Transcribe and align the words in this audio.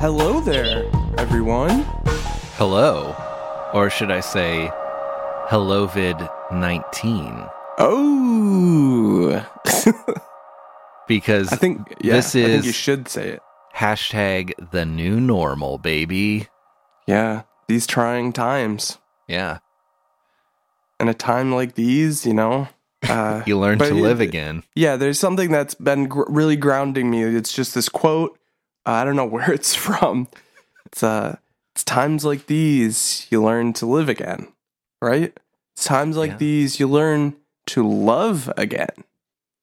hello 0.00 0.40
there, 0.40 0.84
everyone. 1.18 1.84
Hello. 2.56 3.14
Or 3.72 3.88
should 3.90 4.10
I 4.10 4.20
say, 4.20 4.70
hello 5.48 5.86
vid 5.86 6.16
19? 6.52 7.44
Oh, 7.78 9.46
Because 11.08 11.52
I 11.52 11.56
think 11.56 11.94
yeah, 12.00 12.14
This 12.14 12.28
I 12.36 12.42
think 12.44 12.48
is- 12.60 12.66
you 12.66 12.72
should 12.72 13.08
say 13.08 13.28
it. 13.30 13.40
hashtag 13.74 14.52
the 14.70 14.84
new 14.84 15.20
normal, 15.20 15.78
baby. 15.78 16.48
Yeah, 17.06 17.42
these 17.68 17.86
trying 17.86 18.32
times, 18.32 18.98
Yeah. 19.28 19.58
In 21.00 21.08
a 21.08 21.14
time 21.14 21.52
like 21.52 21.74
these, 21.74 22.24
you 22.24 22.32
know, 22.34 22.68
uh, 23.08 23.42
You 23.46 23.58
learn 23.58 23.78
to 23.80 23.92
live 23.92 24.20
again. 24.20 24.62
yeah, 24.76 24.94
there's 24.96 25.18
something 25.18 25.50
that's 25.50 25.74
been 25.74 26.06
gr- 26.06 26.22
really 26.28 26.54
grounding 26.56 27.10
me. 27.10 27.22
It's 27.24 27.52
just 27.52 27.74
this 27.74 27.88
quote. 27.88 28.38
I 28.86 29.04
don't 29.04 29.16
know 29.16 29.24
where 29.36 29.52
it's 29.52 29.74
from. 29.74 30.28
It's 30.86 31.02
uh, 31.02 31.36
it's 31.74 31.84
times 31.84 32.24
like 32.24 32.46
these 32.46 33.26
you 33.30 33.42
learn 33.42 33.72
to 33.74 33.86
live 33.86 34.08
again, 34.08 34.48
right? 35.00 35.36
It's 35.74 35.84
times 35.84 36.16
like 36.16 36.32
Yeah. 36.32 36.36
these 36.38 36.80
you 36.80 36.88
learn 36.88 37.36
to 37.68 37.86
love 37.88 38.52
again. 38.56 39.04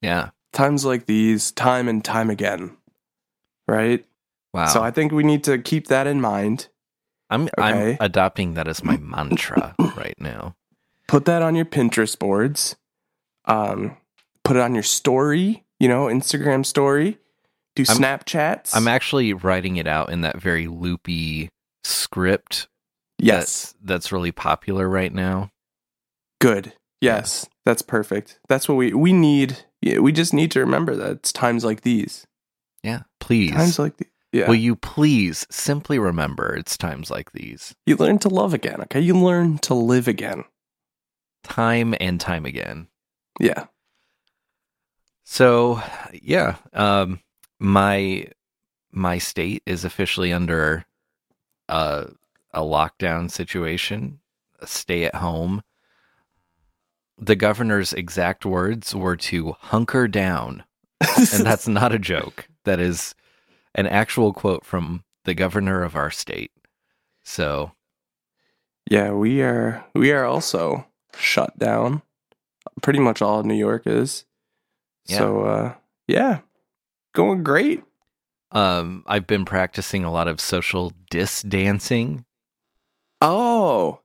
Yeah. 0.01 0.29
Times 0.53 0.85
like 0.85 1.05
these, 1.05 1.51
time 1.51 1.87
and 1.87 2.03
time 2.03 2.29
again, 2.31 2.75
right? 3.67 4.03
Wow. 4.53 4.65
So 4.67 4.81
I 4.81 4.89
think 4.89 5.11
we 5.11 5.23
need 5.23 5.43
to 5.43 5.59
keep 5.59 5.87
that 5.87 6.07
in 6.07 6.19
mind. 6.21 6.67
I'm 7.29 7.43
okay. 7.59 7.91
I'm 7.91 7.97
adopting 7.99 8.55
that 8.55 8.67
as 8.67 8.83
my 8.83 8.97
mantra 8.97 9.75
right 9.95 10.15
now. 10.19 10.55
Put 11.07 11.25
that 11.25 11.43
on 11.43 11.53
your 11.55 11.65
Pinterest 11.65 12.17
boards. 12.17 12.75
Um, 13.45 13.97
put 14.43 14.55
it 14.57 14.61
on 14.61 14.73
your 14.73 14.83
story, 14.83 15.65
you 15.79 15.87
know, 15.87 16.05
Instagram 16.05 16.65
story. 16.65 17.19
Do 17.83 17.91
I'm- 17.91 17.97
Snapchats. 18.01 18.75
I'm 18.75 18.87
actually 18.87 19.33
writing 19.33 19.77
it 19.77 19.87
out 19.87 20.11
in 20.11 20.21
that 20.21 20.41
very 20.41 20.67
loopy 20.67 21.49
script 21.83 22.67
yes, 23.17 23.37
that's 23.39 23.75
that's 23.83 24.11
really 24.11 24.31
popular 24.31 24.87
right 24.89 25.13
now. 25.13 25.51
good. 26.41 26.73
Yes, 27.01 27.47
that's 27.65 27.81
perfect. 27.81 28.39
That's 28.49 28.67
what 28.67 28.75
we 28.75 28.93
we 28.93 29.13
need. 29.13 29.57
Yeah, 29.81 29.99
we 29.99 30.11
just 30.11 30.33
need 30.33 30.51
to 30.51 30.59
remember 30.59 30.95
that 30.97 31.11
it's 31.11 31.31
times 31.31 31.63
like 31.63 31.81
these. 31.81 32.27
Yeah. 32.83 33.03
Please. 33.21 33.51
Times 33.53 33.79
like 33.79 33.95
these. 33.97 34.09
Yeah, 34.31 34.47
Will 34.47 34.55
you 34.55 34.75
please 34.75 35.47
simply 35.49 35.97
remember 35.97 36.55
it's 36.55 36.77
times 36.77 37.09
like 37.09 37.31
these. 37.31 37.73
you 37.87 37.95
learn 37.95 38.19
to 38.19 38.29
love 38.29 38.53
again. 38.53 38.81
Okay, 38.81 38.99
you 38.99 39.17
learn 39.17 39.57
to 39.59 39.73
live 39.73 40.07
again. 40.07 40.43
Time 41.43 41.95
and 41.99 42.19
time 42.21 42.45
again. 42.45 42.89
Yeah. 43.39 43.65
So 45.23 45.81
yeah, 46.13 46.57
um, 46.73 47.21
my 47.59 48.27
my 48.91 49.17
state 49.17 49.61
is 49.65 49.85
officially 49.85 50.33
under 50.33 50.85
a 51.67 52.07
a 52.51 52.61
lockdown 52.61 53.29
situation, 53.29 54.19
a 54.59 54.67
stay 54.67 55.03
at 55.05 55.15
home. 55.15 55.61
The 57.17 57.35
governor's 57.35 57.93
exact 57.93 58.45
words 58.45 58.95
were 58.95 59.17
to 59.17 59.51
hunker 59.59 60.07
down, 60.07 60.63
and 61.01 61.45
that's 61.45 61.67
not 61.67 61.93
a 61.93 61.99
joke. 61.99 62.47
That 62.63 62.79
is 62.79 63.13
an 63.75 63.87
actual 63.87 64.33
quote 64.33 64.65
from 64.65 65.03
the 65.25 65.33
governor 65.33 65.83
of 65.83 65.95
our 65.95 66.11
state. 66.11 66.51
So 67.23 67.71
Yeah, 68.89 69.11
we 69.11 69.41
are 69.41 69.85
we 69.93 70.11
are 70.11 70.25
also 70.25 70.87
shut 71.17 71.57
down. 71.59 72.01
Pretty 72.81 72.99
much 72.99 73.21
all 73.21 73.39
of 73.39 73.45
New 73.45 73.53
York 73.55 73.85
is. 73.85 74.25
So 75.05 75.41
uh 75.41 75.73
yeah. 76.07 76.39
Going 77.19 77.43
great. 77.43 77.83
um, 78.53 79.03
I've 79.05 79.27
been 79.27 79.43
practicing 79.43 80.05
a 80.05 80.11
lot 80.11 80.29
of 80.29 80.39
social 80.39 80.93
dis 81.11 81.41
dancing. 81.41 82.23
Oh. 83.21 83.99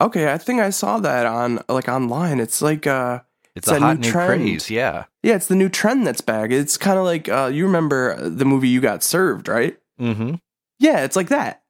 Okay, 0.00 0.32
I 0.32 0.38
think 0.38 0.60
I 0.60 0.70
saw 0.70 0.98
that 1.00 1.26
on 1.26 1.58
like 1.68 1.88
online. 1.88 2.38
It's 2.40 2.62
like 2.62 2.86
uh 2.86 3.20
It's, 3.56 3.66
It's 3.68 3.76
a 3.76 3.80
hot 3.80 3.98
new 3.98 4.06
new 4.06 4.12
trend. 4.12 4.42
craze, 4.42 4.70
yeah. 4.70 5.04
yeah, 5.22 5.34
it's 5.34 5.48
the 5.48 5.56
new 5.56 5.68
trend 5.68 6.06
that's 6.06 6.20
back. 6.20 6.50
It's 6.52 6.76
kind 6.76 6.98
of 6.98 7.04
like 7.04 7.28
uh 7.28 7.50
you 7.52 7.66
remember 7.66 8.16
the 8.28 8.44
movie 8.44 8.68
You 8.68 8.80
Got 8.80 9.02
Served, 9.02 9.48
right? 9.48 9.76
Mm-hmm. 10.00 10.36
Yeah, 10.78 11.04
it's 11.04 11.16
like 11.16 11.28
that. 11.28 11.62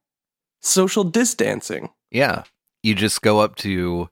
Social 0.61 1.05
distancing. 1.05 1.89
Yeah. 2.11 2.45
You 2.83 2.95
just 2.95 3.23
go 3.23 3.41
up 3.41 3.57
to 3.57 4.09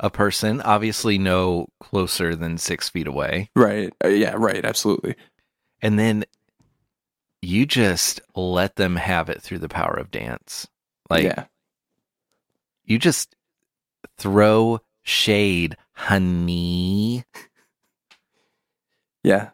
a 0.00 0.10
person, 0.10 0.60
obviously 0.62 1.16
no 1.16 1.68
closer 1.80 2.34
than 2.34 2.58
six 2.58 2.88
feet 2.88 3.06
away, 3.06 3.50
Right. 3.56 3.92
Uh, 4.04 4.08
yeah, 4.08 4.34
right, 4.36 4.64
absolutely. 4.64 5.14
And 5.82 5.98
then 5.98 6.24
you 7.42 7.66
just 7.66 8.20
let 8.34 8.76
them 8.76 8.96
have 8.96 9.28
it 9.28 9.42
through 9.42 9.58
the 9.58 9.68
power 9.68 9.94
of 9.94 10.10
dance. 10.10 10.66
Like 11.08 11.24
yeah. 11.24 11.44
you 12.84 12.98
just 12.98 13.34
throw 14.18 14.80
shade, 15.02 15.76
honey. 15.92 17.24
Yeah. 19.22 19.50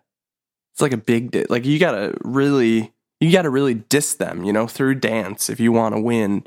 It's 0.72 0.81
like 0.81 0.93
a 0.93 0.99
big 0.99 1.32
di- 1.32 1.47
like 1.49 1.65
you 1.65 1.78
got 1.78 1.93
to 1.93 2.15
really 2.22 2.93
you 3.21 3.31
got 3.31 3.43
to 3.43 3.50
really 3.50 3.75
diss 3.75 4.15
them, 4.15 4.44
you 4.44 4.53
know, 4.53 4.66
through 4.66 4.97
dance 4.97 5.49
if 5.50 5.61
you 5.61 5.71
want 5.71 5.94
to 5.94 6.00
win 6.00 6.44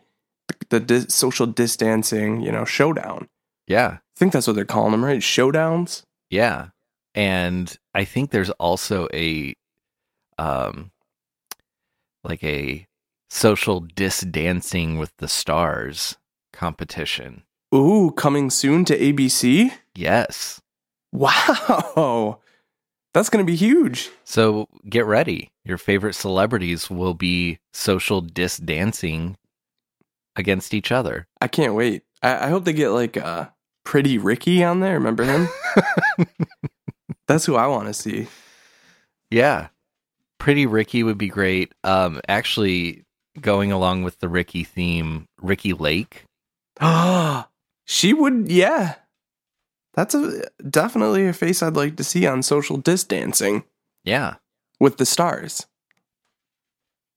the, 0.69 0.79
dis- 0.79 1.13
social 1.13 1.45
distancing, 1.45 2.41
you 2.41 2.51
know, 2.51 2.65
showdown. 2.65 3.29
Yeah. 3.67 3.97
I 3.97 4.17
think 4.17 4.33
that's 4.33 4.47
what 4.47 4.55
they're 4.55 4.65
calling 4.65 4.91
them, 4.91 5.05
right? 5.05 5.21
Showdowns. 5.21 6.03
Yeah. 6.29 6.69
And 7.13 7.75
I 7.93 8.03
think 8.03 8.31
there's 8.31 8.49
also 8.51 9.07
a 9.13 9.55
um 10.37 10.91
like 12.23 12.43
a 12.43 12.87
social 13.29 13.79
dis 13.79 14.21
dancing 14.21 14.97
with 14.97 15.11
the 15.17 15.27
stars 15.27 16.17
competition. 16.53 17.43
Ooh, 17.73 18.11
coming 18.15 18.49
soon 18.49 18.85
to 18.85 18.97
ABC. 18.97 19.71
Yes. 19.95 20.61
Wow. 21.11 22.39
That's 23.13 23.29
going 23.29 23.45
to 23.45 23.49
be 23.49 23.55
huge. 23.55 24.09
So 24.25 24.67
get 24.89 25.05
ready. 25.05 25.49
Your 25.63 25.77
favorite 25.77 26.15
celebrities 26.15 26.89
will 26.89 27.13
be 27.13 27.59
social 27.73 28.21
dis 28.21 28.57
dancing 28.57 29.37
against 30.35 30.73
each 30.73 30.91
other. 30.91 31.27
I 31.39 31.47
can't 31.47 31.75
wait. 31.75 32.03
I, 32.21 32.47
I 32.47 32.49
hope 32.49 32.65
they 32.65 32.73
get 32.73 32.89
like 32.89 33.17
uh 33.17 33.47
Pretty 33.83 34.17
Ricky 34.17 34.63
on 34.63 34.79
there. 34.79 34.95
Remember 34.95 35.23
him? 35.23 35.47
That's 37.27 37.45
who 37.45 37.55
I 37.55 37.67
want 37.67 37.87
to 37.87 37.93
see. 37.93 38.27
Yeah. 39.29 39.67
Pretty 40.45 40.67
Ricky 40.67 41.01
would 41.01 41.17
be 41.17 41.27
great. 41.27 41.73
Um 41.83 42.21
actually 42.27 43.03
going 43.41 43.71
along 43.71 44.03
with 44.03 44.19
the 44.19 44.29
Ricky 44.29 44.63
theme, 44.63 45.25
Ricki 45.41 45.73
Lake. 45.73 46.25
Ah, 46.79 47.49
she 47.85 48.13
would. 48.13 48.47
Yeah, 48.51 48.93
that's 49.95 50.13
a 50.13 50.43
definitely 50.69 51.25
a 51.27 51.33
face 51.33 51.63
I'd 51.63 51.75
like 51.75 51.95
to 51.95 52.03
see 52.03 52.27
on 52.27 52.43
social 52.43 52.77
distancing 52.77 53.63
Yeah. 54.03 54.35
with 54.79 54.97
the 54.97 55.05
stars. 55.07 55.65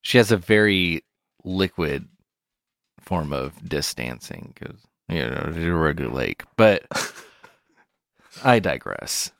She 0.01 0.17
has 0.17 0.33
a 0.33 0.39
very 0.39 1.05
liquid 1.45 2.09
form 2.99 3.35
of 3.35 3.53
dis 3.69 3.93
dancing 3.93 4.55
because 4.55 4.81
you 5.07 5.19
know 5.29 5.51
she's 5.55 5.65
a 5.67 5.73
regular 5.75 6.11
lake. 6.15 6.45
But 6.57 6.87
I 8.43 8.59
digress. 8.59 9.33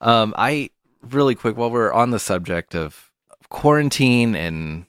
um, 0.00 0.32
I 0.38 0.70
really 1.02 1.34
quick 1.34 1.56
while 1.56 1.70
we're 1.70 1.92
on 1.92 2.10
the 2.10 2.18
subject 2.18 2.74
of 2.74 3.10
quarantine 3.48 4.34
and 4.34 4.84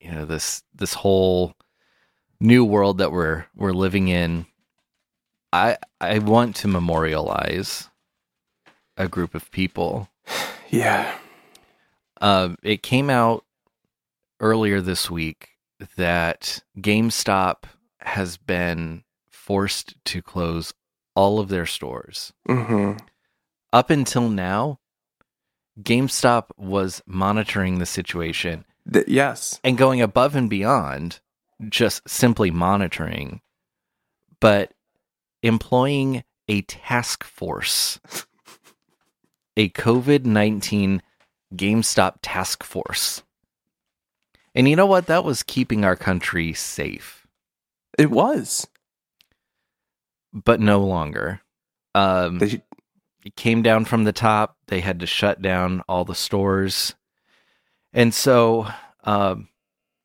you 0.00 0.10
know 0.10 0.24
this 0.24 0.62
this 0.74 0.94
whole 0.94 1.54
new 2.40 2.64
world 2.64 2.98
that 2.98 3.12
we're 3.12 3.46
we're 3.54 3.72
living 3.72 4.08
in. 4.08 4.46
I 5.52 5.78
I 6.00 6.18
want 6.18 6.56
to 6.56 6.68
memorialize 6.68 7.88
a 8.96 9.08
group 9.08 9.34
of 9.34 9.50
people 9.50 10.08
Yeah. 10.70 11.16
um, 12.20 12.56
it 12.62 12.82
came 12.82 13.08
out 13.10 13.44
earlier 14.40 14.80
this 14.80 15.10
week 15.10 15.50
that 15.96 16.62
GameStop 16.78 17.64
has 18.00 18.36
been 18.36 19.04
forced 19.30 19.94
to 20.04 20.20
close 20.20 20.74
all 21.14 21.40
of 21.40 21.48
their 21.48 21.66
stores. 21.66 22.32
mm-hmm. 22.48 22.98
Up 23.72 23.90
until 23.90 24.28
now, 24.28 24.78
GameStop 25.82 26.46
was 26.56 27.02
monitoring 27.06 27.78
the 27.78 27.86
situation 27.86 28.64
Th- 28.92 29.06
yes. 29.08 29.60
and 29.62 29.78
going 29.78 30.00
above 30.00 30.34
and 30.34 30.48
beyond 30.50 31.20
just 31.68 32.08
simply 32.08 32.50
monitoring, 32.50 33.40
but 34.40 34.72
employing 35.42 36.24
a 36.48 36.62
task 36.62 37.24
force, 37.24 38.00
a 39.56 39.68
COVID 39.70 40.24
19 40.24 41.02
GameStop 41.54 42.16
task 42.22 42.62
force. 42.64 43.22
And 44.54 44.68
you 44.68 44.74
know 44.76 44.86
what? 44.86 45.06
That 45.06 45.24
was 45.24 45.42
keeping 45.42 45.84
our 45.84 45.94
country 45.96 46.52
safe, 46.54 47.26
It 47.98 48.10
was. 48.10 48.66
but 50.32 50.60
no 50.60 50.80
longer. 50.80 51.40
Um, 51.94 52.38
They, 52.38 52.62
it 53.28 53.36
came 53.36 53.60
down 53.60 53.84
from 53.84 54.04
the 54.04 54.12
top. 54.12 54.56
They 54.68 54.80
had 54.80 55.00
to 55.00 55.06
shut 55.06 55.42
down 55.42 55.82
all 55.86 56.06
the 56.06 56.14
stores. 56.14 56.94
And 57.92 58.14
so 58.14 58.66
Um, 59.04 59.48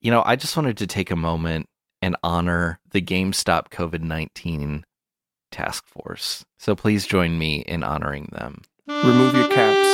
you 0.02 0.12
know, 0.12 0.24
I 0.25 0.36
just 0.36 0.56
wanted 0.56 0.78
to 0.78 0.88
take 0.88 1.10
a 1.10 1.16
moment 1.16 1.68
and 2.02 2.16
honor 2.24 2.80
the 2.92 3.02
GameStop 3.02 3.70
COVID 3.70 4.02
19 4.02 4.84
task 5.52 5.86
force. 5.88 6.46
So 6.60 6.75
please 6.75 7.08
join 7.08 7.38
me 7.38 7.62
in 7.62 7.84
honoring 7.84 8.30
them. 8.31 8.62
Remove 8.88 9.36
your 9.36 9.48
caps. 9.48 9.88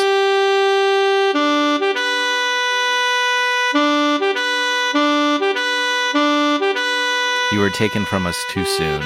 You 7.52 7.60
were 7.60 7.72
taken 7.72 8.06
from 8.06 8.26
us 8.26 8.44
too 8.52 8.66
soon. 8.66 9.04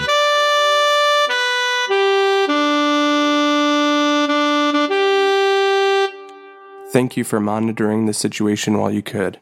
Thank 6.93 7.17
you 7.17 7.23
for 7.23 7.39
monitoring 7.39 8.05
the 8.05 8.13
situation 8.13 8.77
while 8.77 8.91
you 8.91 9.01
could. 9.01 9.39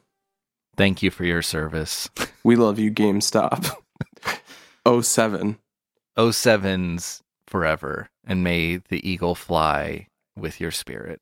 Thank 0.78 1.04
you 1.04 1.12
for 1.12 1.26
your 1.26 1.42
service. 1.42 2.10
We 2.44 2.56
love 2.56 2.80
you, 2.80 2.92
GameStop. 2.92 3.76
07. 5.04 5.60
07's 6.18 7.22
forever, 7.46 8.10
and 8.26 8.44
may 8.44 8.78
the 8.78 9.08
eagle 9.08 9.36
fly 9.36 10.08
with 10.36 10.60
your 10.60 10.72
spirit. 10.72 11.22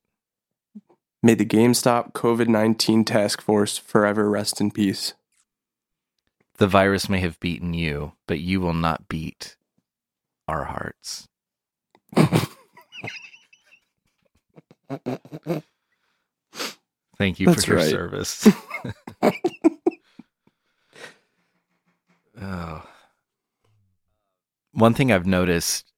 May 1.22 1.34
the 1.34 1.44
GameStop 1.44 2.12
COVID 2.12 2.48
19 2.48 3.04
task 3.04 3.42
force 3.42 3.76
forever 3.76 4.30
rest 4.30 4.62
in 4.62 4.70
peace. 4.70 5.12
The 6.56 6.68
virus 6.68 7.10
may 7.10 7.20
have 7.20 7.38
beaten 7.40 7.74
you, 7.74 8.12
but 8.26 8.40
you 8.40 8.62
will 8.62 8.72
not 8.72 9.08
beat 9.08 9.56
our 10.48 10.64
hearts. 10.64 11.28
Thank 17.20 17.38
you 17.38 17.48
That's 17.48 17.66
for 17.66 17.72
your 17.72 17.80
right. 17.80 17.90
service. 17.90 18.48
oh. 22.40 22.82
One 24.72 24.94
thing 24.94 25.12
I've 25.12 25.26
noticed 25.26 25.92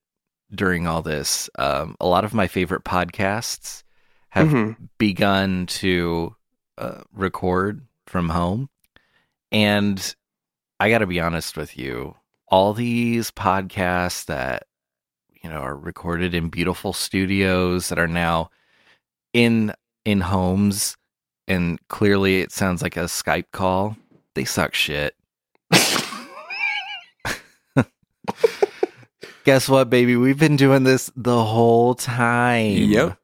during 0.52 0.88
all 0.88 1.00
this, 1.00 1.48
um, 1.60 1.94
a 2.00 2.08
lot 2.08 2.24
of 2.24 2.34
my 2.34 2.48
favorite 2.48 2.82
podcasts 2.82 3.84
have 4.30 4.48
Mhm. 4.48 4.88
begun 4.98 5.66
to 5.66 6.34
uh, 6.76 7.02
record 7.12 7.86
from 8.08 8.30
home. 8.30 8.68
And 9.52 10.16
I 10.80 10.90
got 10.90 10.98
to 10.98 11.06
be 11.06 11.20
honest 11.20 11.56
with 11.56 11.78
you, 11.78 12.16
all 12.48 12.74
these 12.74 13.30
podcasts 13.30 14.24
that 14.24 14.64
you 15.40 15.48
know 15.48 15.60
are 15.60 15.76
recorded 15.76 16.34
in 16.34 16.48
beautiful 16.48 16.92
studios 16.92 17.90
that 17.90 18.00
are 18.00 18.08
now 18.08 18.50
in 19.32 19.72
in 20.04 20.22
homes 20.22 20.96
and 21.48 21.78
clearly 21.88 22.40
it 22.40 22.52
sounds 22.52 22.82
like 22.82 22.96
a 22.96 23.04
Skype 23.04 23.46
call. 23.52 23.96
They 24.34 24.44
suck 24.44 24.74
shit. 24.74 25.14
Guess 29.44 29.68
what, 29.68 29.90
baby? 29.90 30.16
We've 30.16 30.38
been 30.38 30.56
doing 30.56 30.84
this 30.84 31.10
the 31.16 31.42
whole 31.44 31.94
time. 31.96 32.72
Yep. 32.76 32.88
Yeah. 32.90 33.14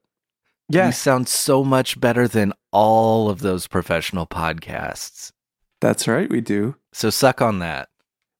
We 0.70 0.76
Yeah, 0.76 0.90
sound 0.90 1.28
so 1.28 1.62
much 1.64 2.00
better 2.00 2.26
than 2.26 2.52
all 2.72 3.30
of 3.30 3.40
those 3.40 3.66
professional 3.66 4.26
podcasts. 4.26 5.32
that's 5.80 6.08
right, 6.08 6.28
we 6.28 6.40
do. 6.40 6.74
So 6.92 7.08
suck 7.10 7.40
on 7.40 7.60
that. 7.60 7.88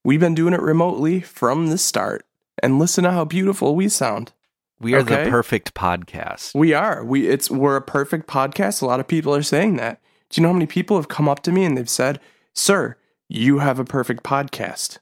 We've 0.04 0.18
been 0.20 0.34
doing 0.34 0.54
it 0.54 0.60
remotely 0.60 1.20
from 1.20 1.68
the 1.68 1.78
start. 1.78 2.24
And 2.60 2.80
listen 2.80 3.04
to 3.04 3.12
how 3.12 3.24
beautiful 3.24 3.76
we 3.76 3.88
sound. 3.88 4.32
We 4.80 4.94
are 4.94 4.98
Okay. 5.00 5.24
the 5.24 5.30
perfect 5.30 5.74
podcast. 5.74 6.54
We 6.54 6.72
are. 6.72 7.04
We 7.04 7.26
it's 7.28 7.50
we're 7.50 7.76
a 7.76 7.82
perfect 7.82 8.28
podcast. 8.28 8.80
A 8.82 8.86
lot 8.86 9.00
of 9.00 9.08
people 9.08 9.34
are 9.34 9.42
saying 9.42 9.76
that. 9.76 10.00
Do 10.30 10.40
you 10.40 10.42
know 10.42 10.50
how 10.50 10.54
many 10.54 10.66
people 10.66 10.96
have 10.96 11.08
come 11.08 11.28
up 11.28 11.42
to 11.44 11.52
me 11.52 11.64
and 11.64 11.76
they've 11.76 11.88
said, 11.90 12.20
"Sir, 12.54 12.96
you 13.28 13.58
have 13.58 13.78
a 13.78 13.84
perfect 13.84 14.22
podcast." 14.22 14.98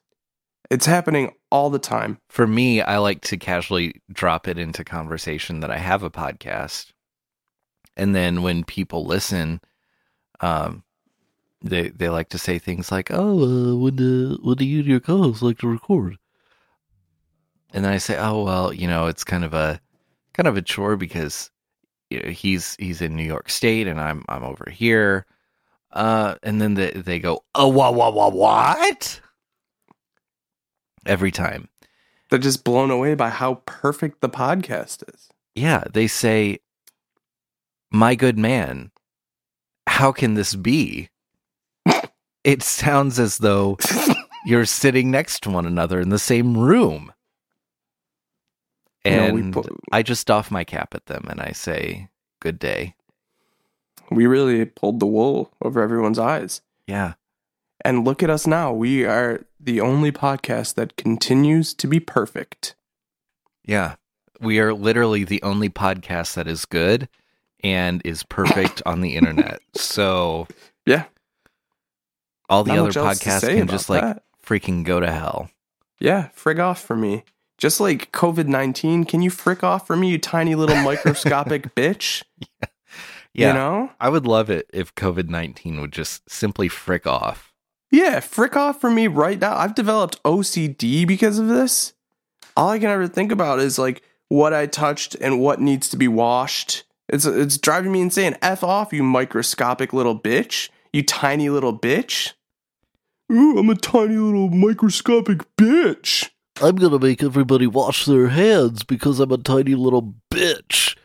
It's 0.70 0.86
happening 0.86 1.32
all 1.50 1.70
the 1.70 1.78
time. 1.78 2.18
For 2.28 2.46
me, 2.46 2.80
I 2.80 2.98
like 2.98 3.20
to 3.22 3.36
casually 3.36 4.00
drop 4.12 4.48
it 4.48 4.58
into 4.58 4.82
conversation 4.82 5.60
that 5.60 5.70
I 5.70 5.78
have 5.78 6.02
a 6.02 6.10
podcast. 6.10 6.92
And 7.96 8.14
then 8.14 8.42
when 8.42 8.64
people 8.64 9.04
listen, 9.06 9.60
um, 10.40 10.82
they 11.62 11.88
they 11.90 12.08
like 12.08 12.30
to 12.30 12.38
say 12.38 12.58
things 12.58 12.90
like, 12.90 13.10
"Oh, 13.12 13.42
uh, 13.42 13.76
when 13.76 13.96
do 13.96 14.38
when 14.42 14.56
do 14.56 14.64
you 14.64 14.78
and 14.80 14.88
your 14.88 15.00
co-host 15.00 15.42
like 15.42 15.58
to 15.58 15.68
record?" 15.68 16.16
And 17.76 17.84
then 17.84 17.92
I 17.92 17.98
say, 17.98 18.16
"Oh, 18.16 18.42
well, 18.42 18.72
you 18.72 18.88
know, 18.88 19.06
it's 19.06 19.22
kind 19.22 19.44
of 19.44 19.52
a 19.52 19.78
kind 20.32 20.48
of 20.48 20.56
a 20.56 20.62
chore 20.62 20.96
because 20.96 21.50
you 22.08 22.22
know, 22.22 22.30
he's 22.30 22.74
he's 22.78 23.02
in 23.02 23.14
New 23.14 23.22
York 23.22 23.50
State 23.50 23.86
and 23.86 24.00
I'm 24.00 24.24
I'm 24.30 24.42
over 24.42 24.70
here." 24.70 25.26
Uh, 25.92 26.36
and 26.42 26.58
then 26.60 26.72
they 26.72 26.90
they 26.92 27.18
go, 27.18 27.44
"Oh, 27.54 27.68
what 27.68 27.94
what 27.94 28.14
what 28.14 28.32
what?" 28.32 29.20
Every 31.04 31.30
time. 31.30 31.68
They're 32.30 32.38
just 32.38 32.64
blown 32.64 32.90
away 32.90 33.14
by 33.14 33.28
how 33.28 33.62
perfect 33.66 34.22
the 34.22 34.30
podcast 34.30 35.04
is. 35.14 35.28
Yeah, 35.54 35.84
they 35.92 36.06
say, 36.06 36.58
My 37.92 38.14
good 38.14 38.36
man, 38.36 38.90
how 39.86 40.12
can 40.12 40.34
this 40.34 40.54
be? 40.54 41.10
it 42.44 42.62
sounds 42.62 43.20
as 43.20 43.38
though 43.38 43.76
you're 44.46 44.64
sitting 44.64 45.10
next 45.10 45.42
to 45.44 45.50
one 45.50 45.66
another 45.66 46.00
in 46.00 46.08
the 46.08 46.18
same 46.18 46.56
room. 46.56 47.12
And 49.06 49.52
put- 49.52 49.68
I 49.92 50.02
just 50.02 50.26
doff 50.26 50.50
my 50.50 50.64
cap 50.64 50.94
at 50.94 51.06
them 51.06 51.26
and 51.28 51.40
I 51.40 51.52
say, 51.52 52.08
Good 52.40 52.58
day. 52.58 52.94
We 54.10 54.26
really 54.26 54.64
pulled 54.64 55.00
the 55.00 55.06
wool 55.06 55.52
over 55.62 55.82
everyone's 55.82 56.18
eyes. 56.18 56.60
Yeah. 56.86 57.14
And 57.84 58.04
look 58.04 58.22
at 58.22 58.30
us 58.30 58.46
now. 58.46 58.72
We 58.72 59.04
are 59.04 59.44
the 59.60 59.80
only 59.80 60.12
podcast 60.12 60.74
that 60.74 60.96
continues 60.96 61.74
to 61.74 61.86
be 61.86 61.98
perfect. 62.00 62.74
Yeah. 63.64 63.96
We 64.40 64.60
are 64.60 64.72
literally 64.74 65.24
the 65.24 65.42
only 65.42 65.68
podcast 65.70 66.34
that 66.34 66.46
is 66.46 66.64
good 66.66 67.08
and 67.64 68.00
is 68.04 68.22
perfect 68.22 68.82
on 68.86 69.00
the 69.00 69.16
internet. 69.16 69.60
So 69.76 70.46
Yeah. 70.84 71.04
all 72.48 72.64
the 72.64 72.74
Not 72.74 72.78
other 72.88 73.00
podcasts 73.00 73.46
can 73.48 73.66
just 73.68 73.88
like 73.90 74.02
that. 74.02 74.22
freaking 74.44 74.84
go 74.84 75.00
to 75.00 75.10
hell. 75.10 75.50
Yeah, 75.98 76.28
frig 76.36 76.60
off 76.62 76.80
for 76.80 76.96
me. 76.96 77.24
Just 77.58 77.80
like 77.80 78.12
COVID 78.12 78.46
19, 78.46 79.04
can 79.04 79.22
you 79.22 79.30
frick 79.30 79.64
off 79.64 79.86
for 79.86 79.96
me, 79.96 80.10
you 80.10 80.18
tiny 80.18 80.54
little 80.54 80.76
microscopic 80.82 81.74
bitch? 81.74 82.22
Yeah. 83.32 83.48
You 83.48 83.52
know? 83.54 83.90
I 84.00 84.08
would 84.08 84.26
love 84.26 84.48
it 84.48 84.70
if 84.72 84.94
COVID 84.94 85.28
19 85.28 85.80
would 85.80 85.92
just 85.92 86.28
simply 86.28 86.68
frick 86.68 87.06
off. 87.06 87.52
Yeah, 87.90 88.20
frick 88.20 88.56
off 88.56 88.80
for 88.80 88.90
me 88.90 89.06
right 89.06 89.38
now. 89.38 89.56
I've 89.56 89.74
developed 89.74 90.22
OCD 90.22 91.06
because 91.06 91.38
of 91.38 91.48
this. 91.48 91.92
All 92.56 92.70
I 92.70 92.78
can 92.78 92.88
ever 92.88 93.06
think 93.06 93.32
about 93.32 93.58
is 93.58 93.78
like 93.78 94.02
what 94.28 94.52
I 94.54 94.66
touched 94.66 95.14
and 95.16 95.40
what 95.40 95.60
needs 95.60 95.88
to 95.90 95.96
be 95.96 96.08
washed. 96.08 96.84
It's 97.08 97.24
it's 97.26 97.58
driving 97.58 97.92
me 97.92 98.00
insane. 98.00 98.36
F 98.42 98.64
off, 98.64 98.92
you 98.92 99.02
microscopic 99.02 99.92
little 99.92 100.18
bitch. 100.18 100.70
You 100.92 101.02
tiny 101.02 101.50
little 101.50 101.78
bitch. 101.78 102.32
Ooh, 103.30 103.58
I'm 103.58 103.70
a 103.70 103.74
tiny 103.74 104.16
little 104.16 104.48
microscopic 104.48 105.42
bitch. 105.56 106.30
I'm 106.62 106.76
gonna 106.76 106.98
make 106.98 107.22
everybody 107.22 107.66
wash 107.66 108.06
their 108.06 108.28
hands 108.28 108.82
because 108.82 109.20
I'm 109.20 109.32
a 109.32 109.38
tiny 109.38 109.74
little 109.74 110.14
bitch. 110.30 110.96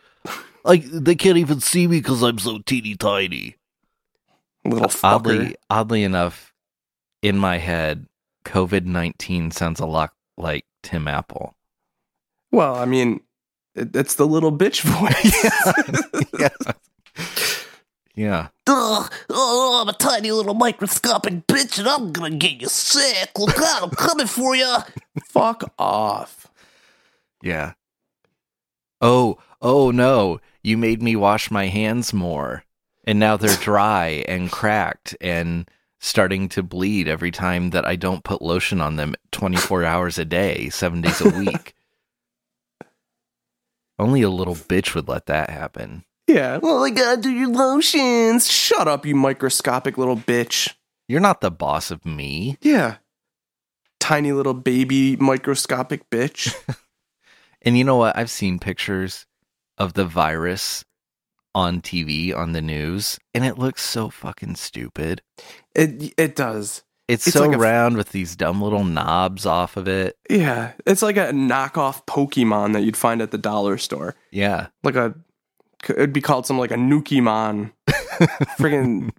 Like 0.64 0.84
they 0.84 1.14
can't 1.14 1.38
even 1.38 1.60
see 1.60 1.86
me 1.86 1.98
because 1.98 2.22
I'm 2.22 2.38
so 2.38 2.58
teeny 2.60 2.94
tiny. 2.94 3.56
Little 4.64 4.88
fucker. 4.88 5.14
Oddly, 5.14 5.56
oddly 5.68 6.04
enough, 6.04 6.52
in 7.20 7.36
my 7.36 7.58
head, 7.58 8.06
COVID 8.44 8.84
19 8.84 9.50
sounds 9.50 9.80
a 9.80 9.86
lot 9.86 10.12
like 10.36 10.64
Tim 10.82 11.08
Apple. 11.08 11.54
Well, 12.50 12.76
I 12.76 12.84
mean, 12.84 13.20
it, 13.74 13.94
it's 13.96 14.14
the 14.14 14.26
little 14.26 14.56
bitch 14.56 14.82
voice. 14.82 16.30
yeah. 16.38 16.48
yeah. 16.66 16.72
Ugh, 18.66 19.12
oh, 19.30 19.80
I'm 19.80 19.88
a 19.88 19.94
tiny 19.94 20.30
little 20.32 20.54
microscopic 20.54 21.46
bitch, 21.46 21.78
and 21.78 21.88
I'm 21.88 22.12
gonna 22.12 22.36
get 22.36 22.60
you 22.60 22.68
sick. 22.68 23.30
Look 23.38 23.58
out, 23.58 23.82
I'm 23.82 23.90
coming 23.90 24.26
for 24.26 24.54
you. 24.54 24.78
Fuck 25.24 25.72
off. 25.78 26.48
Yeah. 27.42 27.72
Oh, 29.00 29.38
oh 29.60 29.90
no. 29.90 30.40
You 30.62 30.78
made 30.78 31.02
me 31.02 31.16
wash 31.16 31.50
my 31.50 31.66
hands 31.66 32.12
more. 32.12 32.64
And 33.04 33.18
now 33.18 33.36
they're 33.36 33.56
dry 33.56 34.24
and 34.28 34.50
cracked 34.52 35.16
and 35.20 35.68
starting 35.98 36.48
to 36.50 36.62
bleed 36.62 37.08
every 37.08 37.32
time 37.32 37.70
that 37.70 37.86
I 37.86 37.96
don't 37.96 38.22
put 38.22 38.42
lotion 38.42 38.80
on 38.80 38.96
them 38.96 39.14
24 39.32 39.84
hours 39.84 40.18
a 40.18 40.24
day, 40.24 40.68
seven 40.68 41.00
days 41.00 41.20
a 41.20 41.30
week. 41.30 41.74
Only 43.98 44.22
a 44.22 44.30
little 44.30 44.54
bitch 44.54 44.94
would 44.94 45.08
let 45.08 45.26
that 45.26 45.50
happen. 45.50 46.04
Yeah. 46.26 46.58
Well, 46.58 46.84
I 46.84 46.90
gotta 46.90 47.12
uh, 47.12 47.16
do 47.16 47.30
your 47.30 47.48
lotions. 47.48 48.50
Shut 48.50 48.88
up, 48.88 49.04
you 49.04 49.14
microscopic 49.14 49.98
little 49.98 50.16
bitch. 50.16 50.74
You're 51.08 51.20
not 51.20 51.40
the 51.40 51.50
boss 51.50 51.90
of 51.90 52.04
me. 52.06 52.56
Yeah. 52.62 52.96
Tiny 54.00 54.32
little 54.32 54.54
baby 54.54 55.16
microscopic 55.16 56.08
bitch. 56.10 56.54
And 57.64 57.78
you 57.78 57.84
know 57.84 57.96
what? 57.96 58.16
I've 58.16 58.30
seen 58.30 58.58
pictures 58.58 59.26
of 59.78 59.94
the 59.94 60.04
virus 60.04 60.84
on 61.54 61.80
TV 61.80 62.34
on 62.36 62.52
the 62.52 62.60
news, 62.62 63.18
and 63.34 63.44
it 63.44 63.58
looks 63.58 63.82
so 63.84 64.10
fucking 64.10 64.56
stupid. 64.56 65.22
It 65.74 66.12
it 66.16 66.34
does. 66.34 66.82
It's, 67.08 67.26
It's 67.26 67.34
so 67.34 67.42
like 67.42 67.52
a 67.52 67.54
f- 67.54 67.60
round 67.60 67.96
with 67.96 68.10
these 68.10 68.36
dumb 68.36 68.62
little 68.62 68.84
knobs 68.84 69.44
off 69.44 69.76
of 69.76 69.86
it. 69.86 70.16
Yeah, 70.30 70.72
it's 70.86 71.02
like 71.02 71.16
a 71.16 71.30
knockoff 71.30 72.04
Pokemon 72.06 72.72
that 72.72 72.82
you'd 72.82 72.96
find 72.96 73.20
at 73.20 73.30
the 73.32 73.38
dollar 73.38 73.76
store. 73.78 74.14
Yeah. 74.30 74.68
Like 74.82 74.96
a, 74.96 75.14
it'd 75.90 76.12
be 76.12 76.20
called 76.20 76.46
some 76.46 76.58
like 76.58 76.70
a 76.70 76.76
Nukimon. 76.76 77.72
Friggin' 78.58 79.10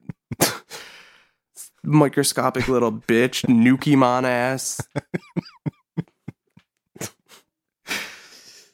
microscopic 1.83 2.67
little 2.67 2.91
bitch, 2.91 3.45
Nukimon 3.45 4.23
ass. 4.23 4.81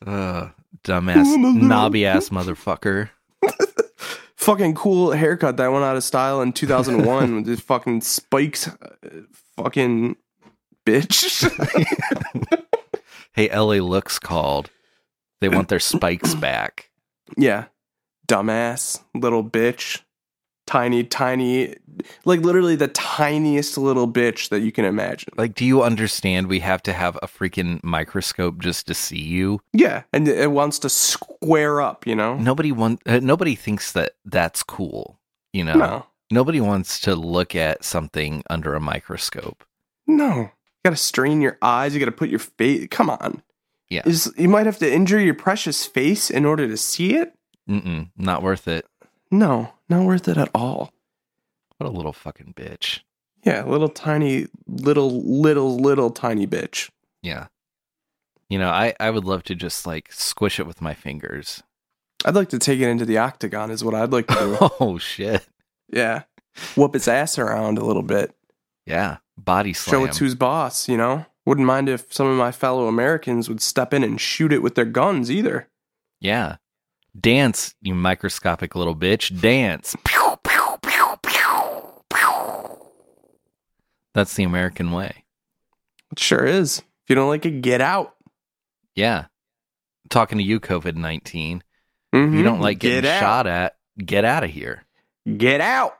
Uh, 0.05 0.49
dumbass, 0.83 1.15
I'm 1.15 1.43
a 1.43 1.47
little- 1.47 1.53
knobby 1.67 2.05
ass 2.05 2.29
motherfucker. 2.29 3.09
Fucking 4.35 4.73
cool 4.75 5.11
haircut 5.11 5.57
that 5.57 5.71
went 5.71 5.83
out 5.83 5.97
of 5.97 6.03
style 6.03 6.41
in 6.41 6.53
2001 6.53 7.35
with 7.35 7.45
this 7.45 7.59
fucking 7.59 8.01
spikes. 8.01 8.67
uh, 8.69 8.75
Fucking 9.57 10.15
bitch. 10.85 11.43
Hey, 13.33 13.49
LA 13.55 13.75
Looks 13.85 14.17
called. 14.17 14.69
They 15.41 15.49
want 15.49 15.67
their 15.67 15.79
spikes 15.79 16.33
back. 16.35 16.89
yeah. 17.37 17.65
Dumbass, 18.29 19.01
little 19.15 19.43
bitch. 19.43 20.01
Tiny, 20.67 21.03
tiny, 21.03 21.73
like 22.25 22.41
literally 22.41 22.75
the 22.75 22.89
tiniest 22.89 23.75
little 23.75 24.07
bitch 24.07 24.49
that 24.49 24.59
you 24.59 24.71
can 24.71 24.85
imagine. 24.85 25.33
Like, 25.35 25.55
do 25.55 25.65
you 25.65 25.81
understand 25.81 26.45
we 26.45 26.59
have 26.59 26.83
to 26.83 26.93
have 26.93 27.17
a 27.23 27.27
freaking 27.27 27.83
microscope 27.83 28.59
just 28.59 28.85
to 28.85 28.93
see 28.93 29.17
you? 29.17 29.61
Yeah, 29.73 30.03
and 30.13 30.27
it 30.27 30.51
wants 30.51 30.77
to 30.79 30.89
square 30.89 31.81
up, 31.81 32.05
you 32.05 32.13
know? 32.15 32.37
Nobody 32.37 32.71
want, 32.71 33.01
uh, 33.07 33.19
nobody 33.19 33.55
thinks 33.55 33.93
that 33.93 34.11
that's 34.25 34.61
cool. 34.61 35.17
You 35.53 35.63
know, 35.63 35.73
No, 35.73 36.05
nobody 36.29 36.61
wants 36.61 36.99
to 36.99 37.15
look 37.15 37.55
at 37.55 37.83
something 37.83 38.43
under 38.47 38.75
a 38.75 38.79
microscope. 38.79 39.63
no. 40.05 40.51
You 40.81 40.91
gotta 40.91 40.97
strain 40.97 41.41
your 41.41 41.57
eyes. 41.63 41.93
You 41.95 41.99
gotta 41.99 42.11
put 42.13 42.29
your 42.29 42.39
face. 42.39 42.87
Come 42.91 43.09
on. 43.09 43.41
Yeah. 43.89 44.03
Is, 44.05 44.31
you 44.37 44.47
might 44.47 44.65
have 44.67 44.77
to 44.79 44.89
injure 44.89 45.19
your 45.19 45.33
precious 45.33 45.85
face 45.85 46.29
in 46.29 46.45
order 46.45 46.67
to 46.67 46.77
see 46.77 47.15
it? 47.15 47.33
Mm-mm, 47.69 48.09
not 48.17 48.41
worth 48.41 48.67
it. 48.67 48.85
No, 49.31 49.73
not 49.87 50.05
worth 50.05 50.27
it 50.27 50.37
at 50.37 50.49
all. 50.55 50.91
What 51.77 51.87
a 51.87 51.91
little 51.93 52.13
fucking 52.13 52.53
bitch. 52.55 53.01
Yeah, 53.43 53.63
little 53.63 53.87
tiny, 53.89 54.47
little, 54.67 55.23
little, 55.23 55.77
little 55.77 56.09
tiny 56.09 56.45
bitch. 56.47 56.89
Yeah. 57.21 57.47
You 58.49 58.57
know, 58.57 58.69
I, 58.69 58.95
I 58.99 59.11
would 59.11 59.23
love 59.25 59.43
to 59.43 59.55
just 59.55 59.85
like 59.85 60.11
squish 60.11 60.59
it 60.59 60.67
with 60.67 60.81
my 60.81 60.93
fingers. 60.93 61.63
I'd 62.25 62.35
like 62.35 62.49
to 62.49 62.59
take 62.59 62.79
it 62.79 62.89
into 62.89 63.05
the 63.05 63.17
octagon, 63.17 63.71
is 63.71 63.83
what 63.83 63.93
I'd 63.95 64.11
like 64.11 64.27
to 64.27 64.33
do. 64.33 64.57
Oh, 64.79 64.97
shit. 64.97 65.47
yeah. 65.93 66.23
Whoop 66.75 66.95
its 66.95 67.07
ass 67.07 67.37
around 67.37 67.77
a 67.77 67.85
little 67.85 68.01
bit. 68.03 68.35
Yeah. 68.85 69.17
Body 69.37 69.71
slam. 69.71 70.01
Show 70.01 70.05
it's 70.05 70.17
who's 70.17 70.35
boss, 70.35 70.89
you 70.89 70.97
know? 70.97 71.25
Wouldn't 71.45 71.67
mind 71.67 71.87
if 71.87 72.11
some 72.13 72.27
of 72.27 72.37
my 72.37 72.51
fellow 72.51 72.87
Americans 72.87 73.47
would 73.47 73.61
step 73.61 73.93
in 73.93 74.03
and 74.03 74.19
shoot 74.19 74.51
it 74.51 74.61
with 74.61 74.75
their 74.75 74.85
guns 74.85 75.31
either. 75.31 75.69
Yeah. 76.19 76.57
Dance, 77.19 77.73
you 77.81 77.95
microscopic 77.95 78.75
little 78.75 78.95
bitch. 78.95 79.39
Dance. 79.41 79.95
Pew, 80.05 80.35
pew, 80.43 80.77
pew, 80.81 81.15
pew, 81.23 81.81
pew. 82.13 82.77
That's 84.13 84.33
the 84.35 84.43
American 84.43 84.91
way. 84.91 85.23
It 86.11 86.19
sure 86.19 86.45
is. 86.45 86.79
If 86.79 87.09
you 87.09 87.15
don't 87.15 87.29
like 87.29 87.45
it, 87.45 87.61
get 87.61 87.81
out. 87.81 88.15
Yeah. 88.95 89.25
Talking 90.09 90.37
to 90.37 90.43
you, 90.43 90.59
COVID 90.59 90.95
19. 90.95 91.63
Mhm. 92.13 92.33
You 92.37 92.43
don't 92.43 92.61
like 92.61 92.79
getting 92.79 93.01
Get 93.03 93.19
shot 93.19 93.47
at, 93.47 93.75
get 93.97 94.25
out 94.25 94.43
of 94.43 94.49
here. 94.49 94.85
Get 95.37 95.61
out. 95.61 95.95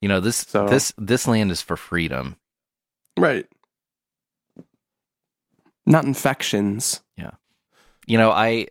You 0.00 0.08
know, 0.08 0.20
this 0.20 0.36
So- 0.38 0.66
this 0.66 0.92
this 0.96 1.26
land 1.28 1.50
is 1.50 1.60
for 1.60 1.76
freedom. 1.76 2.36
Right. 3.18 3.46
Not 5.84 6.04
infections. 6.04 7.02
You 8.10 8.18
know, 8.18 8.32
I 8.32 8.66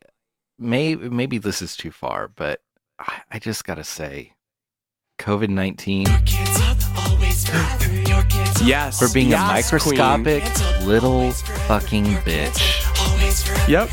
may 0.57 0.95
maybe 0.95 1.37
this 1.37 1.61
is 1.61 1.77
too 1.77 1.91
far, 1.91 2.27
but 2.27 2.59
I, 2.99 3.21
I 3.31 3.39
just 3.39 3.63
gotta 3.63 3.85
say, 3.85 4.33
COVID 5.17 5.47
nineteen 5.47 6.07
Yes. 8.61 8.99
for 8.99 9.07
being 9.13 9.27
a 9.27 9.37
Yes, 9.37 9.71
microscopic 9.71 10.43
little 10.85 11.31
fucking 11.31 12.03
bitch. 12.27 12.59
Yep. 13.69 13.89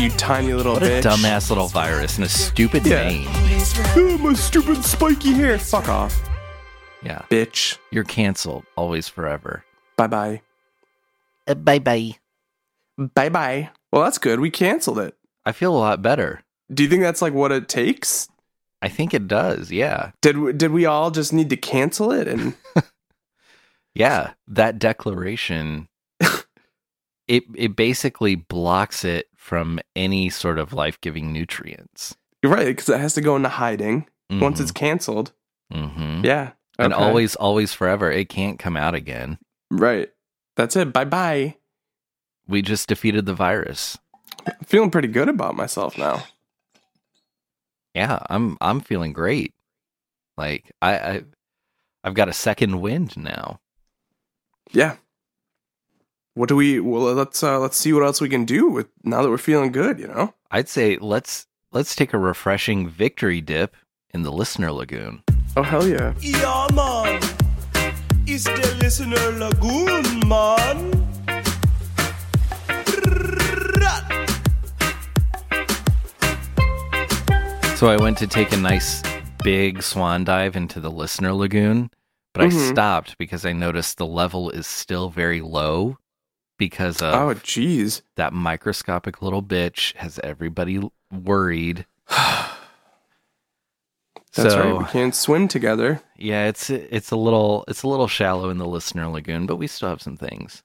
You 0.00 0.08
tiny 0.16 0.54
little 0.54 0.72
What 0.72 0.82
bitch. 0.84 1.00
a 1.00 1.08
dumbass 1.08 1.50
little 1.50 1.68
virus 1.68 2.16
and 2.16 2.24
a 2.24 2.28
stupid 2.30 2.86
Yeah. 2.86 3.06
name. 3.06 3.26
Oh, 3.96 4.16
my 4.18 4.32
stupid 4.32 4.82
spiky 4.82 5.32
hair. 5.34 5.58
Fuck 5.58 5.90
off, 5.90 6.18
Yeah, 7.02 7.20
bitch. 7.30 7.76
you're 7.90 8.04
canceled, 8.04 8.64
always 8.76 9.08
forever. 9.08 9.62
Bye 9.98 10.06
bye. 10.06 10.40
Uh, 11.46 11.52
bye 11.52 11.78
bye. 11.80 12.16
Bye 12.98 13.28
bye. 13.28 13.70
Well, 13.92 14.02
that's 14.04 14.18
good. 14.18 14.40
We 14.40 14.50
canceled 14.50 14.98
it. 14.98 15.16
I 15.46 15.52
feel 15.52 15.74
a 15.74 15.78
lot 15.78 16.02
better. 16.02 16.42
Do 16.72 16.82
you 16.82 16.88
think 16.90 17.02
that's 17.02 17.22
like 17.22 17.32
what 17.32 17.52
it 17.52 17.68
takes? 17.68 18.28
I 18.82 18.88
think 18.88 19.14
it 19.14 19.26
does. 19.26 19.70
Yeah, 19.72 20.10
Did 20.20 20.38
we, 20.38 20.52
did 20.52 20.70
we 20.72 20.84
all 20.84 21.10
just 21.10 21.32
need 21.32 21.48
to 21.50 21.56
cancel 21.56 22.12
it? 22.12 22.28
And 22.28 22.54
yeah. 23.94 24.32
That 24.46 24.78
declaration, 24.78 25.88
it 27.28 27.44
it 27.54 27.76
basically 27.76 28.34
blocks 28.34 29.04
it 29.04 29.28
from 29.36 29.80
any 29.96 30.28
sort 30.30 30.58
of 30.58 30.72
life 30.72 31.00
giving 31.00 31.32
nutrients. 31.32 32.16
you're 32.42 32.52
right 32.52 32.66
because 32.66 32.88
it 32.88 33.00
has 33.00 33.14
to 33.14 33.20
go 33.20 33.34
into 33.36 33.48
hiding 33.48 34.06
once 34.30 34.60
it's 34.60 34.72
canceled. 34.72 35.32
hmm 35.72 36.20
Yeah. 36.22 36.52
and 36.78 36.92
always, 36.92 37.34
always, 37.36 37.72
forever. 37.72 38.10
It 38.10 38.28
can't 38.28 38.58
come 38.58 38.76
out 38.76 38.94
again. 38.94 39.38
right. 39.70 40.10
That's 40.56 40.74
it. 40.76 40.92
Bye 40.92 41.04
bye. 41.04 41.56
We 42.48 42.62
just 42.62 42.88
defeated 42.88 43.26
the 43.26 43.34
virus. 43.34 43.98
I'm 44.46 44.54
feeling 44.64 44.90
pretty 44.90 45.08
good 45.08 45.28
about 45.28 45.54
myself 45.54 45.98
now. 45.98 46.24
Yeah, 47.94 48.18
I'm 48.30 48.56
I'm 48.60 48.80
feeling 48.80 49.12
great. 49.12 49.54
Like 50.36 50.72
I, 50.80 50.98
I 50.98 51.22
I've 52.04 52.14
got 52.14 52.28
a 52.28 52.32
second 52.32 52.80
wind 52.80 53.16
now. 53.16 53.60
Yeah. 54.72 54.96
What 56.34 56.48
do 56.48 56.56
we? 56.56 56.78
Well, 56.78 57.12
let's 57.14 57.42
uh, 57.42 57.58
let's 57.58 57.76
see 57.76 57.92
what 57.92 58.04
else 58.04 58.20
we 58.20 58.28
can 58.28 58.44
do 58.44 58.68
with 58.68 58.86
now 59.02 59.22
that 59.22 59.30
we're 59.30 59.38
feeling 59.38 59.72
good. 59.72 59.98
You 59.98 60.06
know. 60.06 60.34
I'd 60.50 60.68
say 60.68 60.96
let's 61.00 61.46
let's 61.72 61.96
take 61.96 62.14
a 62.14 62.18
refreshing 62.18 62.88
victory 62.88 63.40
dip 63.40 63.76
in 64.14 64.22
the 64.22 64.32
listener 64.32 64.70
lagoon. 64.72 65.22
Oh 65.56 65.62
hell 65.62 65.86
yeah! 65.86 66.14
Ja, 66.20 66.68
man. 66.72 67.20
Ist 68.26 68.46
der 68.46 68.74
Listener 68.74 69.32
Lagoon, 69.38 70.28
man. 70.28 71.07
So 77.78 77.86
I 77.86 77.96
went 77.96 78.18
to 78.18 78.26
take 78.26 78.50
a 78.52 78.56
nice 78.56 79.04
big 79.44 79.84
swan 79.84 80.24
dive 80.24 80.56
into 80.56 80.80
the 80.80 80.90
listener 80.90 81.32
lagoon, 81.32 81.92
but 82.34 82.42
I 82.42 82.48
Mhm. 82.48 82.72
stopped 82.72 83.16
because 83.18 83.46
I 83.46 83.52
noticed 83.52 83.98
the 83.98 84.04
level 84.04 84.50
is 84.50 84.66
still 84.66 85.10
very 85.10 85.40
low 85.40 85.96
because 86.58 87.00
of 87.00 87.14
Oh 87.14 87.34
jeez. 87.36 88.02
that 88.16 88.32
microscopic 88.32 89.22
little 89.22 89.44
bitch 89.44 89.94
has 89.94 90.18
everybody 90.24 90.90
worried. 91.12 91.86
That's 92.08 92.56
so, 94.32 94.58
right. 94.58 94.76
We 94.76 94.84
can't 94.86 95.14
swim 95.14 95.46
together. 95.46 96.02
Yeah, 96.16 96.46
it's 96.48 96.70
it's 96.70 97.12
a 97.12 97.16
little 97.16 97.64
it's 97.68 97.84
a 97.84 97.88
little 97.88 98.08
shallow 98.08 98.50
in 98.50 98.58
the 98.58 98.66
listener 98.66 99.06
lagoon, 99.06 99.46
but 99.46 99.54
we 99.54 99.68
still 99.68 99.90
have 99.90 100.02
some 100.02 100.16
things. 100.16 100.64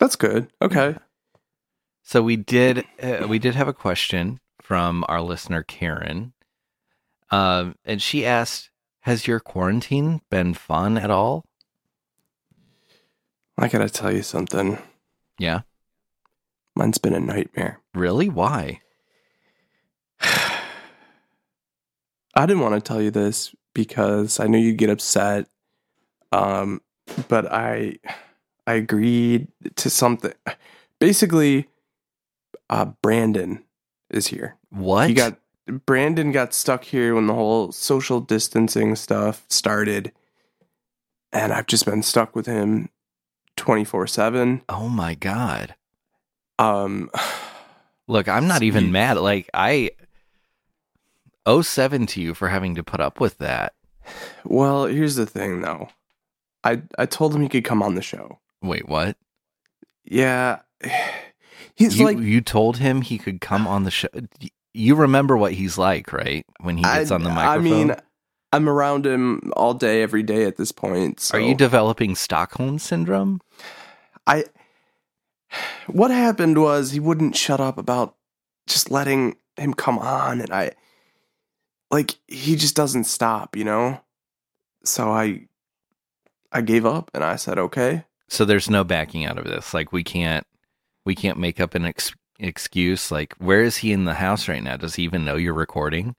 That's 0.00 0.16
good. 0.16 0.50
Okay. 0.60 0.96
So 2.02 2.20
we 2.20 2.34
did 2.34 2.84
uh, 3.00 3.28
we 3.28 3.38
did 3.38 3.54
have 3.54 3.68
a 3.68 3.72
question 3.72 4.40
from 4.70 5.04
our 5.08 5.20
listener 5.20 5.64
Karen, 5.64 6.32
um, 7.32 7.74
and 7.84 8.00
she 8.00 8.24
asked, 8.24 8.70
"Has 9.00 9.26
your 9.26 9.40
quarantine 9.40 10.20
been 10.30 10.54
fun 10.54 10.96
at 10.96 11.10
all?" 11.10 11.44
I 13.58 13.66
gotta 13.66 13.90
tell 13.90 14.12
you 14.12 14.22
something. 14.22 14.78
Yeah, 15.40 15.62
Mine's 16.76 16.98
been 16.98 17.14
a 17.14 17.18
nightmare. 17.18 17.80
really? 17.94 18.28
Why? 18.28 18.78
I 20.20 20.60
didn't 22.36 22.60
want 22.60 22.76
to 22.76 22.80
tell 22.80 23.02
you 23.02 23.10
this 23.10 23.52
because 23.74 24.38
I 24.38 24.46
knew 24.46 24.56
you'd 24.58 24.78
get 24.78 24.88
upset. 24.88 25.48
Um, 26.30 26.80
but 27.26 27.50
I, 27.50 27.96
I 28.68 28.74
agreed 28.74 29.48
to 29.74 29.90
something. 29.90 30.32
Basically, 31.00 31.68
uh, 32.68 32.84
Brandon 33.02 33.64
is 34.10 34.28
here. 34.28 34.56
What? 34.70 35.08
He 35.08 35.14
got 35.14 35.38
Brandon 35.86 36.32
got 36.32 36.52
stuck 36.52 36.84
here 36.84 37.14
when 37.14 37.26
the 37.26 37.34
whole 37.34 37.72
social 37.72 38.20
distancing 38.20 38.96
stuff 38.96 39.44
started, 39.48 40.12
and 41.32 41.52
I've 41.52 41.66
just 41.66 41.84
been 41.84 42.02
stuck 42.02 42.34
with 42.34 42.46
him 42.46 42.88
twenty 43.56 43.84
four 43.84 44.06
seven. 44.06 44.62
oh 44.68 44.88
my 44.88 45.14
god! 45.14 45.74
Um, 46.58 47.10
Look, 48.08 48.28
I'm 48.28 48.48
not 48.48 48.62
even 48.62 48.90
mad. 48.92 49.18
Like 49.18 49.48
I 49.54 49.90
owe 51.46 51.62
seven 51.62 52.06
to 52.06 52.20
you 52.20 52.34
for 52.34 52.48
having 52.48 52.74
to 52.74 52.82
put 52.82 53.00
up 53.00 53.20
with 53.20 53.38
that. 53.38 53.74
Well, 54.44 54.86
here's 54.86 55.14
the 55.14 55.26
thing 55.26 55.60
though. 55.60 55.88
I 56.64 56.82
I 56.98 57.06
told 57.06 57.34
him 57.34 57.42
he 57.42 57.48
could 57.48 57.64
come 57.64 57.82
on 57.82 57.94
the 57.94 58.02
show. 58.02 58.40
Wait, 58.62 58.88
what? 58.88 59.16
Yeah. 60.04 60.60
He's 61.80 61.98
you, 61.98 62.04
like 62.04 62.18
you 62.18 62.42
told 62.42 62.76
him 62.76 63.00
he 63.00 63.16
could 63.16 63.40
come 63.40 63.66
on 63.66 63.84
the 63.84 63.90
show. 63.90 64.08
You 64.74 64.94
remember 64.94 65.34
what 65.34 65.54
he's 65.54 65.78
like, 65.78 66.12
right? 66.12 66.44
When 66.60 66.76
he 66.76 66.82
gets 66.82 67.10
I, 67.10 67.14
on 67.14 67.22
the 67.22 67.30
microphone. 67.30 67.58
I 67.58 67.58
mean, 67.58 67.96
I'm 68.52 68.68
around 68.68 69.06
him 69.06 69.50
all 69.56 69.72
day 69.72 70.02
every 70.02 70.22
day 70.22 70.44
at 70.44 70.58
this 70.58 70.72
point. 70.72 71.20
So 71.20 71.38
Are 71.38 71.40
you 71.40 71.54
developing 71.54 72.16
Stockholm 72.16 72.78
syndrome? 72.78 73.40
I 74.26 74.44
what 75.86 76.10
happened 76.10 76.60
was 76.60 76.90
he 76.90 77.00
wouldn't 77.00 77.34
shut 77.34 77.60
up 77.60 77.78
about 77.78 78.14
just 78.66 78.90
letting 78.90 79.36
him 79.56 79.72
come 79.72 79.98
on 79.98 80.42
and 80.42 80.52
I 80.52 80.72
like 81.90 82.16
he 82.28 82.56
just 82.56 82.76
doesn't 82.76 83.04
stop, 83.04 83.56
you 83.56 83.64
know? 83.64 84.02
So 84.84 85.08
I 85.08 85.46
I 86.52 86.60
gave 86.60 86.84
up 86.84 87.10
and 87.14 87.24
I 87.24 87.36
said, 87.36 87.58
"Okay." 87.58 88.04
So 88.28 88.44
there's 88.44 88.68
no 88.68 88.84
backing 88.84 89.24
out 89.24 89.38
of 89.38 89.44
this. 89.46 89.72
Like 89.72 89.92
we 89.92 90.04
can't 90.04 90.46
we 91.04 91.14
can't 91.14 91.38
make 91.38 91.60
up 91.60 91.74
an 91.74 91.84
ex- 91.84 92.14
excuse. 92.38 93.10
Like 93.10 93.34
where 93.38 93.62
is 93.62 93.78
he 93.78 93.92
in 93.92 94.04
the 94.04 94.14
house 94.14 94.48
right 94.48 94.62
now? 94.62 94.76
Does 94.76 94.94
he 94.96 95.02
even 95.04 95.24
know 95.24 95.36
you're 95.36 95.54
recording? 95.54 96.14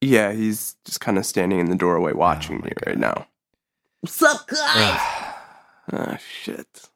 Yeah, 0.00 0.32
he's 0.32 0.76
just 0.84 1.00
kind 1.00 1.16
of 1.18 1.24
standing 1.24 1.60
in 1.60 1.70
the 1.70 1.76
doorway 1.76 2.12
watching 2.12 2.56
Oh 2.56 2.64
me 2.64 2.72
God. 2.74 2.86
right 2.86 2.98
now. 2.98 3.26
What's 4.00 4.22
up, 4.22 4.46
guys? 4.48 5.00
Ah, 5.92 6.16
shit. 6.16 6.88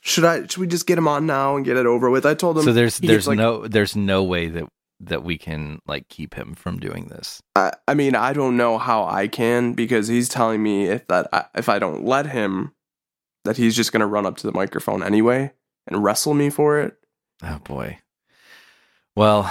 Should 0.00 0.24
I 0.24 0.42
should 0.42 0.58
we 0.58 0.66
just 0.66 0.86
get 0.86 0.98
him 0.98 1.08
on 1.08 1.24
now 1.26 1.56
and 1.56 1.64
get 1.64 1.78
it 1.78 1.86
over 1.86 2.10
with? 2.10 2.26
I 2.26 2.34
told 2.34 2.58
him 2.58 2.64
so 2.64 2.72
there's 2.72 2.98
there's 2.98 3.26
like, 3.26 3.38
no 3.38 3.66
there's 3.66 3.96
no 3.96 4.22
way 4.22 4.48
that 4.48 4.64
that 5.00 5.24
we 5.24 5.38
can 5.38 5.78
like 5.86 6.08
keep 6.08 6.34
him 6.34 6.54
from 6.54 6.78
doing 6.78 7.06
this. 7.06 7.40
I, 7.56 7.72
I 7.88 7.94
mean, 7.94 8.14
I 8.14 8.34
don't 8.34 8.56
know 8.58 8.76
how 8.78 9.04
I 9.04 9.28
can 9.28 9.72
because 9.72 10.08
he's 10.08 10.28
telling 10.28 10.62
me 10.62 10.84
if 10.84 11.06
that 11.08 11.28
I, 11.32 11.46
if 11.54 11.68
I 11.70 11.78
don't 11.78 12.04
let 12.04 12.26
him, 12.26 12.72
that 13.44 13.56
he's 13.56 13.74
just 13.74 13.92
gonna 13.92 14.06
run 14.06 14.26
up 14.26 14.36
to 14.38 14.46
the 14.46 14.52
microphone 14.52 15.02
anyway 15.02 15.52
and 15.86 16.02
wrestle 16.02 16.34
me 16.34 16.50
for 16.50 16.80
it. 16.80 16.96
Oh 17.42 17.58
boy. 17.64 17.98
Well, 19.16 19.42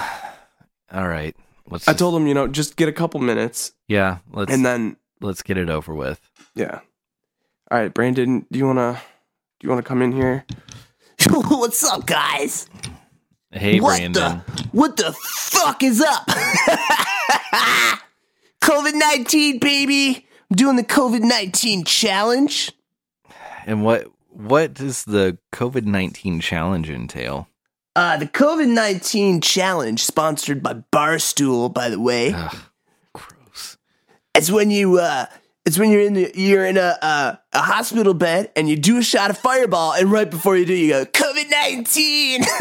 all 0.92 1.06
right. 1.08 1.36
Let's. 1.68 1.86
I 1.88 1.92
just- 1.92 1.98
told 2.00 2.14
him, 2.20 2.26
you 2.26 2.34
know, 2.34 2.48
just 2.48 2.76
get 2.76 2.88
a 2.88 2.92
couple 2.92 3.20
minutes 3.20 3.72
Yeah. 3.88 4.18
Let's 4.32 4.52
and 4.52 4.64
then 4.64 4.96
let's 5.20 5.42
get 5.42 5.56
it 5.58 5.68
over 5.70 5.94
with. 5.94 6.20
yeah. 6.54 6.80
All 7.70 7.78
right, 7.78 7.92
Brandon, 7.94 8.44
do 8.52 8.58
you 8.58 8.66
wanna 8.66 9.00
do 9.60 9.64
you 9.66 9.70
wanna 9.70 9.82
come 9.82 10.02
in 10.02 10.12
here? 10.12 10.44
What's 11.30 11.82
up, 11.84 12.06
guys? 12.06 12.66
Hey, 13.50 13.80
what 13.80 13.98
Brandon. 13.98 14.42
the 14.46 14.68
what 14.72 14.96
the 14.96 15.12
fuck 15.12 15.82
is 15.82 16.00
up? 16.00 16.26
COVID 18.62 18.94
nineteen, 18.94 19.58
baby. 19.58 20.26
I'm 20.50 20.56
doing 20.56 20.76
the 20.76 20.84
COVID 20.84 21.20
nineteen 21.22 21.84
challenge. 21.84 22.72
And 23.66 23.84
what 23.84 24.08
what 24.32 24.74
does 24.74 25.04
the 25.04 25.38
COVID 25.52 25.84
nineteen 25.84 26.40
challenge 26.40 26.90
entail? 26.90 27.48
Uh, 27.94 28.16
the 28.16 28.26
COVID 28.26 28.68
nineteen 28.68 29.40
challenge, 29.40 30.02
sponsored 30.02 30.62
by 30.62 30.82
Barstool, 30.92 31.72
by 31.72 31.88
the 31.88 32.00
way. 32.00 32.32
Ugh, 32.32 32.56
gross. 33.14 33.76
It's 34.34 34.50
when 34.50 34.70
you 34.70 34.98
uh 34.98 35.26
it's 35.64 35.78
when 35.78 35.90
you're 35.90 36.00
in 36.00 36.14
the 36.14 36.32
you're 36.34 36.66
in 36.66 36.76
a 36.76 36.98
uh, 37.02 37.36
a 37.52 37.62
hospital 37.62 38.14
bed 38.14 38.50
and 38.56 38.68
you 38.68 38.76
do 38.76 38.98
a 38.98 39.02
shot 39.02 39.30
of 39.30 39.38
fireball 39.38 39.92
and 39.92 40.10
right 40.10 40.30
before 40.30 40.56
you 40.56 40.66
do 40.66 40.74
you 40.74 40.90
go 40.90 41.04
COVID 41.04 41.50
nineteen. 41.50 42.44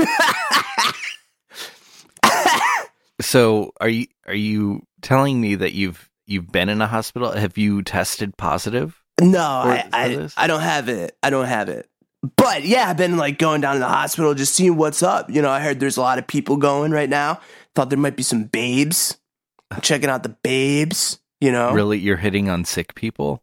So 3.21 3.71
are 3.79 3.89
you 3.89 4.07
are 4.25 4.33
you 4.33 4.85
telling 5.01 5.39
me 5.39 5.55
that 5.55 5.73
you've 5.73 6.09
you've 6.25 6.51
been 6.51 6.69
in 6.69 6.81
a 6.81 6.87
hospital? 6.87 7.31
Have 7.31 7.57
you 7.57 7.83
tested 7.83 8.35
positive? 8.37 9.00
No, 9.21 9.39
I 9.39 9.87
I. 9.93 10.29
I 10.37 10.47
don't 10.47 10.61
have 10.61 10.89
it. 10.89 11.17
I 11.23 11.29
don't 11.29 11.45
have 11.45 11.69
it. 11.69 11.87
But 12.35 12.63
yeah, 12.65 12.87
I've 12.89 12.97
been 12.97 13.17
like 13.17 13.39
going 13.39 13.61
down 13.61 13.75
to 13.75 13.79
the 13.79 13.87
hospital 13.87 14.33
just 14.33 14.53
seeing 14.53 14.75
what's 14.77 15.01
up. 15.01 15.29
You 15.29 15.41
know, 15.41 15.49
I 15.49 15.59
heard 15.59 15.79
there's 15.79 15.97
a 15.97 16.01
lot 16.01 16.19
of 16.19 16.27
people 16.27 16.57
going 16.57 16.91
right 16.91 17.09
now. 17.09 17.39
Thought 17.75 17.89
there 17.89 17.97
might 17.99 18.15
be 18.15 18.23
some 18.23 18.43
babes. 18.43 19.17
Checking 19.81 20.09
out 20.09 20.23
the 20.23 20.29
babes, 20.43 21.19
you 21.39 21.51
know. 21.51 21.71
Really, 21.71 21.97
you're 21.97 22.17
hitting 22.17 22.49
on 22.49 22.65
sick 22.65 22.93
people? 22.93 23.41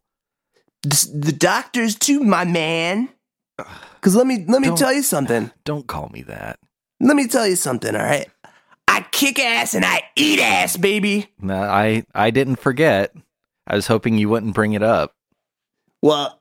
The, 0.83 1.09
the 1.13 1.31
doctors 1.31 1.95
too, 1.95 2.21
my 2.21 2.45
man. 2.45 3.09
Cuz 4.01 4.15
let 4.15 4.25
me 4.27 4.45
let 4.47 4.61
me 4.61 4.67
Don't- 4.69 4.77
tell 4.77 4.93
you 4.93 5.01
something. 5.03 5.51
Don't 5.65 5.87
call 5.87 6.09
me 6.13 6.21
that. 6.23 6.59
Let 7.01 7.15
me 7.15 7.27
tell 7.27 7.47
you 7.47 7.55
something, 7.55 7.95
all 7.95 8.01
right? 8.03 8.29
I 8.87 9.05
kick 9.11 9.39
ass 9.39 9.73
and 9.73 9.83
I 9.85 10.03
eat 10.15 10.39
ass, 10.39 10.77
baby. 10.77 11.27
No, 11.41 11.61
I 11.61 12.03
I 12.15 12.29
didn't 12.31 12.57
forget. 12.57 13.13
I 13.67 13.75
was 13.75 13.87
hoping 13.87 14.17
you 14.17 14.29
wouldn't 14.29 14.53
bring 14.55 14.73
it 14.73 14.83
up. 14.83 15.13
Well, 16.01 16.39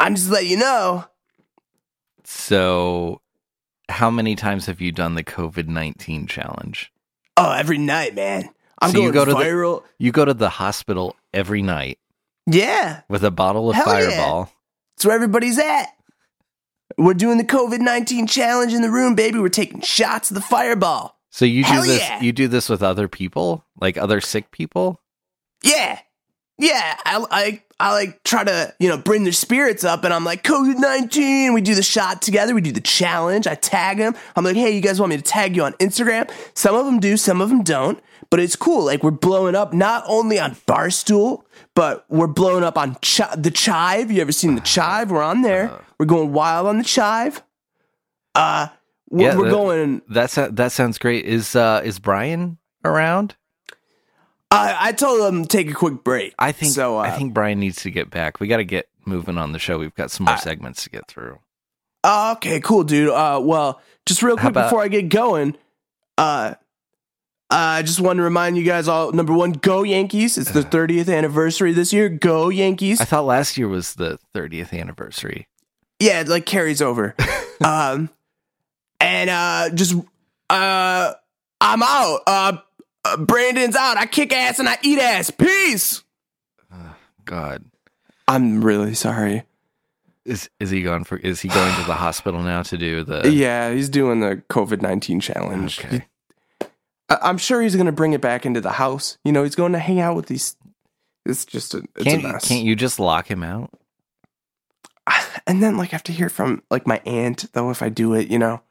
I'm 0.00 0.14
just 0.14 0.30
letting 0.30 0.50
you 0.50 0.56
know. 0.58 1.04
So, 2.24 3.20
how 3.88 4.10
many 4.10 4.34
times 4.34 4.66
have 4.66 4.80
you 4.80 4.92
done 4.92 5.14
the 5.14 5.24
COVID 5.24 5.68
nineteen 5.68 6.26
challenge? 6.26 6.92
Oh, 7.36 7.52
every 7.52 7.78
night, 7.78 8.14
man. 8.14 8.48
I'm 8.80 8.90
So 8.90 8.98
you 8.98 9.12
going 9.12 9.14
go 9.14 9.24
to 9.26 9.30
the- 9.32 9.38
viral. 9.38 9.82
You 9.98 10.12
go 10.12 10.24
to 10.24 10.34
the 10.34 10.48
hospital 10.48 11.16
every 11.32 11.62
night 11.62 11.98
yeah, 12.46 13.02
with 13.08 13.24
a 13.24 13.30
bottle 13.30 13.70
of 13.70 13.76
Hell 13.76 13.86
yeah. 13.86 14.10
Fireball. 14.10 14.52
that's 14.96 15.04
where 15.06 15.14
everybody's 15.14 15.58
at. 15.58 15.86
We're 16.98 17.14
doing 17.14 17.38
the 17.38 17.44
COVID 17.44 17.80
19 17.80 18.26
challenge 18.26 18.72
in 18.74 18.82
the 18.82 18.90
room, 18.90 19.14
baby. 19.14 19.38
We're 19.38 19.48
taking 19.48 19.80
shots 19.80 20.30
of 20.30 20.34
the 20.34 20.40
fireball. 20.40 21.18
So 21.30 21.44
you 21.44 21.62
do 21.64 21.68
Hell 21.70 21.82
this. 21.82 22.00
yeah. 22.00 22.20
You 22.20 22.32
do 22.32 22.48
this 22.48 22.68
with 22.68 22.82
other 22.82 23.08
people, 23.08 23.64
like 23.80 23.96
other 23.98 24.20
sick 24.20 24.50
people. 24.50 25.00
Yeah. 25.62 25.98
Yeah. 26.58 26.96
I, 27.04 27.24
I, 27.30 27.62
I 27.78 27.92
like 27.92 28.22
try 28.24 28.44
to, 28.44 28.74
you 28.78 28.88
know, 28.88 28.96
bring 28.96 29.24
their 29.24 29.32
spirits 29.32 29.84
up 29.84 30.04
and 30.04 30.14
I'm 30.14 30.24
like, 30.24 30.42
COVID 30.42 30.78
19. 30.78 31.52
We 31.52 31.60
do 31.60 31.74
the 31.74 31.82
shot 31.82 32.22
together. 32.22 32.54
We 32.54 32.60
do 32.62 32.72
the 32.72 32.80
challenge. 32.80 33.46
I 33.46 33.54
tag 33.54 33.98
them. 33.98 34.14
I'm 34.34 34.44
like, 34.44 34.56
hey, 34.56 34.70
you 34.74 34.80
guys 34.80 34.98
want 34.98 35.10
me 35.10 35.16
to 35.16 35.22
tag 35.22 35.54
you 35.54 35.64
on 35.64 35.74
Instagram? 35.74 36.30
Some 36.54 36.74
of 36.74 36.86
them 36.86 36.98
do, 37.00 37.16
some 37.18 37.40
of 37.40 37.50
them 37.50 37.62
don't. 37.62 38.02
But 38.30 38.40
it's 38.40 38.56
cool. 38.56 38.84
Like, 38.86 39.04
we're 39.04 39.12
blowing 39.12 39.54
up 39.54 39.72
not 39.72 40.02
only 40.08 40.38
on 40.40 40.56
Barstool, 40.66 41.44
but 41.74 42.04
we're 42.08 42.26
blowing 42.26 42.64
up 42.64 42.76
on 42.76 42.96
Ch- 43.00 43.20
the 43.36 43.52
Chive. 43.52 44.10
You 44.10 44.20
ever 44.20 44.32
seen 44.32 44.56
the 44.56 44.60
Chive? 44.62 45.12
We're 45.12 45.22
on 45.22 45.42
there. 45.42 45.70
We're 46.00 46.06
going 46.06 46.32
wild 46.32 46.66
on 46.66 46.78
the 46.78 46.84
Chive. 46.84 47.40
Uh, 48.34 48.66
we're, 49.10 49.28
Yeah, 49.28 49.36
we're 49.36 49.44
that- 49.44 49.50
going. 49.50 50.02
That's 50.08 50.34
that 50.34 50.72
sounds 50.72 50.98
great. 50.98 51.24
Is 51.24 51.54
uh 51.54 51.82
is 51.84 52.00
Brian 52.00 52.58
around? 52.84 53.36
I, 54.50 54.76
I 54.88 54.92
told 54.92 55.20
them 55.22 55.42
to 55.42 55.48
take 55.48 55.70
a 55.70 55.74
quick 55.74 56.04
break. 56.04 56.34
I 56.38 56.52
think 56.52 56.72
so. 56.72 56.96
Uh, 56.98 57.02
I 57.02 57.10
think 57.10 57.34
Brian 57.34 57.58
needs 57.60 57.82
to 57.82 57.90
get 57.90 58.10
back. 58.10 58.38
We 58.40 58.46
got 58.48 58.58
to 58.58 58.64
get 58.64 58.88
moving 59.04 59.38
on 59.38 59.52
the 59.52 59.58
show. 59.58 59.78
We've 59.78 59.94
got 59.94 60.10
some 60.10 60.26
more 60.26 60.36
segments 60.38 60.84
to 60.84 60.90
get 60.90 61.08
through. 61.08 61.38
Oh, 62.04 62.32
okay, 62.32 62.60
cool, 62.60 62.84
dude. 62.84 63.08
Uh, 63.10 63.40
well, 63.42 63.80
just 64.06 64.22
real 64.22 64.36
quick 64.36 64.50
about- 64.50 64.66
before 64.70 64.82
I 64.82 64.88
get 64.88 65.08
going, 65.08 65.56
uh, 66.16 66.54
I 67.50 67.82
just 67.82 68.00
want 68.00 68.16
to 68.18 68.22
remind 68.22 68.56
you 68.56 68.64
guys 68.64 68.88
all. 68.88 69.12
Number 69.12 69.32
one, 69.32 69.52
go 69.52 69.82
Yankees! 69.82 70.36
It's 70.38 70.50
the 70.52 70.60
30th 70.62 71.12
anniversary 71.12 71.72
this 71.72 71.92
year. 71.92 72.08
Go 72.08 72.48
Yankees! 72.48 73.00
I 73.00 73.04
thought 73.04 73.24
last 73.24 73.56
year 73.58 73.68
was 73.68 73.94
the 73.94 74.18
30th 74.34 74.72
anniversary. 74.78 75.48
yeah, 76.00 76.20
it 76.20 76.28
like 76.28 76.46
carries 76.46 76.80
over. 76.82 77.14
um, 77.64 78.10
and 79.00 79.30
uh, 79.30 79.70
just 79.74 79.94
uh, 80.50 81.12
I'm 81.60 81.82
out. 81.82 82.20
Uh, 82.26 82.56
uh, 83.12 83.16
Brandon's 83.18 83.76
out. 83.76 83.96
I 83.96 84.06
kick 84.06 84.32
ass 84.32 84.58
and 84.58 84.68
I 84.68 84.78
eat 84.82 84.98
ass. 84.98 85.30
Peace. 85.30 86.02
God, 87.24 87.64
I'm 88.28 88.62
really 88.62 88.94
sorry. 88.94 89.42
is 90.24 90.48
is 90.60 90.70
he 90.70 90.82
going 90.82 91.04
for? 91.04 91.16
Is 91.16 91.40
he 91.40 91.48
going 91.48 91.74
to 91.76 91.84
the 91.86 91.94
hospital 92.06 92.40
now 92.42 92.62
to 92.64 92.76
do 92.78 93.02
the? 93.02 93.30
Yeah, 93.32 93.72
he's 93.72 93.88
doing 93.88 94.20
the 94.20 94.42
COVID 94.48 94.80
nineteen 94.82 95.20
challenge. 95.20 95.80
Okay. 95.80 95.96
He- 96.60 96.66
I- 97.08 97.18
I'm 97.22 97.38
sure 97.38 97.62
he's 97.62 97.74
gonna 97.76 97.92
bring 97.92 98.12
it 98.12 98.20
back 98.20 98.46
into 98.46 98.60
the 98.60 98.72
house. 98.72 99.18
You 99.24 99.32
know, 99.32 99.42
he's 99.44 99.54
going 99.56 99.72
to 99.72 99.78
hang 99.78 100.00
out 100.00 100.14
with 100.16 100.26
these. 100.26 100.56
It's 101.24 101.44
just 101.44 101.74
a, 101.74 101.78
it's 101.96 102.04
Can't 102.04 102.24
a 102.24 102.28
mess. 102.34 102.46
can't 102.48 102.64
you 102.64 102.76
just 102.76 103.00
lock 103.00 103.28
him 103.30 103.42
out? 103.42 103.70
And 105.48 105.62
then 105.62 105.76
like 105.76 105.90
I 105.92 105.96
have 105.96 106.02
to 106.04 106.12
hear 106.12 106.28
from 106.28 106.62
like 106.70 106.86
my 106.88 107.00
aunt 107.06 107.46
though 107.52 107.70
if 107.70 107.80
I 107.82 107.88
do 107.88 108.14
it. 108.14 108.28
You 108.28 108.38
know, 108.40 108.62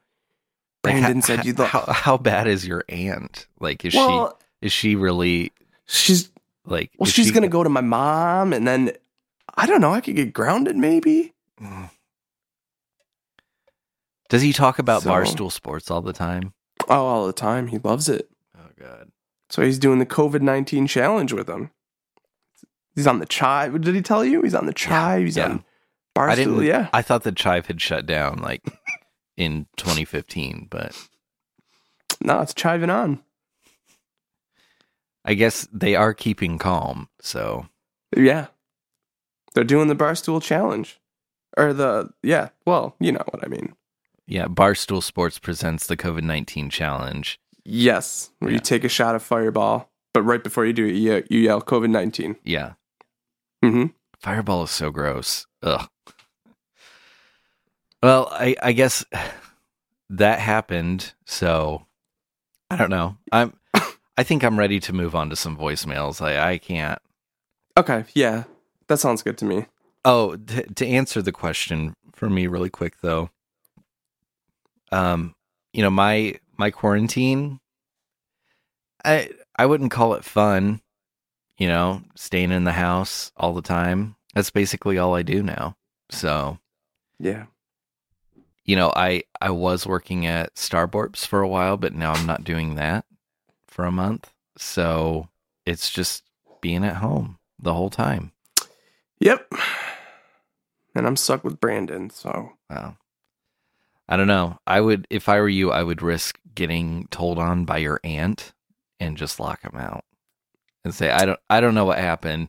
Like, 0.86 1.00
Brandon 1.00 1.22
said 1.22 1.44
you. 1.44 1.54
How, 1.54 1.84
how 1.88 2.16
bad 2.16 2.46
is 2.46 2.66
your 2.66 2.84
aunt? 2.88 3.46
Like, 3.60 3.84
is 3.84 3.94
well, 3.94 4.38
she 4.60 4.66
is 4.66 4.72
she 4.72 4.96
really 4.96 5.52
she's 5.86 6.30
like? 6.64 6.90
well, 6.98 7.10
she's 7.10 7.26
she- 7.26 7.32
gonna 7.32 7.48
go 7.48 7.62
to 7.62 7.70
my 7.70 7.80
mom, 7.80 8.52
and 8.52 8.66
then 8.66 8.92
I 9.54 9.66
don't 9.66 9.80
know. 9.80 9.92
I 9.92 10.00
could 10.00 10.16
get 10.16 10.32
grounded 10.32 10.76
maybe. 10.76 11.34
Mm. 11.60 11.90
Does 14.28 14.42
he 14.42 14.52
talk 14.52 14.78
about 14.78 15.02
So- 15.02 15.10
barstool 15.10 15.52
sports 15.52 15.90
all 15.90 16.02
the 16.02 16.12
time? 16.12 16.52
Oh, 16.88 17.06
all 17.06 17.26
the 17.26 17.32
time. 17.32 17.68
He 17.68 17.78
loves 17.78 18.08
it. 18.08 18.28
Oh 18.56 18.68
God. 18.78 19.10
So 19.48 19.62
he's 19.62 19.78
doing 19.78 19.98
the 19.98 20.06
COVID 20.06 20.42
nineteen 20.42 20.86
challenge 20.86 21.32
with 21.32 21.48
him. 21.48 21.70
He's 22.94 23.06
on 23.06 23.18
the 23.18 23.26
chive. 23.26 23.80
Did 23.80 23.94
he 23.94 24.02
tell 24.02 24.24
you? 24.24 24.42
He's 24.42 24.54
on 24.54 24.66
the 24.66 24.72
chive. 24.72 25.24
He's 25.24 25.36
yeah. 25.36 25.50
on 25.50 25.64
Barstool. 26.16 26.62
I. 26.62 26.64
Yeah. 26.64 26.88
I 26.92 27.02
thought 27.02 27.24
the 27.24 27.32
Chive 27.32 27.66
had 27.66 27.80
shut 27.80 28.06
down 28.06 28.38
like 28.38 28.62
in 29.36 29.66
2015, 29.76 30.68
but 30.70 30.96
No, 32.22 32.40
it's 32.40 32.54
chiving 32.54 32.92
on. 32.92 33.20
I 35.24 35.34
guess 35.34 35.66
they 35.72 35.94
are 35.94 36.14
keeping 36.14 36.58
calm. 36.58 37.08
So 37.20 37.66
Yeah. 38.16 38.46
They're 39.54 39.64
doing 39.64 39.88
the 39.88 39.96
Barstool 39.96 40.42
challenge. 40.42 41.00
Or 41.56 41.72
the 41.72 42.10
yeah, 42.22 42.50
well, 42.66 42.94
you 43.00 43.12
know 43.12 43.24
what 43.30 43.42
I 43.44 43.48
mean. 43.48 43.74
yeah, 44.26 44.46
Barstool 44.46 45.02
Sports 45.02 45.38
presents 45.38 45.86
the 45.86 45.96
COVID 45.96 46.22
nineteen 46.22 46.68
challenge. 46.68 47.40
Yes. 47.64 48.30
Where 48.38 48.50
Yeah. 48.50 48.56
you 48.56 48.60
take 48.60 48.84
a 48.84 48.88
shot 48.90 49.14
of 49.14 49.22
fireball, 49.22 49.90
but 50.12 50.22
right 50.22 50.42
before 50.44 50.66
you 50.66 50.72
do 50.74 50.86
it, 50.86 50.94
you, 50.96 51.24
you 51.30 51.40
yell 51.40 51.62
COVID 51.62 51.90
nineteen. 51.90 52.36
Yeah, 52.44 52.74
Mm-hmm. 53.64 53.86
Fireball 54.20 54.64
is 54.64 54.70
so 54.70 54.90
gross. 54.90 55.46
Ugh. 55.62 55.88
Well, 58.06 58.28
I 58.30 58.54
I 58.62 58.70
guess 58.70 59.04
that 60.10 60.38
happened. 60.38 61.12
So 61.24 61.84
I 62.70 62.76
don't 62.76 62.90
know. 62.90 63.16
I'm. 63.32 63.58
I 64.16 64.22
think 64.22 64.44
I'm 64.44 64.56
ready 64.56 64.78
to 64.78 64.92
move 64.92 65.16
on 65.16 65.28
to 65.30 65.34
some 65.34 65.56
voicemails. 65.56 66.24
I 66.24 66.52
I 66.52 66.58
can't. 66.58 67.00
Okay, 67.76 68.04
yeah. 68.14 68.44
That 68.86 68.98
sounds 68.98 69.24
good 69.24 69.36
to 69.38 69.44
me. 69.44 69.66
Oh, 70.04 70.36
t- 70.36 70.62
to 70.62 70.86
answer 70.86 71.20
the 71.20 71.32
question 71.32 71.94
for 72.14 72.30
me 72.30 72.46
really 72.46 72.70
quick 72.70 73.00
though. 73.02 73.30
Um, 74.92 75.34
you 75.72 75.82
know, 75.82 75.90
my 75.90 76.38
my 76.56 76.70
quarantine 76.70 77.58
I 79.04 79.30
I 79.56 79.66
wouldn't 79.66 79.90
call 79.90 80.14
it 80.14 80.24
fun, 80.24 80.80
you 81.58 81.66
know, 81.66 82.02
staying 82.14 82.52
in 82.52 82.62
the 82.62 82.70
house 82.70 83.32
all 83.36 83.52
the 83.52 83.62
time. 83.62 84.14
That's 84.32 84.50
basically 84.50 84.96
all 84.96 85.16
I 85.16 85.22
do 85.22 85.42
now. 85.42 85.74
So, 86.10 86.58
Yeah. 87.18 87.46
You 88.66 88.76
know, 88.76 88.92
I 88.94 89.22
I 89.40 89.50
was 89.50 89.86
working 89.86 90.26
at 90.26 90.54
Starborps 90.56 91.26
for 91.26 91.40
a 91.40 91.48
while, 91.48 91.76
but 91.76 91.94
now 91.94 92.12
I'm 92.12 92.26
not 92.26 92.44
doing 92.44 92.74
that 92.74 93.04
for 93.66 93.84
a 93.84 93.92
month. 93.92 94.32
So, 94.58 95.28
it's 95.64 95.90
just 95.90 96.24
being 96.60 96.84
at 96.84 96.96
home 96.96 97.38
the 97.58 97.74
whole 97.74 97.90
time. 97.90 98.32
Yep. 99.20 99.52
And 100.94 101.06
I'm 101.06 101.16
stuck 101.16 101.44
with 101.44 101.60
Brandon, 101.60 102.10
so 102.10 102.52
Wow. 102.70 102.96
I 104.08 104.16
don't 104.16 104.28
know. 104.28 104.58
I 104.66 104.80
would, 104.80 105.06
if 105.10 105.28
I 105.28 105.40
were 105.40 105.48
you, 105.48 105.72
I 105.72 105.82
would 105.82 106.00
risk 106.00 106.38
getting 106.54 107.08
told 107.10 107.38
on 107.38 107.64
by 107.64 107.78
your 107.78 108.00
aunt 108.04 108.52
and 109.00 109.16
just 109.16 109.40
lock 109.40 109.62
him 109.62 109.78
out 109.78 110.04
and 110.84 110.94
say, 110.94 111.10
I 111.10 111.26
don't, 111.26 111.40
I 111.50 111.60
don't 111.60 111.74
know 111.74 111.84
what 111.84 111.98
happened. 111.98 112.48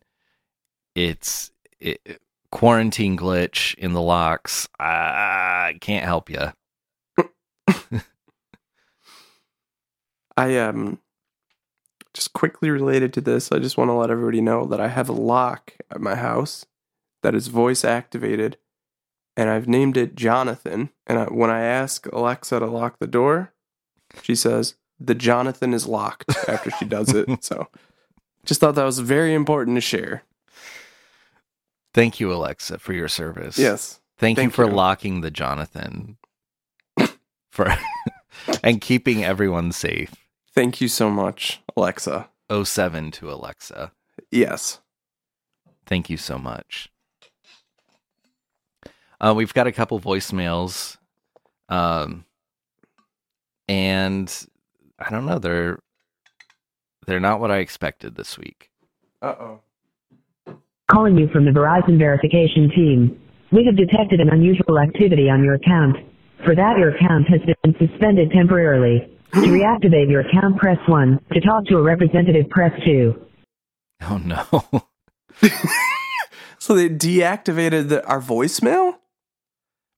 It's 0.95 1.51
it, 1.79 2.21
quarantine 2.57 3.15
glitch 3.15 3.75
in 3.75 3.93
the 3.93 4.01
locks. 4.01 4.67
I 4.79 5.77
can't 5.79 6.03
help 6.03 6.27
you. 6.27 6.51
I 10.35 10.57
um 10.57 10.99
just 12.15 12.33
quickly 12.33 12.71
related 12.71 13.13
to 13.13 13.21
this, 13.21 13.51
I 13.51 13.59
just 13.59 13.77
want 13.77 13.89
to 13.89 13.93
let 13.93 14.09
everybody 14.09 14.41
know 14.41 14.65
that 14.65 14.81
I 14.81 14.87
have 14.87 15.07
a 15.07 15.13
lock 15.13 15.73
at 15.91 16.01
my 16.01 16.15
house 16.15 16.65
that 17.21 17.35
is 17.35 17.45
voice 17.47 17.85
activated 17.85 18.57
and 19.35 19.51
I've 19.51 19.67
named 19.67 19.95
it 19.95 20.15
Jonathan. 20.15 20.89
And 21.05 21.19
I, 21.19 21.25
when 21.25 21.51
I 21.51 21.61
ask 21.61 22.07
Alexa 22.07 22.57
to 22.59 22.65
lock 22.65 22.97
the 22.97 23.05
door, 23.05 23.53
she 24.23 24.33
says, 24.33 24.73
The 24.99 25.13
Jonathan 25.13 25.75
is 25.75 25.85
locked 25.85 26.35
after 26.47 26.71
she 26.71 26.85
does 26.85 27.13
it. 27.13 27.29
So 27.43 27.67
just 28.45 28.61
thought 28.61 28.73
that 28.73 28.83
was 28.83 28.97
very 28.97 29.35
important 29.35 29.77
to 29.77 29.81
share. 29.81 30.23
Thank 31.97 32.19
you, 32.19 32.31
Alexa, 32.31 32.77
for 32.77 32.93
your 32.93 33.07
service. 33.07 33.57
Yes. 33.57 33.99
Thank, 34.19 34.37
you 34.37 34.51
for 34.51 34.65
you. 34.65 34.71
locking 34.71 35.21
the 35.21 35.31
Jonathan 35.31 36.19
for 37.49 37.75
and 38.63 38.79
keeping 38.79 39.25
everyone 39.25 39.71
safe. 39.71 40.13
Thank 40.53 40.79
you 40.79 40.89
so 40.89 41.09
much, 41.09 41.59
Alexa. 41.75 42.29
07 42.63 43.09
to 43.13 43.31
Alexa. 43.31 43.93
Yes. 44.29 44.79
Thank 45.87 46.07
you 46.11 46.17
so 46.17 46.37
much. 46.37 46.87
Uh, 49.19 49.33
we've 49.35 49.55
got 49.55 49.65
a 49.65 49.71
couple 49.71 49.99
voicemails, 49.99 50.97
um, 51.67 52.25
and 53.67 54.31
I 54.99 55.09
don't 55.09 55.25
know 55.25 55.39
they're 55.39 55.79
they're 57.07 57.19
not 57.19 57.39
what 57.39 57.49
I 57.49 57.57
expected 57.57 58.13
this 58.13 58.37
week. 58.37 58.69
Uh 59.19 59.33
oh. 59.39 59.59
Calling 60.91 61.17
you 61.17 61.27
from 61.33 61.45
the 61.45 61.51
Verizon 61.51 61.97
verification 61.97 62.69
team. 62.73 63.19
We 63.51 63.65
have 63.65 63.75
detected 63.75 64.19
an 64.19 64.29
unusual 64.29 64.79
activity 64.79 65.29
on 65.29 65.43
your 65.43 65.55
account. 65.55 65.97
For 66.45 66.55
that, 66.55 66.77
your 66.77 66.95
account 66.95 67.27
has 67.27 67.41
been 67.41 67.75
suspended 67.77 68.31
temporarily. 68.31 69.11
To 69.33 69.39
reactivate 69.41 70.09
your 70.09 70.21
account, 70.21 70.57
press 70.57 70.77
1. 70.87 71.19
To 71.33 71.41
talk 71.41 71.65
to 71.65 71.77
a 71.77 71.81
representative, 71.81 72.49
press 72.49 72.71
2. 72.85 73.25
Oh 74.09 74.17
no! 74.17 74.81
So 76.67 76.73
they 76.73 76.89
deactivated 76.89 77.87
the, 77.87 78.05
our 78.05 78.19
voicemail? 78.19 78.97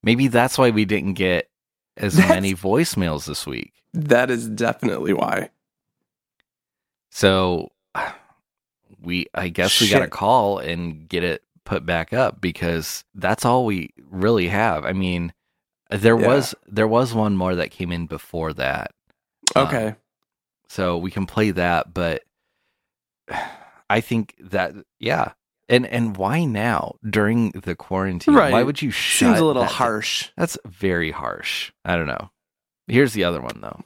Maybe 0.04 0.28
that's 0.28 0.56
why 0.56 0.70
we 0.70 0.86
didn't 0.86 1.14
get 1.14 1.50
as 1.98 2.14
That's- 2.16 2.30
many 2.30 2.54
voicemails 2.54 3.26
this 3.26 3.48
week. 3.48 3.74
That 3.94 4.30
is 4.30 4.48
definitely 4.48 5.14
why. 5.14 5.50
So 7.10 7.70
we, 9.02 9.26
I 9.34 9.50
guess, 9.50 9.80
we 9.82 9.90
got 9.90 10.00
to 10.00 10.08
call 10.08 10.60
and 10.60 11.08
get 11.08 11.24
it 11.24 11.44
put 11.66 11.86
back 11.86 12.14
up 12.14 12.42
because 12.42 13.04
that's 13.16 13.46
all 13.46 13.66
we 13.66 13.92
really 14.10 14.48
have. 14.48 14.86
I 14.86 14.94
mean, 14.94 15.34
there 15.90 16.20
Yeah. 16.20 16.28
was 16.28 16.56
there 16.68 16.88
was 16.88 17.14
one 17.14 17.36
more 17.38 17.56
that 17.56 17.72
came 17.72 17.92
in 17.92 18.08
before 18.08 18.54
that. 18.54 18.92
Um, 19.56 19.68
Okay. 19.68 19.96
so 20.68 20.98
we 20.98 21.10
can 21.10 21.26
play 21.26 21.50
that 21.52 21.92
but 21.94 22.22
i 23.90 24.00
think 24.02 24.36
that 24.40 24.74
yeah 25.00 25.32
and 25.68 25.86
and 25.88 26.16
why 26.18 26.46
now 26.46 26.96
during 27.08 27.50
the 27.52 27.76
quarantine 27.76 28.36
Right. 28.36 28.52
why 28.52 28.62
would 28.64 28.80
you 28.82 28.92
shut 28.92 29.30
Seems 29.30 29.40
a 29.40 29.46
little 29.46 29.64
that- 29.64 29.72
harsh. 29.72 30.30
that's 30.38 30.58
very 30.66 31.10
harsh 31.12 31.72
i 31.84 31.96
don't 31.96 32.06
know 32.08 32.30
here's 32.88 33.14
the 33.14 33.24
other 33.24 33.42
one 33.42 33.60
though 33.62 33.82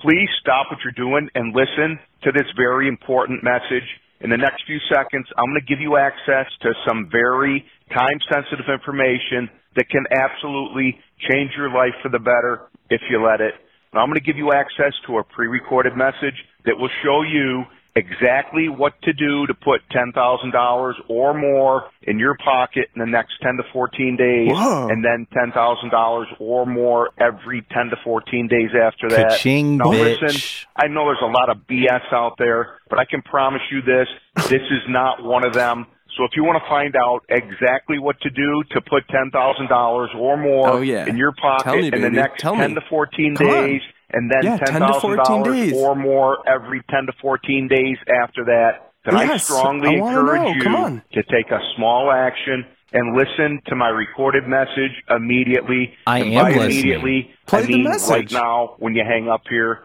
Please 0.00 0.28
stop 0.40 0.66
what 0.70 0.78
you're 0.84 0.92
doing 0.92 1.28
and 1.34 1.52
listen 1.56 1.98
to 2.22 2.30
this 2.30 2.46
very 2.56 2.86
important 2.86 3.42
message. 3.42 3.82
In 4.20 4.30
the 4.30 4.36
next 4.36 4.66
few 4.66 4.78
seconds, 4.90 5.26
I'm 5.38 5.46
going 5.46 5.62
to 5.62 5.66
give 5.66 5.80
you 5.80 5.96
access 5.96 6.50
to 6.62 6.74
some 6.86 7.08
very 7.10 7.64
time 7.94 8.18
sensitive 8.26 8.66
information 8.66 9.48
that 9.76 9.88
can 9.90 10.04
absolutely 10.10 10.98
change 11.30 11.52
your 11.56 11.70
life 11.70 11.94
for 12.02 12.08
the 12.10 12.18
better 12.18 12.66
if 12.90 13.00
you 13.10 13.22
let 13.22 13.40
it. 13.40 13.54
And 13.92 14.02
I'm 14.02 14.08
going 14.08 14.18
to 14.18 14.26
give 14.26 14.36
you 14.36 14.52
access 14.52 14.92
to 15.06 15.18
a 15.18 15.24
pre 15.24 15.46
recorded 15.46 15.96
message 15.96 16.34
that 16.66 16.76
will 16.76 16.90
show 17.04 17.22
you 17.22 17.62
exactly 17.98 18.68
what 18.68 18.94
to 19.02 19.12
do 19.12 19.46
to 19.46 19.54
put 19.54 19.80
$10,000 19.90 20.92
or 21.08 21.34
more 21.34 21.90
in 22.02 22.18
your 22.18 22.36
pocket 22.42 22.88
in 22.94 23.00
the 23.00 23.06
next 23.06 23.32
10 23.42 23.56
to 23.56 23.62
14 23.72 24.16
days 24.16 24.50
Whoa. 24.52 24.88
and 24.88 25.04
then 25.04 25.26
$10,000 25.34 26.24
or 26.40 26.66
more 26.66 27.10
every 27.18 27.62
10 27.72 27.90
to 27.90 27.96
14 28.04 28.48
days 28.48 28.70
after 28.80 29.08
that. 29.10 29.30
Ka-ching, 29.30 29.76
Now 29.78 29.86
bitch. 29.86 30.20
listen, 30.22 30.64
I 30.76 30.86
know 30.88 31.06
there's 31.06 31.18
a 31.22 31.26
lot 31.26 31.50
of 31.50 31.58
BS 31.68 32.12
out 32.12 32.34
there, 32.38 32.78
but 32.88 32.98
I 32.98 33.04
can 33.04 33.22
promise 33.22 33.62
you 33.70 33.82
this, 33.82 34.08
this 34.48 34.62
is 34.62 34.82
not 34.88 35.22
one 35.22 35.44
of 35.44 35.52
them. 35.52 35.86
So 36.16 36.24
if 36.24 36.30
you 36.36 36.42
want 36.42 36.60
to 36.62 36.68
find 36.68 36.96
out 36.96 37.20
exactly 37.28 37.98
what 37.98 38.20
to 38.22 38.30
do 38.30 38.62
to 38.72 38.80
put 38.80 39.06
$10,000 39.08 40.14
or 40.16 40.36
more 40.36 40.68
Oh, 40.70 40.80
yeah. 40.80 41.06
in 41.06 41.16
your 41.16 41.32
pocket 41.32 41.76
me, 41.80 41.90
in 41.92 42.02
the 42.02 42.10
next 42.10 42.40
Tell 42.40 42.54
10 42.56 42.70
me. 42.70 42.74
to 42.74 42.80
14 42.88 43.36
Come 43.36 43.46
on. 43.46 43.80
Days 44.12 44.18
and 44.20 44.30
then 44.30 44.42
Yeah, 44.44 44.56
10 44.58 44.80
to 44.80 45.00
14 45.00 45.44
$10,000 45.44 45.44
days. 45.54 45.72
or 45.74 45.94
more 45.94 46.38
every 46.48 46.82
10 46.90 47.06
to 47.06 47.12
14 47.20 47.68
days 47.68 47.96
after 48.22 48.44
that, 48.46 48.92
then 49.04 49.16
I 49.16 49.36
strongly 49.36 49.88
I 49.90 49.92
encourage 49.94 50.56
know. 50.58 50.62
Come 50.64 50.72
you 50.72 50.78
on. 50.78 51.02
to 51.12 51.22
take 51.24 51.50
a 51.50 51.60
small 51.76 52.10
action 52.10 52.64
and 52.92 53.16
listen 53.16 53.60
to 53.66 53.76
my 53.76 53.88
recorded 53.88 54.46
message 54.46 54.92
immediately. 55.10 55.92
I 56.06 56.18
And 56.20 56.32
am 56.34 56.44
by 56.44 56.48
listening. 56.50 56.70
immediately, 56.70 57.30
Play 57.46 57.58
I 57.58 57.62
the 57.62 57.68
mean 57.68 57.84
message. 57.84 58.10
right 58.10 58.32
now 58.32 58.74
when 58.78 58.94
you 58.94 59.04
hang 59.04 59.28
up 59.28 59.42
here. 59.48 59.80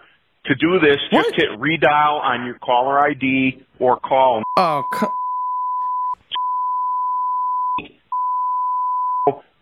To 0.45 0.55
do 0.55 0.77
this, 0.79 0.97
just 1.09 1.35
hit 1.35 1.49
redial 1.57 2.19
on 2.21 2.45
your 2.45 2.55
caller 2.59 2.99
ID 2.99 3.63
or 3.79 3.97
call 3.97 4.43
Oh, 4.57 4.83
co- 4.91 5.13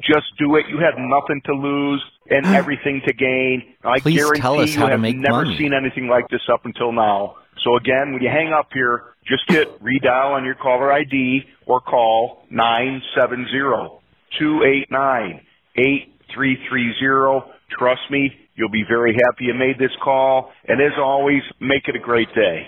Just 0.02 0.26
do 0.40 0.56
it. 0.56 0.66
You 0.68 0.80
have 0.80 0.96
nothing 0.98 1.40
to 1.46 1.54
lose 1.54 2.04
and 2.32 2.46
everything 2.62 3.02
to 3.06 3.14
gain. 3.14 3.76
I 3.84 4.00
Please 4.00 4.18
guarantee 4.18 4.42
tell 4.42 4.60
us 4.60 4.74
you 4.74 4.80
how 4.80 4.86
to 4.88 4.92
have 4.94 5.00
make 5.02 5.18
never 5.18 5.44
money. 5.46 5.58
seen 5.58 5.74
anything 5.74 6.08
like 6.08 6.28
this 6.30 6.42
up 6.52 6.66
until 6.66 6.92
now. 6.92 7.36
So 7.64 7.76
again, 7.76 8.14
when 8.14 8.24
you 8.24 8.30
hang 8.30 8.52
up 8.54 8.70
here, 8.74 9.04
just 9.28 9.44
hit 9.48 9.68
redial 9.84 10.32
on 10.32 10.44
your 10.46 10.56
caller 10.56 10.92
ID 10.92 11.44
or 11.68 11.80
call 11.82 12.44
970-289-8330. 16.36 17.44
Trust 17.78 18.02
me, 18.10 18.32
you'll 18.56 18.70
be 18.70 18.84
very 18.88 19.14
happy 19.14 19.46
you 19.46 19.54
made 19.54 19.78
this 19.80 19.92
call. 20.04 20.52
And 20.68 20.82
as 20.82 20.92
always, 20.98 21.42
make 21.60 21.88
it 21.88 21.96
a 21.96 22.00
great 22.00 22.34
day. 22.36 22.68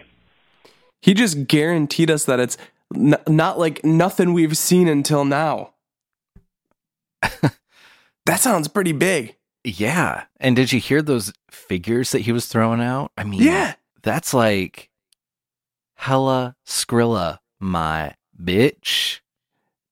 he 1.02 1.14
just 1.14 1.48
guaranteed 1.48 2.10
us 2.10 2.26
that 2.26 2.40
it's 2.40 2.58
n- 2.96 3.16
not 3.28 3.60
like 3.60 3.84
nothing 3.84 4.34
we've 4.34 4.58
seen 4.58 4.88
until 4.88 5.26
now. 5.26 5.74
that 8.26 8.40
sounds 8.40 8.68
pretty 8.68 8.92
big. 8.94 9.36
Yeah. 9.64 10.26
And 10.40 10.56
did 10.56 10.72
you 10.74 10.80
hear 10.80 11.02
those 11.02 11.32
figures 11.50 12.12
that 12.12 12.20
he 12.22 12.32
was 12.32 12.48
throwing 12.48 12.82
out? 12.82 13.12
I 13.18 13.24
mean, 13.24 13.42
Yeah. 13.42 13.76
that's 14.02 14.34
like 14.34 14.90
hella 15.96 16.56
Skrilla, 16.66 17.40
my 17.60 18.14
bitch. 18.42 19.20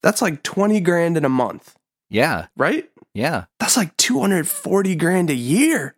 That's 0.03 0.21
like 0.21 0.43
20 0.43 0.79
grand 0.81 1.15
in 1.17 1.25
a 1.25 1.29
month, 1.29 1.75
Yeah. 2.09 2.47
right? 2.57 2.89
Yeah. 3.13 3.45
That's 3.59 3.77
like 3.77 3.95
240 3.97 4.95
grand 4.95 5.29
a 5.29 5.35
year. 5.35 5.95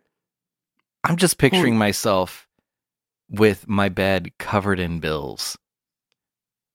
I'm 1.02 1.16
just 1.16 1.38
picturing 1.38 1.76
myself 1.76 2.48
with 3.28 3.66
my 3.68 3.88
bed 3.88 4.30
covered 4.38 4.78
in 4.78 5.00
bills 5.00 5.56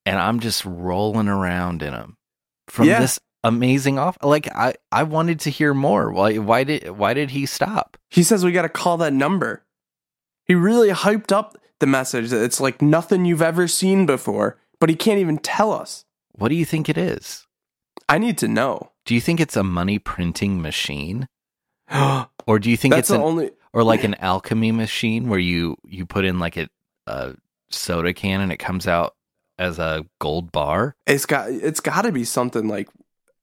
and 0.05 0.17
I'm 0.19 0.39
just 0.39 0.65
rolling 0.65 1.27
around 1.27 1.81
in 1.83 1.93
them 1.93 2.17
from 2.67 2.87
Yeah. 2.87 2.99
this 2.99 3.19
amazing 3.43 3.97
off 3.97 4.17
like 4.21 4.47
I 4.53 4.73
I 4.91 5.03
wanted 5.03 5.39
to 5.41 5.49
hear 5.49 5.73
more 5.73 6.11
why 6.11 6.37
why 6.37 6.63
did 6.63 6.89
why 6.91 7.13
did 7.13 7.31
he 7.31 7.45
stop 7.45 7.97
He 8.09 8.23
says 8.23 8.43
we 8.43 8.51
got 8.51 8.63
to 8.63 8.69
call 8.69 8.97
that 8.97 9.13
number. 9.13 9.63
He 10.45 10.55
really 10.55 10.89
hyped 10.89 11.31
up 11.31 11.57
the 11.79 11.85
message 11.87 12.29
that 12.31 12.43
it's 12.43 12.59
like 12.59 12.81
nothing 12.81 13.23
you've 13.25 13.41
ever 13.41 13.67
seen 13.67 14.05
before, 14.05 14.57
but 14.79 14.89
he 14.89 14.95
can't 14.95 15.19
even 15.19 15.37
tell 15.37 15.71
us. 15.71 16.05
what 16.33 16.49
do 16.49 16.55
you 16.55 16.65
think 16.65 16.89
it 16.89 16.97
is 16.97 17.45
I 18.09 18.17
need 18.17 18.37
to 18.39 18.47
know. 18.47 18.91
do 19.05 19.13
you 19.15 19.21
think 19.21 19.39
it's 19.39 19.55
a 19.55 19.63
money 19.63 19.99
printing 19.99 20.61
machine 20.61 21.27
or 22.47 22.59
do 22.59 22.69
you 22.69 22.77
think 22.77 22.93
That's 22.93 23.09
it's 23.09 23.15
an, 23.15 23.21
only. 23.21 23.51
or 23.73 23.83
like 23.83 24.03
an 24.03 24.15
alchemy 24.15 24.71
machine 24.71 25.29
where 25.29 25.39
you 25.39 25.77
you 25.85 26.05
put 26.05 26.25
in 26.25 26.39
like 26.39 26.57
a, 26.57 26.67
a 27.07 27.35
soda 27.69 28.13
can 28.13 28.41
and 28.41 28.51
it 28.51 28.57
comes 28.57 28.87
out 28.87 29.15
as 29.57 29.77
a 29.79 30.05
gold 30.19 30.51
bar 30.51 30.95
It's 31.07 31.25
got. 31.25 31.49
It's 31.51 31.79
got 31.79 32.01
to 32.03 32.11
be 32.11 32.23
something 32.25 32.67
like. 32.67 32.89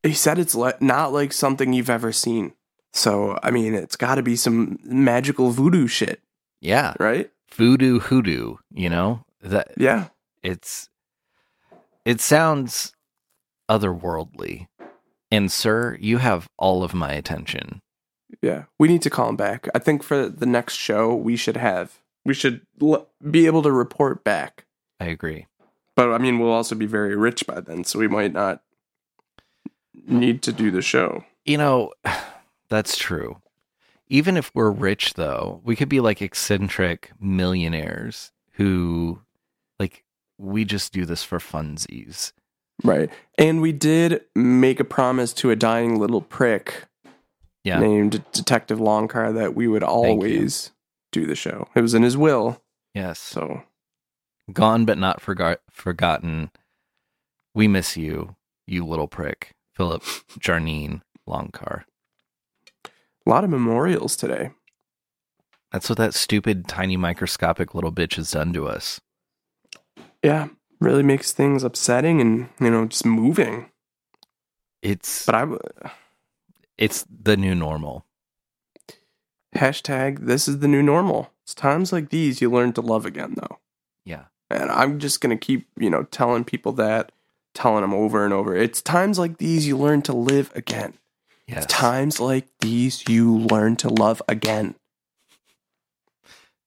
He 0.07 0.15
said 0.15 0.39
it's 0.39 0.55
le- 0.55 0.75
not 0.81 1.13
like 1.13 1.33
something 1.33 1.73
you've 1.73 1.91
ever 1.91 2.13
seen. 2.13 2.53
So 2.93 3.39
I 3.43 3.51
mean, 3.51 3.75
it's 3.75 3.97
got 3.97 4.15
to 4.15 4.23
be 4.23 4.37
some 4.37 4.79
magical 4.85 5.51
voodoo 5.51 5.87
shit, 5.87 6.21
yeah 6.61 6.95
right? 6.99 7.31
voodoo 7.55 8.01
hoodoo 8.01 8.57
you 8.73 8.89
know 8.91 9.25
that 9.43 9.69
Yeah. 9.77 10.09
it's 10.43 10.89
it 12.05 12.21
sounds 12.21 12.93
otherworldly 13.71 14.69
and 15.31 15.51
sir 15.51 15.97
you 16.01 16.19
have 16.19 16.49
all 16.59 16.83
of 16.83 16.95
my 16.95 17.13
attention 17.13 17.81
Yeah, 18.43 18.65
we 18.79 18.89
need 18.89 19.03
to 19.03 19.11
call 19.11 19.29
him 19.29 19.37
back. 19.37 19.69
I 19.75 19.79
think 19.79 20.03
for 20.03 20.29
the 20.29 20.47
next 20.47 20.75
show, 20.75 21.15
we 21.15 21.37
should 21.37 21.57
have 21.57 22.01
we 22.25 22.35
should 22.35 22.63
l- 22.83 23.07
be 23.31 23.47
able 23.47 23.63
to 23.63 23.73
report 23.73 24.25
back. 24.25 24.65
i 25.01 25.07
agree 25.07 25.47
But 25.95 26.13
I 26.13 26.19
mean, 26.19 26.39
we'll 26.39 26.53
also 26.53 26.75
be 26.75 26.87
very 26.87 27.17
rich 27.17 27.47
by 27.47 27.61
then, 27.61 27.85
so 27.85 27.99
we 27.99 28.09
might 28.09 28.33
not 28.33 28.63
need 30.07 30.43
to 30.43 30.53
do 30.53 30.71
the 30.71 30.83
show. 30.83 31.25
you 31.45 31.59
know 31.59 31.93
that's 32.69 32.97
true. 32.97 33.41
Even 34.09 34.37
if 34.37 34.53
we're 34.55 34.71
rich 34.71 35.15
though 35.15 35.61
we 35.65 35.77
could 35.77 35.89
be 35.89 36.01
like 36.01 36.23
eccentric 36.23 37.13
millionaires 37.21 38.33
who 38.53 39.21
like 39.79 40.05
we 40.39 40.65
just 40.65 40.93
do 40.93 41.05
this 41.05 41.23
for 41.23 41.39
funsies. 41.39 42.33
Right. 42.85 43.11
And 43.39 43.61
we 43.63 43.73
did 43.73 44.23
make 44.35 44.81
a 44.81 44.85
promise 44.85 45.33
to 45.35 45.51
a 45.51 45.57
dying 45.57 45.99
little 45.99 46.21
prick 46.21 46.85
yeah. 47.65 47.79
named 47.79 48.23
Detective 48.33 48.79
Longcar 48.79 49.35
that 49.35 49.55
we 49.55 49.67
would 49.67 49.83
always 49.83 50.73
do 51.11 51.27
the 51.27 51.35
show. 51.35 51.69
It 51.75 51.81
was 51.81 51.95
in 51.95 52.03
his 52.03 52.17
will, 52.17 52.63
yes. 52.95 53.19
So. 53.19 53.63
Gone 54.53 54.85
but 54.85 54.99
not 54.99 55.21
forgot 55.21 55.61
forgotten. 55.71 56.51
We 57.55 57.67
miss 57.67 57.97
you 57.97 58.37
you 58.67 58.85
little 58.85 59.09
prick 59.09 59.56
philip 59.77 60.03
jarnine 60.39 61.03
longcar 61.29 61.85
a 62.85 63.31
lot 63.31 63.43
of 63.45 63.51
memorials 63.51 64.15
today. 64.17 64.51
That's 65.73 65.89
what 65.89 65.99
that 65.99 66.15
stupid, 66.15 66.69
tiny, 66.69 66.97
microscopic 66.97 67.75
little 67.75 67.91
bitch 67.91 68.15
has 68.15 68.31
done 68.31 68.53
to 68.53 68.69
us. 68.69 69.01
Yeah, 70.23 70.49
really 70.81 71.03
makes 71.03 71.33
things 71.33 71.65
upsetting 71.65 72.21
and 72.21 72.49
you 72.61 72.71
know 72.71 72.87
just 72.87 73.05
moving. 73.05 73.71
It's 74.81 75.27
But 75.27 75.35
I 75.35 75.41
w- 75.41 75.59
it's 76.79 77.05
the 77.11 77.37
new 77.37 77.55
normal. 77.57 78.07
hashtag 79.57 80.27
this 80.27 80.47
is 80.47 80.61
the 80.61 80.69
new 80.69 80.83
normal. 80.83 81.33
It's 81.43 81.55
times 81.55 81.93
like 81.93 82.11
these 82.11 82.41
you 82.41 82.49
learn 82.51 82.73
to 82.75 82.81
love 82.81 83.05
again, 83.07 83.35
though. 83.37 83.59
Yeah. 84.05 84.27
And 84.51 84.71
I'm 84.71 85.01
just 85.01 85.21
gonna 85.21 85.37
keep 85.37 85.67
you 85.77 85.91
know 85.91 86.05
telling 86.05 86.45
people 86.45 86.73
that, 86.75 87.11
telling 87.57 87.81
them 87.81 87.95
over 87.95 88.25
and 88.25 88.33
over. 88.33 88.55
It's 88.55 88.81
times 88.83 89.19
like 89.19 89.39
these 89.39 89.67
you 89.67 89.77
learn 89.77 90.03
to 90.03 90.13
live 90.13 90.53
again. 90.55 90.95
Yes. 91.49 91.65
It's 91.65 91.73
times 91.73 92.21
like 92.21 92.47
these 92.61 93.09
you 93.09 93.39
learn 93.39 93.77
to 93.77 93.89
love 93.89 94.23
again. 94.29 94.75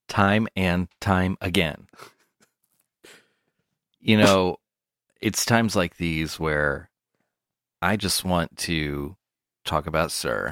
Time 0.08 0.48
and 0.56 0.88
time 1.00 1.38
again. 1.40 1.88
You 4.02 4.18
know, 4.18 4.58
it's 5.22 5.46
times 5.46 5.76
like 5.76 5.98
these 5.98 6.40
where 6.40 6.90
I 7.82 7.96
just 7.96 8.26
want 8.26 8.58
to 8.60 9.16
talk 9.66 9.86
about 9.86 10.12
Sir. 10.12 10.50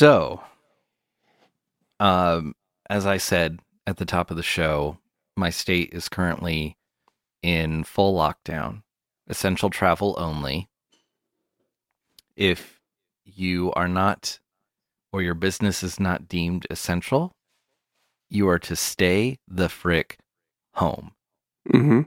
So, 0.00 0.40
um, 1.98 2.54
as 2.88 3.04
I 3.04 3.18
said 3.18 3.60
at 3.86 3.98
the 3.98 4.06
top 4.06 4.30
of 4.30 4.38
the 4.38 4.42
show, 4.42 4.96
my 5.36 5.50
state 5.50 5.90
is 5.92 6.08
currently 6.08 6.78
in 7.42 7.84
full 7.84 8.16
lockdown, 8.16 8.80
essential 9.28 9.68
travel 9.68 10.14
only. 10.16 10.70
If 12.34 12.80
you 13.26 13.74
are 13.74 13.88
not, 13.88 14.38
or 15.12 15.20
your 15.20 15.34
business 15.34 15.82
is 15.82 16.00
not 16.00 16.28
deemed 16.28 16.66
essential, 16.70 17.32
you 18.30 18.48
are 18.48 18.58
to 18.60 18.76
stay 18.76 19.36
the 19.46 19.68
frick 19.68 20.16
home. 20.76 21.10
Mm-hmm. 21.68 22.00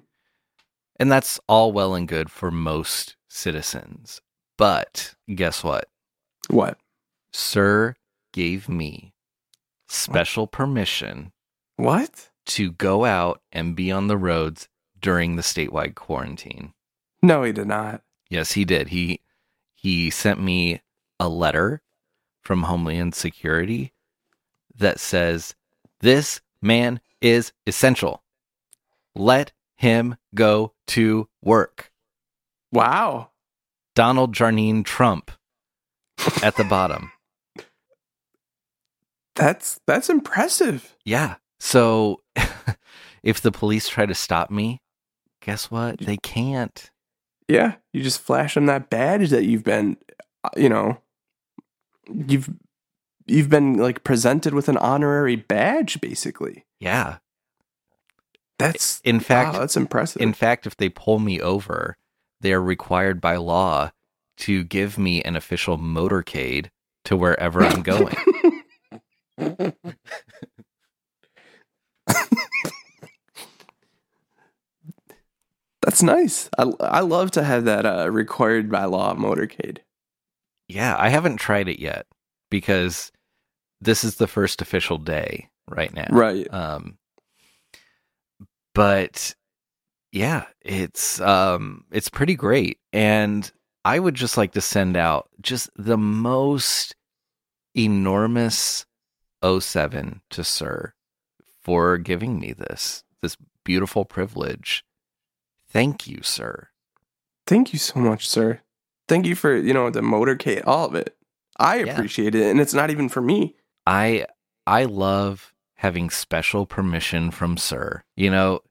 And 1.00 1.12
that's 1.12 1.40
all 1.48 1.72
well 1.72 1.94
and 1.94 2.08
good 2.08 2.32
for 2.32 2.50
most 2.50 3.18
citizens. 3.30 4.20
But 4.58 5.14
guess 5.36 5.64
what? 5.64 5.90
What? 6.50 6.80
Sir 7.34 7.96
gave 8.32 8.70
me 8.70 9.14
special 9.88 10.48
permission 10.48 11.32
What? 11.76 12.30
to 12.46 12.72
go 12.72 13.06
out 13.06 13.42
and 13.52 13.76
be 13.76 13.92
on 13.92 14.08
the 14.08 14.18
roads 14.18 14.68
during 15.00 15.36
the 15.36 15.42
statewide 15.42 15.96
quarantine. 15.96 16.74
No, 17.22 17.44
he 17.44 17.52
did 17.52 17.68
not. 17.68 18.02
Yes, 18.30 18.54
he 18.54 18.66
did. 18.66 18.90
He 18.90 19.22
he 19.76 20.10
sent 20.10 20.42
me 20.42 20.82
a 21.20 21.28
letter 21.30 21.82
from 22.42 22.64
Homeland 22.64 23.16
Security 23.16 23.94
that 24.76 25.00
says 25.00 25.56
this 26.00 26.42
man 26.62 27.00
is 27.22 27.52
essential. 27.68 28.24
Let 29.16 29.52
him 29.76 30.16
go 30.34 30.74
to 30.88 31.28
work. 31.42 31.92
Wow. 32.72 33.30
Donald 33.96 34.34
Jarnine 34.34 34.84
Trump 34.84 35.32
at 36.42 36.56
the 36.56 36.64
bottom. 36.64 37.12
That's 39.36 39.80
that's 39.88 40.10
impressive. 40.10 40.96
Yeah. 41.06 41.36
So 41.60 42.22
if 43.24 43.42
the 43.42 43.52
police 43.52 43.88
try 43.90 44.06
to 44.06 44.14
stop 44.16 44.52
me, 44.52 44.82
guess 45.42 45.72
what? 45.72 46.00
They 46.00 46.18
can't. 46.18 46.90
Yeah, 47.48 47.76
you 47.92 48.02
just 48.04 48.22
flash 48.22 48.54
them 48.56 48.68
that 48.68 48.90
badge 48.90 49.30
that 49.32 49.44
you've 49.44 49.64
been, 49.64 49.98
uh, 50.44 50.50
you 50.56 50.70
know, 50.70 50.98
you've 52.28 52.50
you've 53.26 53.50
been 53.50 53.78
like 53.78 54.04
presented 54.04 54.54
with 54.54 54.70
an 54.70 54.78
honorary 54.78 55.36
badge, 55.36 56.00
basically. 56.00 56.66
Yeah. 56.80 57.18
That's 58.60 59.02
In 59.04 59.20
fact, 59.20 59.54
wow, 59.54 59.60
that's 59.60 59.76
impressive. 59.76 60.22
in 60.22 60.34
fact, 60.34 60.68
if 60.68 60.78
they 60.78 60.88
pull 60.88 61.20
me 61.20 61.42
over, 61.42 61.98
they 62.42 62.54
are 62.54 62.62
required 62.62 63.20
by 63.20 63.36
law 63.38 63.92
to 64.38 64.64
give 64.64 64.98
me 64.98 65.22
an 65.24 65.36
official 65.36 65.78
motorcade 65.78 66.70
to 67.06 67.18
wherever 67.18 67.64
I'm 67.64 67.82
going. 67.84 68.16
That's 69.38 69.76
nice. 76.02 76.50
I 76.58 76.72
I 76.80 77.00
love 77.02 77.32
to 77.32 77.44
have 77.44 77.66
that 77.66 77.86
uh, 77.86 78.10
required 78.12 78.72
by 78.72 78.86
law 78.86 79.14
motorcade. 79.16 79.80
yeah, 80.68 80.96
I 80.98 81.10
haven't 81.10 81.38
tried 81.38 81.68
it 81.68 81.80
yet 81.80 82.06
because 82.50 83.12
this 83.82 84.04
is 84.04 84.16
the 84.16 84.28
first 84.28 84.62
official 84.62 84.98
day 84.98 85.50
right 85.70 85.94
now. 85.94 86.08
Right. 86.10 86.52
Um, 86.54 86.98
but 88.74 89.36
yeah, 90.12 90.46
it's 90.62 91.20
um, 91.22 91.86
it's 91.92 92.10
pretty 92.10 92.36
great, 92.36 92.80
and 92.92 93.50
I 93.86 94.00
would 94.00 94.16
just 94.16 94.38
like 94.38 94.54
to 94.54 94.62
send 94.62 94.96
out 94.96 95.30
just 95.42 95.70
the 95.76 95.98
most 95.98 96.96
enormous 97.76 98.86
07 99.44 100.22
to 100.32 100.44
Sir 100.44 100.94
for 101.62 101.98
giving 101.98 102.40
me 102.40 102.54
this 102.54 103.04
this 103.22 103.38
beautiful 103.64 104.06
privilege. 104.06 104.84
Thank 105.70 106.08
you, 106.08 106.22
sir. 106.22 106.70
Thank 107.48 107.74
you 107.74 107.80
so 107.80 108.00
much, 108.00 108.28
sir. 108.28 108.62
Thank 109.08 109.26
you 109.26 109.36
for, 109.36 109.56
you 109.56 109.74
know, 109.74 109.90
the 109.90 110.02
motorcade, 110.02 110.64
all 110.66 110.86
of 110.86 110.96
it. 110.96 111.16
I 111.60 111.78
Yeah. 111.84 111.94
appreciate 111.94 112.36
it. 112.36 112.50
And 112.50 112.60
it's 112.60 112.74
not 112.74 112.90
even 112.90 113.10
for 113.10 113.22
me. 113.22 113.56
I 113.86 114.26
I 114.68 114.86
love 114.86 115.54
having 115.76 116.10
special 116.10 116.66
permission 116.66 117.32
from 117.32 117.58
Sir. 117.58 118.04
You 118.16 118.30
know, 118.30 118.62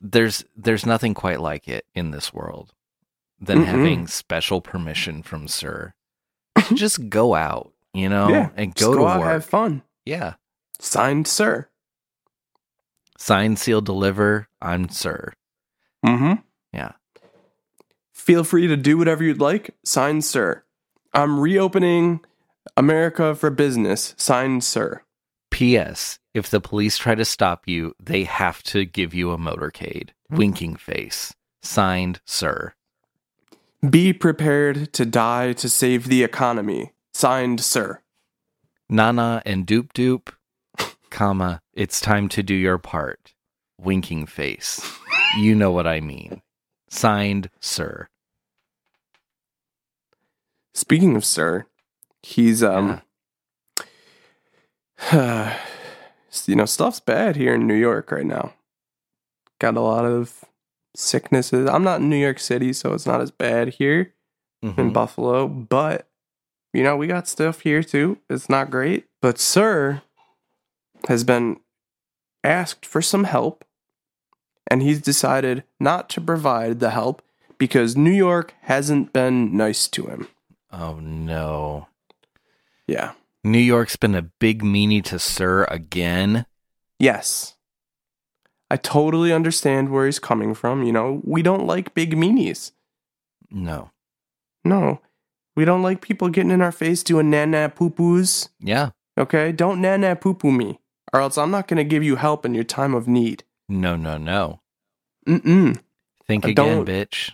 there's 0.00 0.44
there's 0.56 0.86
nothing 0.86 1.14
quite 1.14 1.40
like 1.40 1.68
it 1.68 1.86
in 1.94 2.10
this 2.10 2.32
world 2.32 2.74
than 3.40 3.58
Mm-mm. 3.60 3.66
having 3.66 4.06
special 4.06 4.60
permission 4.60 5.22
from 5.22 5.48
Sir 5.48 5.94
to 6.68 6.74
just 6.74 7.08
go 7.08 7.34
out, 7.34 7.72
you 7.94 8.08
know, 8.08 8.28
yeah. 8.28 8.50
and 8.56 8.74
Just 8.74 8.90
go, 8.90 8.96
to 8.98 9.06
out, 9.06 9.20
work. 9.20 9.28
have 9.28 9.44
fun. 9.44 9.82
yeah. 10.04 10.34
Signed, 10.78 11.26
sir. 11.28 11.68
Sign, 13.18 13.54
seal, 13.56 13.80
deliver. 13.80 14.48
I'm 14.60 14.88
Sir. 14.88 15.32
Mm-hmm. 16.04 16.40
Yeah. 16.72 16.92
Feel 18.12 18.42
free 18.42 18.66
to 18.66 18.76
do 18.76 18.98
whatever 18.98 19.22
you'd 19.22 19.40
like. 19.40 19.74
Signed, 19.84 20.24
sir. 20.24 20.64
I'm 21.14 21.38
reopening 21.38 22.20
America 22.76 23.34
for 23.36 23.50
business. 23.50 24.14
Signed, 24.16 24.64
sir. 24.64 25.02
P.S. 25.50 26.18
If 26.34 26.48
the 26.50 26.60
police 26.60 26.98
try 26.98 27.14
to 27.14 27.24
stop 27.24 27.68
you, 27.68 27.94
they 28.02 28.24
have 28.24 28.62
to 28.64 28.84
give 28.84 29.12
you 29.14 29.30
a 29.30 29.38
motorcade. 29.38 30.10
Winking 30.30 30.76
face. 30.76 31.34
Signed, 31.60 32.20
Sir. 32.24 32.74
Be 33.88 34.12
prepared 34.12 34.92
to 34.94 35.04
die 35.04 35.52
to 35.52 35.68
save 35.68 36.08
the 36.08 36.22
economy. 36.24 36.92
Signed, 37.12 37.60
sir. 37.60 38.00
Nana 38.88 39.42
and 39.46 39.66
Doop 39.66 39.92
Doop, 39.92 40.32
comma, 41.10 41.60
it's 41.72 42.00
time 42.00 42.28
to 42.30 42.42
do 42.42 42.54
your 42.54 42.78
part. 42.78 43.34
Winking 43.80 44.26
face. 44.26 44.80
You 45.38 45.54
know 45.54 45.70
what 45.72 45.86
I 45.86 46.00
mean. 46.00 46.42
Signed, 46.88 47.48
Sir. 47.60 48.08
Speaking 50.74 51.16
of 51.16 51.24
sir, 51.24 51.66
he's 52.22 52.62
um 52.62 53.02
you 55.12 56.54
know, 56.56 56.64
stuff's 56.64 57.00
bad 57.00 57.36
here 57.36 57.54
in 57.54 57.66
New 57.66 57.74
York 57.74 58.10
right 58.12 58.24
now. 58.26 58.54
Got 59.58 59.76
a 59.76 59.80
lot 59.80 60.04
of 60.04 60.44
sicknesses. 60.96 61.68
I'm 61.68 61.84
not 61.84 62.00
in 62.00 62.08
New 62.08 62.16
York 62.16 62.38
City, 62.38 62.72
so 62.72 62.94
it's 62.94 63.06
not 63.06 63.20
as 63.20 63.30
bad 63.30 63.68
here 63.74 64.14
in 64.62 64.72
Mhm. 64.74 64.92
Buffalo, 64.92 65.46
but 65.48 66.08
you 66.72 66.82
know, 66.82 66.96
we 66.96 67.06
got 67.06 67.28
stuff 67.28 67.60
here 67.60 67.82
too. 67.82 68.18
It's 68.30 68.48
not 68.48 68.70
great. 68.70 69.06
But 69.20 69.38
Sir 69.38 70.02
has 71.08 71.24
been 71.24 71.60
asked 72.44 72.86
for 72.86 73.02
some 73.02 73.24
help, 73.24 73.64
and 74.70 74.82
he's 74.82 75.00
decided 75.00 75.64
not 75.78 76.08
to 76.10 76.20
provide 76.20 76.80
the 76.80 76.90
help 76.90 77.22
because 77.58 77.96
New 77.96 78.12
York 78.12 78.54
hasn't 78.62 79.12
been 79.12 79.56
nice 79.56 79.86
to 79.88 80.06
him. 80.06 80.28
Oh 80.72 80.98
no. 81.00 81.88
Yeah. 82.86 83.12
New 83.44 83.58
York's 83.58 83.96
been 83.96 84.14
a 84.14 84.22
big 84.22 84.62
meanie 84.62 85.04
to 85.04 85.18
Sir 85.18 85.64
again. 85.64 86.46
Yes. 86.98 87.56
I 88.70 88.76
totally 88.76 89.32
understand 89.32 89.90
where 89.90 90.06
he's 90.06 90.18
coming 90.18 90.54
from. 90.54 90.82
You 90.82 90.92
know, 90.92 91.20
we 91.24 91.42
don't 91.42 91.66
like 91.66 91.94
big 91.94 92.14
meanies. 92.16 92.72
No. 93.50 93.90
No. 94.64 95.00
We 95.54 95.64
don't 95.64 95.82
like 95.82 96.00
people 96.00 96.28
getting 96.28 96.50
in 96.50 96.62
our 96.62 96.72
face 96.72 97.02
doing 97.02 97.30
nana 97.30 97.68
poo 97.74 97.90
poos. 97.90 98.48
Yeah. 98.60 98.90
Okay? 99.18 99.52
Don't 99.52 99.80
nana 99.80 100.16
poo 100.16 100.34
poo 100.34 100.52
me, 100.52 100.80
or 101.12 101.20
else 101.20 101.36
I'm 101.36 101.50
not 101.50 101.68
going 101.68 101.78
to 101.78 101.84
give 101.84 102.02
you 102.02 102.16
help 102.16 102.46
in 102.46 102.54
your 102.54 102.64
time 102.64 102.94
of 102.94 103.06
need. 103.06 103.44
No, 103.68 103.96
no, 103.96 104.16
no. 104.18 104.60
Mm-mm. 105.28 105.78
Think 106.26 106.44
again, 106.44 106.84
bitch. 106.84 107.32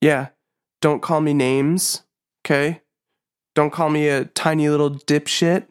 Yeah. 0.00 0.28
Don't 0.80 1.02
call 1.02 1.20
me 1.20 1.34
names. 1.34 2.02
Okay? 2.44 2.80
Don't 3.54 3.70
call 3.70 3.90
me 3.90 4.08
a 4.08 4.24
tiny 4.26 4.68
little 4.68 4.90
dipshit. 4.90 5.66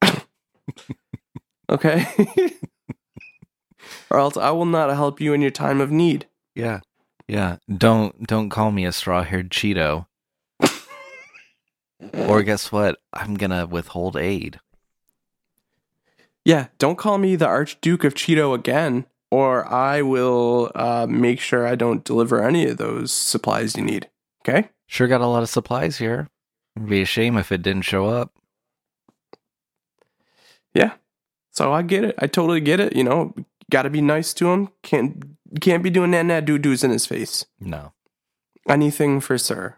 okay? 1.70 2.06
or 4.10 4.18
else 4.18 4.36
I 4.36 4.50
will 4.50 4.66
not 4.66 4.90
help 4.90 5.20
you 5.20 5.32
in 5.32 5.40
your 5.40 5.50
time 5.50 5.80
of 5.80 5.90
need. 5.90 6.26
Yeah. 6.54 6.80
Yeah. 7.28 7.56
Don't 7.74 8.26
don't 8.26 8.50
call 8.50 8.70
me 8.72 8.84
a 8.84 8.92
straw 8.92 9.22
haired 9.22 9.50
Cheeto. 9.50 10.06
Or 12.14 12.42
guess 12.42 12.72
what? 12.72 12.98
I'm 13.12 13.34
gonna 13.34 13.66
withhold 13.66 14.16
aid. 14.16 14.60
Yeah, 16.44 16.68
don't 16.78 16.98
call 16.98 17.18
me 17.18 17.36
the 17.36 17.46
Archduke 17.46 18.04
of 18.04 18.14
Cheeto 18.14 18.54
again, 18.54 19.06
or 19.30 19.66
I 19.72 20.02
will 20.02 20.72
uh, 20.74 21.06
make 21.08 21.40
sure 21.40 21.66
I 21.66 21.74
don't 21.76 22.04
deliver 22.04 22.42
any 22.42 22.66
of 22.66 22.78
those 22.78 23.12
supplies 23.12 23.76
you 23.76 23.82
need. 23.82 24.08
Okay? 24.40 24.70
Sure 24.86 25.06
got 25.06 25.20
a 25.20 25.26
lot 25.26 25.42
of 25.42 25.48
supplies 25.48 25.98
here. 25.98 26.28
It'd 26.76 26.88
be 26.88 27.02
a 27.02 27.06
shame 27.06 27.36
if 27.36 27.52
it 27.52 27.62
didn't 27.62 27.82
show 27.82 28.06
up. 28.06 28.32
Yeah. 30.74 30.94
So 31.50 31.72
I 31.72 31.82
get 31.82 32.04
it. 32.04 32.14
I 32.18 32.26
totally 32.26 32.60
get 32.60 32.80
it. 32.80 32.96
You 32.96 33.04
know, 33.04 33.34
got 33.70 33.82
to 33.82 33.90
be 33.90 34.00
nice 34.00 34.34
to 34.34 34.50
him. 34.50 34.70
Can't 34.82 35.22
can't 35.60 35.82
be 35.82 35.90
doing 35.90 36.10
that 36.12 36.26
that 36.28 36.44
doo 36.44 36.58
doos 36.58 36.82
in 36.82 36.90
his 36.90 37.06
face. 37.06 37.44
No. 37.60 37.92
Anything 38.68 39.20
for 39.20 39.36
Sir. 39.38 39.76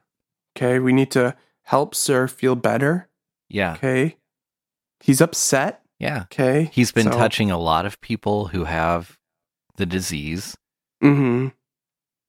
Okay, 0.56 0.78
we 0.78 0.92
need 0.92 1.10
to 1.12 1.37
help 1.64 1.94
Sir 1.94 2.29
feel 2.29 2.55
better. 2.55 3.09
Yeah. 3.48 3.74
Okay, 3.74 4.16
he's 5.00 5.20
upset. 5.20 5.83
Yeah. 5.98 6.22
Okay, 6.24 6.70
He's 6.72 6.92
been 6.92 7.11
So- 7.11 7.18
touching 7.18 7.50
a 7.50 7.59
lot 7.59 7.87
of 7.87 8.00
people 8.00 8.48
who 8.48 8.64
have 8.64 9.18
the 9.77 9.87
disease 9.87 10.57
Mm-hmm. 11.03 11.48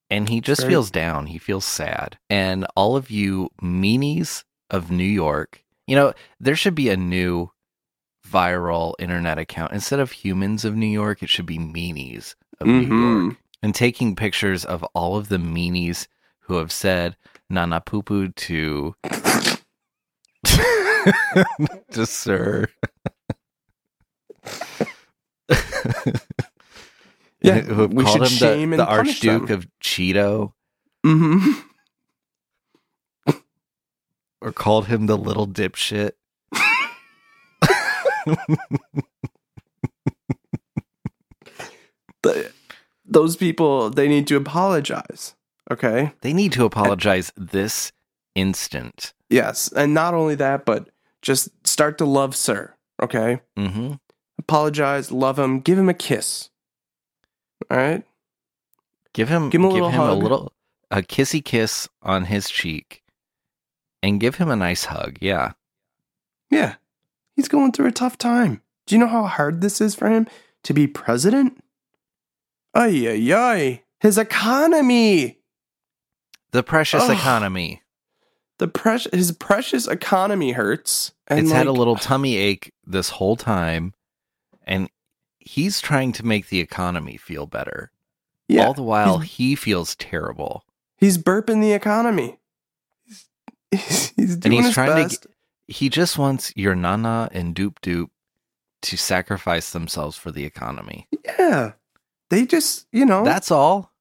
and 0.10 0.30
he 0.30 0.40
just 0.42 0.62
Very- 0.62 0.74
feels 0.74 0.92
down. 0.92 1.28
He 1.28 1.38
feels 1.38 1.66
sad. 1.66 2.18
And 2.30 2.66
all 2.76 2.96
of 2.96 3.10
you 3.10 3.50
meanies 3.62 4.44
of 4.70 4.92
New 4.92 5.04
York, 5.04 5.64
you 5.88 5.96
know, 5.96 6.14
there 6.40 6.56
should 6.56 6.76
be 6.76 6.90
a 6.90 6.98
new 6.98 7.52
viral 8.28 8.94
internet 9.00 9.38
account. 9.38 9.72
Instead 9.74 10.00
of 10.00 10.12
humans 10.12 10.66
of 10.66 10.76
New 10.76 10.88
York, 10.88 11.22
it 11.24 11.30
should 11.30 11.46
be 11.46 11.58
meanies 11.60 12.36
of 12.60 12.68
New 12.68 12.88
Mhm. 12.88 13.24
York. 13.28 13.38
And 13.62 13.74
taking 13.74 14.16
pictures 14.16 14.64
of 14.66 14.84
all 14.94 15.16
of 15.18 15.30
the 15.30 15.38
meanies 15.38 16.08
who 16.42 16.56
have 16.56 16.72
said 16.72 17.16
Nana 17.50 17.82
Poo 17.82 18.02
Poo 18.02 18.30
to 18.30 18.96
to 21.92 22.06
Sir. 22.06 22.68
Yeah, 27.42 27.60
who 27.62 27.86
we 27.88 28.04
called 28.04 28.14
should 28.14 28.22
him 28.24 28.28
shame 28.30 28.70
the, 28.72 28.78
the 28.78 28.88
Archduke 28.88 29.48
them. 29.50 29.60
of 29.60 29.68
Cheeto, 29.80 30.54
Mm-hmm. 31.06 31.52
or 34.42 34.52
called 34.52 34.88
him 34.88 35.06
the 35.06 35.16
little 35.18 35.48
dipshit. 35.48 36.14
The, 42.24 42.52
those 43.06 43.36
people, 43.36 43.90
they 43.90 44.08
need 44.08 44.28
to 44.28 44.36
apologize. 44.36 45.35
Okay. 45.72 46.14
They 46.22 46.34
need 46.34 46.52
to 46.54 46.66
apologize 46.66 47.32
this 47.36 47.92
instant. 48.36 49.14
Yes, 49.30 49.72
and 49.76 49.94
not 49.94 50.14
only 50.14 50.36
that, 50.36 50.66
but 50.66 50.90
just 51.22 51.50
start 51.68 51.98
to 51.98 52.06
love 52.06 52.36
Sir. 52.36 52.74
Okay. 53.02 53.42
hmm 53.58 53.94
Apologize, 54.38 55.12
love 55.12 55.40
him, 55.40 55.60
give 55.60 55.78
him 55.80 55.90
a 55.90 55.94
kiss. 55.94 56.50
All 57.72 57.78
right. 57.78 58.04
Give 59.14 59.30
him, 59.30 59.50
Give 59.50 59.62
him 59.62 59.66
a 59.66 59.70
give 59.70 59.76
little 59.84 59.90
him 59.90 60.02
a 60.02 60.14
little, 60.14 60.54
a 60.92 61.02
kissy 61.02 61.44
kiss 61.44 61.88
on 62.04 62.26
his 62.26 62.50
cheek, 62.50 63.02
and 64.04 64.20
give 64.20 64.36
him 64.36 64.50
a 64.50 64.56
nice 64.56 64.86
hug. 64.86 65.18
Yeah, 65.22 65.54
Yeah. 66.52 66.76
He's 67.36 67.48
going 67.50 67.72
through 67.72 67.88
a 67.88 67.92
tough 67.92 68.18
time. 68.18 68.62
Do 68.86 68.96
you 68.96 69.00
know 69.00 69.08
how 69.08 69.24
hard 69.26 69.60
this 69.62 69.82
is 69.82 69.94
for 69.96 70.10
him 70.10 70.28
to 70.64 70.74
be 70.74 70.86
president? 70.88 71.62
Ay, 72.74 73.08
ay, 73.10 73.34
ay. 73.34 73.84
His 74.00 74.18
economy. 74.18 75.40
The 76.56 76.64
precious 76.64 77.04
Ugh. 77.04 77.12
economy. 77.12 77.82
The 78.58 78.68
precious 78.70 79.14
his 79.14 79.32
precious 79.34 79.88
economy 79.88 80.54
hurts. 80.54 81.12
And 81.28 81.40
it's 81.42 81.52
had 81.52 81.68
a 81.68 81.72
little 81.74 81.96
tummy 82.08 82.38
ache 82.38 82.72
this 82.88 83.10
whole 83.10 83.36
time, 83.36 83.94
and 84.66 84.90
he's 85.40 85.82
trying 85.82 86.14
to 86.14 86.26
make 86.26 86.48
the 86.48 86.60
economy 86.62 87.18
feel 87.18 87.46
better. 87.46 87.92
yeah, 88.48 88.66
All 88.66 88.74
the 88.74 88.84
while, 88.84 89.20
he 89.20 89.56
feels 89.56 89.96
terrible. 89.96 90.64
He's 90.98 91.18
burping 91.18 91.62
the 91.62 91.74
economy. 91.74 92.40
He's, 93.04 93.28
he's, 93.72 94.14
he's 94.16 94.36
doing 94.38 94.54
he's 94.58 94.66
his 94.68 94.74
trying 94.74 94.96
to 94.96 95.04
best. 95.10 95.28
He 95.68 95.90
just 95.90 96.18
wants 96.18 96.54
your 96.56 96.76
Nana 96.76 97.28
and 97.34 97.54
Doop 97.56 97.76
Doop 97.82 98.10
to 98.84 98.98
sacrifice 98.98 99.72
themselves 99.72 100.16
for 100.16 100.32
the 100.32 100.46
economy. 100.46 101.08
Yeah. 101.26 101.74
They 102.30 102.46
just, 102.46 102.86
you 102.92 103.06
know, 103.06 103.24
That's 103.26 103.52
all. 103.52 103.92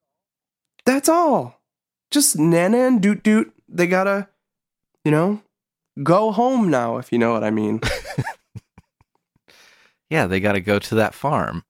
that's 0.84 1.08
all. 1.08 1.53
Just 2.14 2.38
Nana 2.38 2.78
and 2.78 3.02
Doot 3.02 3.22
Doot. 3.22 3.52
They 3.68 3.86
gotta, 3.86 4.28
you 5.04 5.10
know, 5.10 5.42
go 6.02 6.32
home 6.32 6.70
now, 6.70 6.96
if 6.98 7.12
you 7.12 7.18
know 7.18 7.32
what 7.32 7.44
I 7.44 7.50
mean. 7.50 7.80
Yeah, 10.14 10.28
they 10.28 10.38
got 10.38 10.52
to 10.52 10.60
go 10.60 10.78
to 10.78 10.94
that 10.94 11.12
farm. 11.12 11.64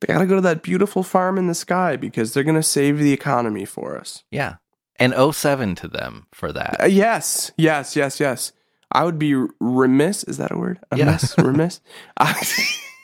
they 0.00 0.06
got 0.06 0.18
to 0.18 0.26
go 0.26 0.34
to 0.34 0.40
that 0.42 0.62
beautiful 0.62 1.02
farm 1.02 1.38
in 1.38 1.46
the 1.46 1.54
sky 1.54 1.96
because 1.96 2.34
they're 2.34 2.44
to 2.44 2.62
save 2.62 2.98
the 2.98 3.12
economy 3.12 3.64
for 3.64 3.98
us. 3.98 4.24
Yeah. 4.30 4.56
And 4.96 5.14
07 5.34 5.74
to 5.76 5.88
them 5.88 6.26
for 6.32 6.52
that. 6.52 6.82
Uh, 6.82 6.84
yes, 6.84 7.50
yes, 7.56 7.96
yes, 7.96 8.20
yes. 8.20 8.52
I 8.92 9.04
would 9.04 9.18
be 9.18 9.34
remiss. 9.58 10.24
Is 10.24 10.36
that 10.36 10.52
a 10.52 10.58
word? 10.58 10.80
Yeah. 10.94 11.06
Remiss? 11.06 11.38
remiss? 11.38 11.80
I, 12.18 12.46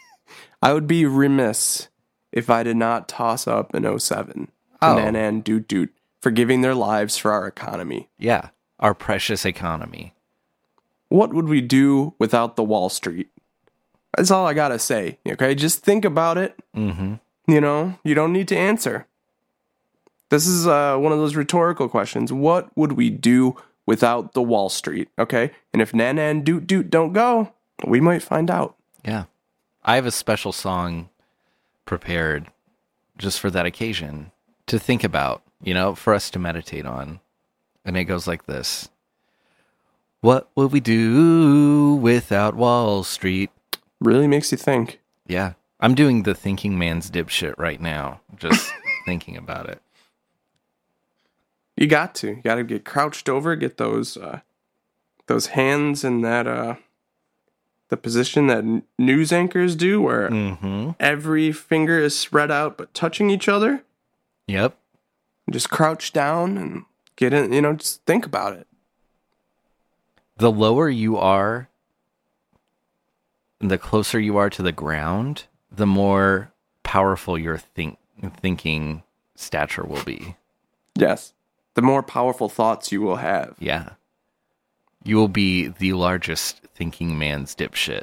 I 0.62 0.74
would 0.74 0.86
be 0.86 1.07
remiss 1.07 1.88
if 2.37 2.51
I 2.51 2.62
did 2.62 2.76
not 2.76 3.09
toss 3.09 3.49
up 3.49 3.74
an 3.74 3.99
07 3.99 4.49
Oh. 4.82 4.97
Nan 4.97 5.16
and 5.16 5.43
Doot 5.43 5.66
Doot 5.68 5.93
for 6.20 6.30
giving 6.30 6.61
their 6.61 6.74
lives 6.74 7.16
for 7.16 7.32
our 7.32 7.47
economy. 7.47 8.11
Yeah. 8.18 8.51
Our 8.78 8.93
precious 8.95 9.47
economy. 9.47 10.12
What 11.09 11.32
would 11.32 11.49
we 11.49 11.62
do 11.62 12.12
without 12.18 12.57
the 12.57 12.62
Wall 12.62 12.91
Street? 12.91 13.30
That's 14.16 14.30
all 14.30 14.47
I 14.47 14.53
got 14.53 14.68
to 14.68 14.78
say. 14.78 15.18
Okay, 15.26 15.55
just 15.55 15.82
think 15.82 16.05
about 16.05 16.37
it. 16.37 16.59
Mm-hmm. 16.76 17.14
You 17.49 17.61
know, 17.61 17.99
you 18.05 18.14
don't 18.14 18.32
need 18.34 18.49
to 18.49 18.57
answer. 18.57 19.07
This 20.28 20.47
is 20.47 20.66
uh, 20.66 20.97
one 20.99 21.12
of 21.12 21.18
those 21.18 21.37
rhetorical 21.37 21.89
questions. 21.89 22.32
What 22.32 22.68
would 22.76 22.93
we 22.93 23.09
do 23.09 23.57
without 23.87 24.32
the 24.34 24.43
Wall 24.43 24.68
Street? 24.68 25.09
Okay, 25.18 25.53
and 25.72 25.80
if 25.80 25.95
Nana 25.95 26.20
and 26.22 26.45
Doot 26.45 26.66
Doot 26.66 26.91
don't 26.91 27.12
go, 27.14 27.53
we 27.87 28.01
might 28.01 28.22
find 28.22 28.51
out. 28.51 28.76
Yeah. 29.05 29.24
I 29.84 29.95
have 29.95 30.07
a 30.07 30.11
special 30.11 30.53
song 30.53 31.09
prepared 31.87 32.49
just 33.16 33.41
for 33.41 33.51
that 33.51 33.66
occasion 33.66 34.30
to 34.66 34.78
think 34.78 35.03
about, 35.03 35.43
you 35.62 35.72
know, 35.72 35.95
for 35.95 36.12
us 36.12 36.30
to 36.30 36.39
meditate 36.39 36.84
on. 36.84 37.20
And 37.84 37.97
it 37.97 38.05
goes 38.05 38.26
like 38.26 38.47
this 38.47 38.91
What 40.20 40.51
would 40.55 40.72
we 40.72 40.80
do 40.80 41.95
without 41.95 42.55
Wall 42.55 43.05
Street? 43.05 43.51
Really 44.01 44.26
makes 44.26 44.53
you 44.53 44.59
think. 44.59 45.01
Yeah. 45.26 45.55
I'm 45.78 45.95
doing 45.95 46.22
the 46.22 46.34
thinking 46.34 46.78
man's 46.78 47.11
dipshit 47.11 47.55
right 47.59 47.80
now, 47.80 48.20
just 48.37 48.72
thinking 49.07 49.37
about 49.37 49.68
it. 49.68 49.80
You 51.76 51.87
got 51.87 52.14
to. 52.16 52.28
You 52.28 52.43
got 52.43 52.55
to 52.55 52.64
get 52.64 52.84
crouched 52.84 53.28
over, 53.28 53.55
get 53.57 53.76
those 53.76 54.16
uh, 54.16 54.41
those 55.26 55.49
hands 55.49 56.03
in 56.05 56.22
that 56.22 56.47
uh, 56.47 56.76
the 57.89 57.97
position 57.97 58.47
that 58.49 58.59
n- 58.59 58.82
news 58.99 59.32
anchors 59.32 59.76
do, 59.76 60.01
where 60.03 60.28
Mm-hmm. 60.30 60.91
every 61.01 61.53
finger 61.53 61.99
is 61.99 62.18
spread 62.18 62.51
out 62.51 62.76
but 62.76 62.93
touching 62.95 63.30
each 63.30 63.49
other. 63.49 63.84
Yep. 64.47 64.76
Just 65.51 65.70
crouch 65.70 66.12
down 66.12 66.57
and 66.59 66.84
get 67.16 67.32
in. 67.32 67.53
You 67.53 67.62
know, 67.62 67.74
just 67.74 68.03
think 68.05 68.26
about 68.26 68.53
it. 68.55 68.66
The 70.39 70.51
lower 70.51 70.89
you 70.89 71.16
are, 71.16 71.68
the 73.61 73.78
closer 73.78 74.18
you 74.20 74.37
are 74.37 74.51
to 74.51 74.62
the 74.62 74.72
ground, 74.72 75.45
the 75.70 75.87
more 75.87 76.53
powerful 76.82 77.39
your 77.39 77.57
think 77.59 77.99
thinking 78.41 79.03
stature 79.34 79.84
will 79.84 80.03
be. 80.05 80.37
Yes. 80.97 81.32
The 81.74 81.82
more 81.82 82.03
powerful 82.03 82.49
thoughts 82.49 82.91
you 82.93 83.01
will 83.03 83.16
have. 83.16 83.55
Yeah. 83.59 83.91
You 85.07 85.17
will 85.17 85.29
be 85.29 85.69
the 85.69 85.93
largest 85.93 86.61
thinking 86.75 87.17
man's 87.19 87.55
dipshit. 87.55 88.03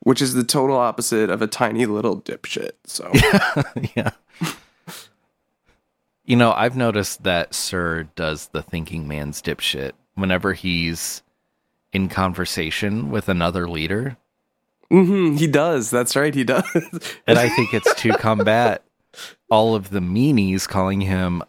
which 0.00 0.20
is 0.22 0.34
the 0.34 0.44
total 0.44 0.76
opposite 0.76 1.30
of 1.30 1.42
a 1.42 1.46
tiny 1.46 1.86
little 1.86 2.20
dipshit. 2.20 2.72
So 2.84 3.10
yeah. 3.96 4.10
You 6.24 6.36
know, 6.36 6.52
I've 6.52 6.76
noticed 6.76 7.24
that 7.24 7.54
Sir 7.54 8.04
does 8.14 8.48
the 8.48 8.62
thinking 8.62 9.08
man's 9.08 9.42
dipshit 9.42 9.92
whenever 10.14 10.52
he's 10.52 11.22
in 11.92 12.08
conversation 12.08 13.10
with 13.10 13.28
another 13.28 13.68
leader. 13.68 14.16
hmm 14.90 15.36
he 15.36 15.46
does. 15.46 15.90
That's 15.90 16.14
right, 16.16 16.34
he 16.34 16.44
does. 16.44 16.64
And 17.26 17.38
I 17.38 17.48
think 17.48 17.74
it's 17.74 17.94
to 18.02 18.12
combat 18.18 18.84
all 19.50 19.74
of 19.74 19.90
the 19.90 20.00
meanies 20.00 20.68
calling 20.68 21.00
him 21.00 21.42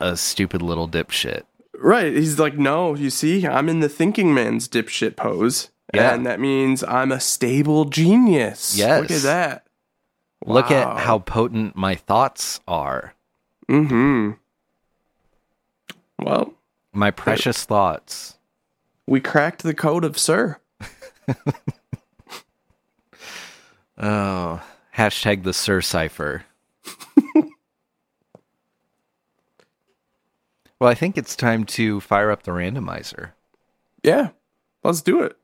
a 0.00 0.16
stupid 0.16 0.62
little 0.62 0.88
dipshit. 0.88 1.42
right. 1.78 2.12
He's 2.12 2.38
like, 2.38 2.56
no, 2.56 2.94
you 2.94 3.10
see, 3.10 3.46
I'm 3.46 3.68
in 3.68 3.80
the 3.80 3.88
thinking 3.88 4.32
man's 4.34 4.68
dipshit 4.68 5.16
pose. 5.16 5.70
Yeah. 5.92 6.14
And 6.14 6.24
that 6.26 6.40
means 6.40 6.82
I'm 6.82 7.12
a 7.12 7.20
stable 7.20 7.84
genius. 7.84 8.76
Yes. 8.76 9.00
Look 9.02 9.10
at 9.10 9.22
that. 9.22 9.66
Look 10.46 10.70
Wow. 10.70 10.92
at 10.96 11.00
how 11.04 11.18
potent 11.20 11.76
my 11.76 11.94
thoughts 11.94 12.60
are. 12.66 13.14
Mm-hmm. 13.68 14.32
Well, 16.18 16.54
My 16.92 17.10
precious 17.10 17.64
thoughts. 17.64 18.34
we 19.06 19.20
cracked 19.20 19.62
the 19.62 19.74
code 19.74 20.04
of 20.04 20.18
Sir. 20.18 20.58
Oh, 23.96 24.60
hashtag 24.96 25.44
the 25.44 25.52
Sir 25.52 25.80
Cipher. 25.80 26.44
Well, 30.84 30.90
I 30.90 30.94
think 30.94 31.16
it's 31.16 31.34
time 31.34 31.64
to 31.64 31.98
fire 32.02 32.30
up 32.30 32.42
the 32.42 32.50
randomizer. 32.50 33.30
Yeah. 34.02 34.32
Let's 34.82 35.00
do 35.00 35.22
it. 35.22 35.34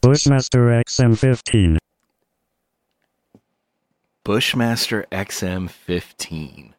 Bushmaster 0.00 0.68
XM15. 0.68 1.76
Bushmaster 4.24 5.06
XM15. 5.12 6.72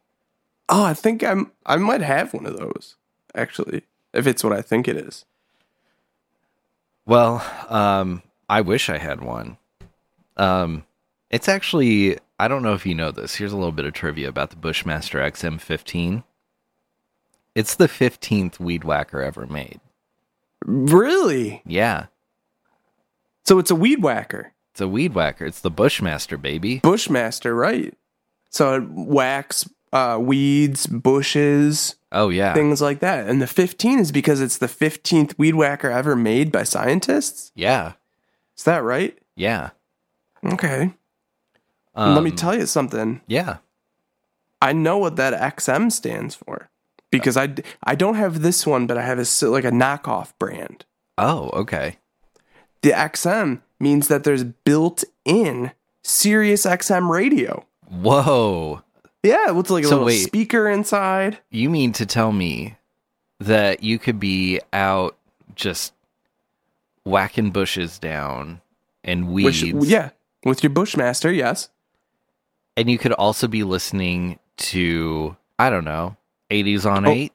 Oh, 0.68 0.84
I 0.84 0.95
think 0.95 1.24
I'm 1.24 1.51
I 1.64 1.76
might 1.76 2.01
have 2.01 2.34
one 2.34 2.47
of 2.47 2.57
those, 2.57 2.95
actually. 3.36 3.84
If 4.14 4.26
it's 4.26 4.43
what 4.43 4.53
I 4.53 4.64
think 4.64 4.88
it 4.88 4.97
is. 4.97 5.26
Well, 7.06 7.45
um, 7.70 8.22
I 8.49 8.62
wish 8.62 8.89
I 8.89 8.97
had 8.97 9.22
one. 9.22 9.58
Um, 10.38 10.86
it's 11.30 11.49
actually, 11.49 12.18
I 12.39 12.47
don't 12.47 12.64
know 12.64 12.74
if 12.74 12.86
you 12.86 12.95
know 12.95 13.12
this. 13.12 13.36
Here's 13.36 13.51
a 13.51 13.58
little 13.58 13.72
bit 13.72 13.86
of 13.86 13.93
trivia 13.93 14.30
about 14.30 14.49
the 14.51 14.56
Bushmaster 14.56 15.20
XM15. 15.20 16.24
It's 17.56 17.76
the 17.76 17.88
15th 17.88 18.60
weed 18.60 18.84
whacker 18.84 19.22
ever 19.22 19.45
made. 19.45 19.80
Really? 20.66 21.62
Yeah, 21.66 22.06
So 23.45 23.60
it's 23.60 23.70
a 23.72 23.76
weed 23.76 24.01
whacker. 24.01 24.54
it's 24.72 24.80
a 24.82 24.88
weed 24.88 25.14
whacker. 25.14 25.45
It's 25.45 25.60
the 25.60 25.70
Bushmaster, 25.70 26.38
baby. 26.38 26.80
Bushmaster, 26.80 27.54
right? 27.54 27.93
So 28.49 28.76
it 28.76 28.84
whacks 28.89 29.70
uh, 29.91 30.18
weeds, 30.22 30.88
bushes, 30.88 31.95
Oh, 32.14 32.30
yeah. 32.30 32.53
things 32.53 32.82
like 32.82 32.99
that. 32.99 33.28
And 33.28 33.41
the 33.41 33.47
15 33.47 33.99
is 33.99 34.11
because 34.11 34.39
it's 34.39 34.57
the 34.59 34.68
15th 34.68 35.38
weed 35.38 35.55
whacker 35.55 35.89
ever 35.89 36.16
made 36.16 36.51
by 36.51 36.64
scientists. 36.64 37.51
Yeah, 37.55 37.93
Is 38.57 38.64
that 38.64 38.84
right? 38.84 39.18
yeah. 39.36 39.72
Okay. 40.45 40.93
Um, 41.95 42.16
Let 42.16 42.24
me 42.24 42.32
tell 42.32 42.55
you 42.57 42.66
something. 42.66 43.22
Yeah. 43.28 43.57
I 44.61 44.74
know 44.74 44.97
what 44.97 45.16
that 45.16 45.34
XM 45.55 45.91
stands 45.91 46.36
for 46.36 46.70
because 47.11 47.38
I, 47.38 47.53
I 47.84 47.95
don't 47.95 48.16
have 48.16 48.41
this 48.41 48.66
one, 48.68 48.86
but 48.88 48.97
I 48.97 49.03
have 49.03 49.20
a 49.20 49.45
like 49.49 49.64
a 49.66 49.72
knockoff 49.72 50.34
brand. 50.39 50.86
Oh, 51.18 51.49
okay. 51.53 51.97
The 52.82 52.91
XM 52.91 53.61
means 53.80 54.07
that 54.09 54.24
there's 54.24 54.43
built-in 54.43 55.72
Sirius 56.03 56.66
XM 56.66 57.09
radio. 57.09 57.66
Whoa. 57.88 58.82
Yeah, 59.24 59.51
with 59.51 59.69
like 59.69 59.84
a 59.84 59.88
So 59.88 59.91
little 59.95 60.05
wait. 60.07 60.17
speaker 60.24 60.69
inside. 60.69 61.39
You 61.49 61.69
mean 61.69 61.93
to 61.93 62.05
tell 62.05 62.32
me 62.34 62.76
that 63.39 63.82
you 63.84 63.97
could 63.99 64.19
be 64.19 64.59
out 64.74 65.15
just 65.55 65.93
whacking 67.05 67.51
bushes 67.51 67.99
down 67.99 68.61
and 69.03 69.30
weeds, 69.30 69.63
Which, 69.63 69.88
yeah, 69.89 70.09
with 70.45 70.63
your 70.63 70.69
Bushmaster, 70.71 71.32
yes. 71.32 71.69
and 72.78 72.89
you 72.89 72.97
could 72.97 73.11
also 73.13 73.47
be 73.47 73.63
listening 73.63 74.39
to 74.57 75.36
I 75.59 75.69
don't 75.69 75.86
know, 75.86 76.17
80s 76.49 76.86
on 76.89 77.05
Oh. 77.05 77.11
8? 77.11 77.32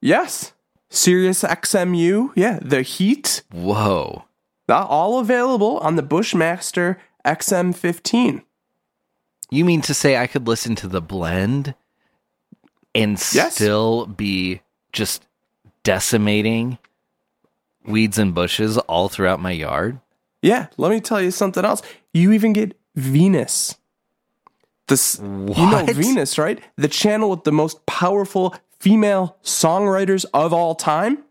Yes. 0.00 0.52
Sirius 0.90 1.42
XMU, 1.42 2.30
yeah, 2.36 2.58
the 2.62 2.82
heat, 2.82 3.42
Whoa. 3.52 4.24
all 4.68 5.18
available 5.18 5.78
on 5.78 5.96
the 5.96 6.02
Bushmaster 6.02 6.98
XM15. 7.26 8.42
You 9.50 9.64
mean 9.64 9.80
to 9.82 9.94
say 9.94 10.16
I 10.16 10.26
could 10.26 10.46
listen 10.46 10.74
to 10.76 10.88
the 10.88 11.00
blend 11.00 11.74
and 12.94 13.12
Yes. 13.32 13.54
still 13.54 14.06
be 14.06 14.60
just 14.92 15.22
decimating 15.82 16.78
weeds 17.84 18.18
and 18.18 18.34
bushes 18.34 18.76
all 18.78 19.08
throughout 19.08 19.40
my 19.40 19.52
yard? 19.52 20.00
Yeah, 20.42 20.66
let 20.76 20.90
me 20.90 21.00
tell 21.00 21.20
you 21.20 21.30
something 21.30 21.64
else. 21.64 21.82
You 22.12 22.32
even 22.32 22.52
get 22.52 22.78
Venus. 22.94 23.76
This, 24.86 25.18
you 25.20 25.70
know 25.70 25.84
Venus, 25.86 26.38
right? 26.38 26.60
The 26.76 26.88
channel 26.88 27.30
with 27.30 27.44
the 27.44 27.52
most 27.52 27.84
powerful 27.86 28.54
female 28.80 29.36
songwriters 29.42 30.24
of 30.32 30.52
all 30.52 30.74
time. 30.74 31.24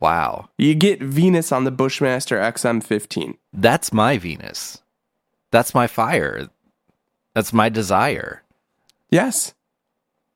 Wow. 0.00 0.48
You 0.58 0.74
get 0.74 1.00
Venus 1.02 1.52
on 1.52 1.64
the 1.64 1.70
Bushmaster 1.70 2.36
XM15. 2.38 3.36
That's 3.52 3.92
my 3.92 4.18
Venus. 4.18 4.82
That's 5.50 5.74
my 5.74 5.86
fire. 5.86 6.48
That's 7.34 7.52
my 7.52 7.68
desire. 7.68 8.42
Yes. 9.10 9.54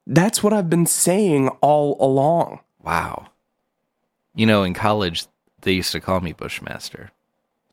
That's 0.07 0.43
what 0.43 0.53
I've 0.53 0.71
been 0.71 0.87
saying 0.87 1.49
all 1.61 1.97
along. 2.01 2.61
Wow. 2.83 3.27
You 4.35 4.47
know, 4.47 4.63
in 4.63 4.75
college, 4.75 5.27
they 5.63 5.73
used 5.73 5.93
to 5.93 6.01
call 6.01 6.21
me 6.21 6.33
Bushmaster. 6.33 7.11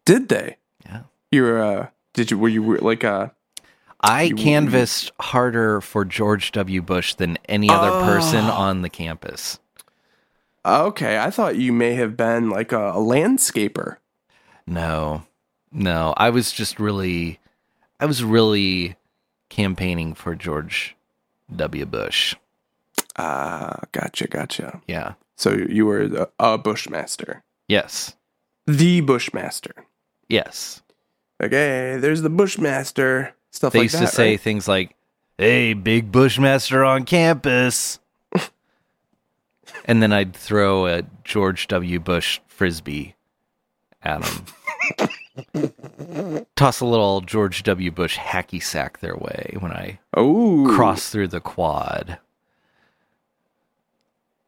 Did 0.06 0.30
they? 0.30 0.58
Yeah. 0.86 1.04
You 1.32 1.44
were 1.44 1.62
uh 1.62 1.88
did 2.14 2.32
you 2.32 2.38
were 2.38 2.50
you 2.50 2.78
like 2.78 3.04
uh 3.04 3.30
I 4.02 4.24
You- 4.24 4.36
canvassed 4.36 5.12
harder 5.20 5.80
for 5.82 6.04
George 6.06 6.52
W. 6.52 6.82
Bush 6.82 7.14
than 7.16 7.38
any 7.48 7.70
other 7.70 7.92
person 8.06 8.46
Oh. 8.46 8.52
on 8.52 8.82
the 8.82 8.90
campus. 8.90 9.60
okay, 10.66 11.20
I 11.20 11.30
thought 11.30 11.56
you 11.58 11.72
may 11.74 11.94
have 11.96 12.16
been 12.18 12.50
like 12.50 12.72
a, 12.72 12.92
a 12.92 12.96
landscaper. 12.98 13.98
No, 14.66 15.24
no, 15.72 16.14
I 16.18 16.30
was 16.30 16.52
just 16.54 16.80
really, 16.80 17.40
I 18.00 18.06
was 18.06 18.24
really 18.24 18.96
campaigning 19.54 20.14
for 20.16 20.34
George 20.36 20.96
W. 21.56 21.86
Bush. 21.86 22.36
Ah, 23.16 23.80
gotcha, 23.92 24.28
gotcha. 24.28 24.82
Yeah. 24.88 25.14
So 25.36 25.54
you 25.54 25.86
were 25.86 26.08
the, 26.08 26.30
a 26.40 26.58
Bushmaster. 26.58 27.44
Yes. 27.68 28.16
The 28.66 29.02
Bushmaster. 29.02 29.86
Yes. 30.28 30.82
Okay, 31.42 31.98
there's 32.00 32.22
the 32.22 32.30
Bushmaster. 32.30 33.34
Stuff 33.52 33.74
They 33.74 33.80
like 33.80 33.84
used 33.86 33.96
that. 33.98 34.02
to 34.10 34.16
say 34.16 34.32
right? 34.32 34.40
things 34.40 34.68
like, 34.68 34.96
"Hey, 35.38 35.74
big 35.74 36.12
Bushmaster 36.12 36.84
on 36.84 37.04
campus," 37.06 38.00
and 39.86 40.02
then 40.02 40.12
I'd 40.12 40.36
throw 40.36 40.88
a 40.88 41.04
George 41.24 41.68
W. 41.68 42.00
Bush 42.00 42.40
frisbee 42.48 43.16
at 44.02 44.24
him. 44.26 44.46
Toss 46.56 46.80
a 46.80 46.86
little 46.86 47.22
George 47.22 47.64
W. 47.64 47.92
Bush 47.92 48.18
hacky 48.18 48.62
sack 48.62 49.00
their 49.00 49.16
way 49.16 49.56
when 49.60 49.72
I 49.72 50.00
Oh, 50.16 50.72
cross 50.76 51.10
through 51.10 51.30
the 51.30 51.40
quad. 51.42 52.20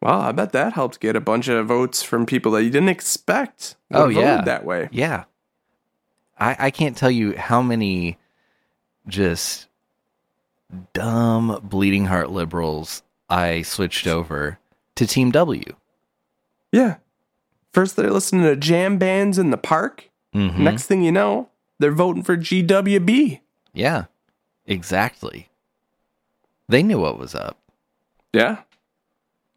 Wow, 0.01 0.19
I 0.19 0.31
bet 0.31 0.51
that 0.51 0.73
helped 0.73 0.99
get 0.99 1.15
a 1.15 1.21
bunch 1.21 1.47
of 1.47 1.65
votes 1.65 2.03
from 2.03 2.25
people 2.27 2.51
that 2.51 2.63
you 2.63 2.69
didn't 2.69 2.89
expect. 2.89 3.75
Oh, 3.91 4.07
yeah. 4.07 4.41
that 4.43 4.63
way. 4.63 4.87
Yeah. 4.91 5.23
I, 6.37 6.55
I 6.59 6.71
can't 6.71 6.95
tell 6.95 7.09
you 7.09 7.35
how 7.35 7.61
many 7.61 8.17
just 9.07 9.67
dumb 10.93 11.59
bleeding 11.63 12.05
heart 12.05 12.29
liberals 12.29 13.01
I 13.29 13.63
switched 13.63 14.05
over 14.05 14.59
to 14.95 15.07
Team 15.07 15.31
W. 15.31 15.63
Yeah. 16.71 16.97
First, 17.73 17.95
they're 17.95 18.11
listening 18.11 18.43
to 18.43 18.55
jam 18.55 18.97
bands 18.97 19.37
in 19.39 19.49
the 19.49 19.57
park. 19.57 20.09
Mhm. 20.35 20.57
Next 20.59 20.85
thing 20.87 21.01
you 21.01 21.11
know, 21.11 21.49
they're 21.79 21.91
voting 21.91 22.23
for 22.23 22.35
GWB. 22.35 23.39
Yeah, 23.73 24.05
exactly. 24.65 25.49
They 26.67 26.83
knew 26.83 26.99
what 26.99 27.17
was 27.19 27.33
up. 27.35 27.57
Yeah. 28.33 28.59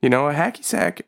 You 0.02 0.08
know, 0.08 0.28
a 0.28 0.32
hacky 0.34 0.62
sack, 0.62 1.02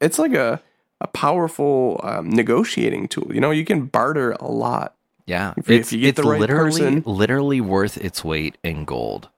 it's 0.00 0.18
like 0.18 0.34
a, 0.34 0.60
a 1.00 1.06
powerful 1.06 2.00
um, 2.02 2.28
negotiating 2.30 3.08
tool. 3.08 3.30
You 3.32 3.40
know, 3.40 3.50
you 3.52 3.64
can 3.64 3.86
barter 3.86 4.32
a 4.32 4.48
lot. 4.50 4.94
Yeah, 5.26 5.54
If 5.56 5.70
it's 5.70 5.88
if 5.88 5.92
you 5.94 6.00
get 6.00 6.08
it's 6.10 6.20
the 6.20 6.28
right 6.28 6.40
literally 6.40 6.80
person. 6.80 7.02
literally 7.06 7.60
worth 7.60 7.96
its 7.96 8.24
weight 8.24 8.58
in 8.62 8.84
gold. 8.84 9.28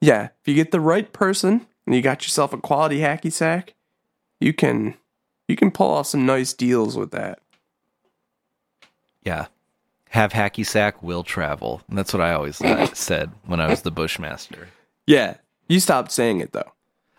Yeah. 0.00 0.28
If 0.40 0.48
you 0.48 0.54
get 0.54 0.70
the 0.70 0.80
right 0.80 1.12
person 1.12 1.66
and 1.86 1.94
you 1.94 2.00
got 2.02 2.22
yourself 2.22 2.52
a 2.52 2.58
quality 2.58 3.00
hacky 3.00 3.32
sack, 3.32 3.74
you 4.40 4.52
can 4.54 4.94
you 5.48 5.56
can 5.56 5.70
pull 5.70 5.90
off 5.90 6.06
some 6.06 6.24
nice 6.24 6.52
deals 6.54 6.96
with 6.96 7.10
that. 7.10 7.40
Yeah, 9.24 9.46
have 10.10 10.32
hacky 10.32 10.66
sack 10.66 11.02
will 11.02 11.22
travel. 11.22 11.82
And 11.88 11.96
that's 11.98 12.12
what 12.12 12.20
I 12.20 12.32
always 12.34 12.56
said 12.92 13.30
when 13.46 13.60
I 13.60 13.68
was 13.68 13.82
the 13.82 13.90
Bushmaster. 13.90 14.68
Yeah. 15.06 15.36
You 15.68 15.80
stopped 15.80 16.12
saying 16.12 16.40
it 16.40 16.52
though. 16.52 16.72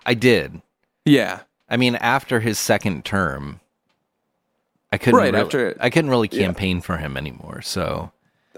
I 0.06 0.14
did. 0.14 0.62
Yeah. 1.03 1.41
I 1.70 1.78
mean, 1.78 1.95
after 1.95 2.39
his 2.39 2.60
second 2.60 3.06
term, 3.06 3.60
I 4.91 4.97
couldn't 4.99 5.18
Right, 5.20 5.34
really, 5.34 5.43
after- 5.45 5.78
I 5.80 5.89
couldn't 5.89 6.12
really 6.12 6.30
yeah. 6.32 6.39
campaign 6.45 6.80
for 6.82 6.97
him 6.97 7.18
anymore. 7.18 7.62
So 7.64 8.12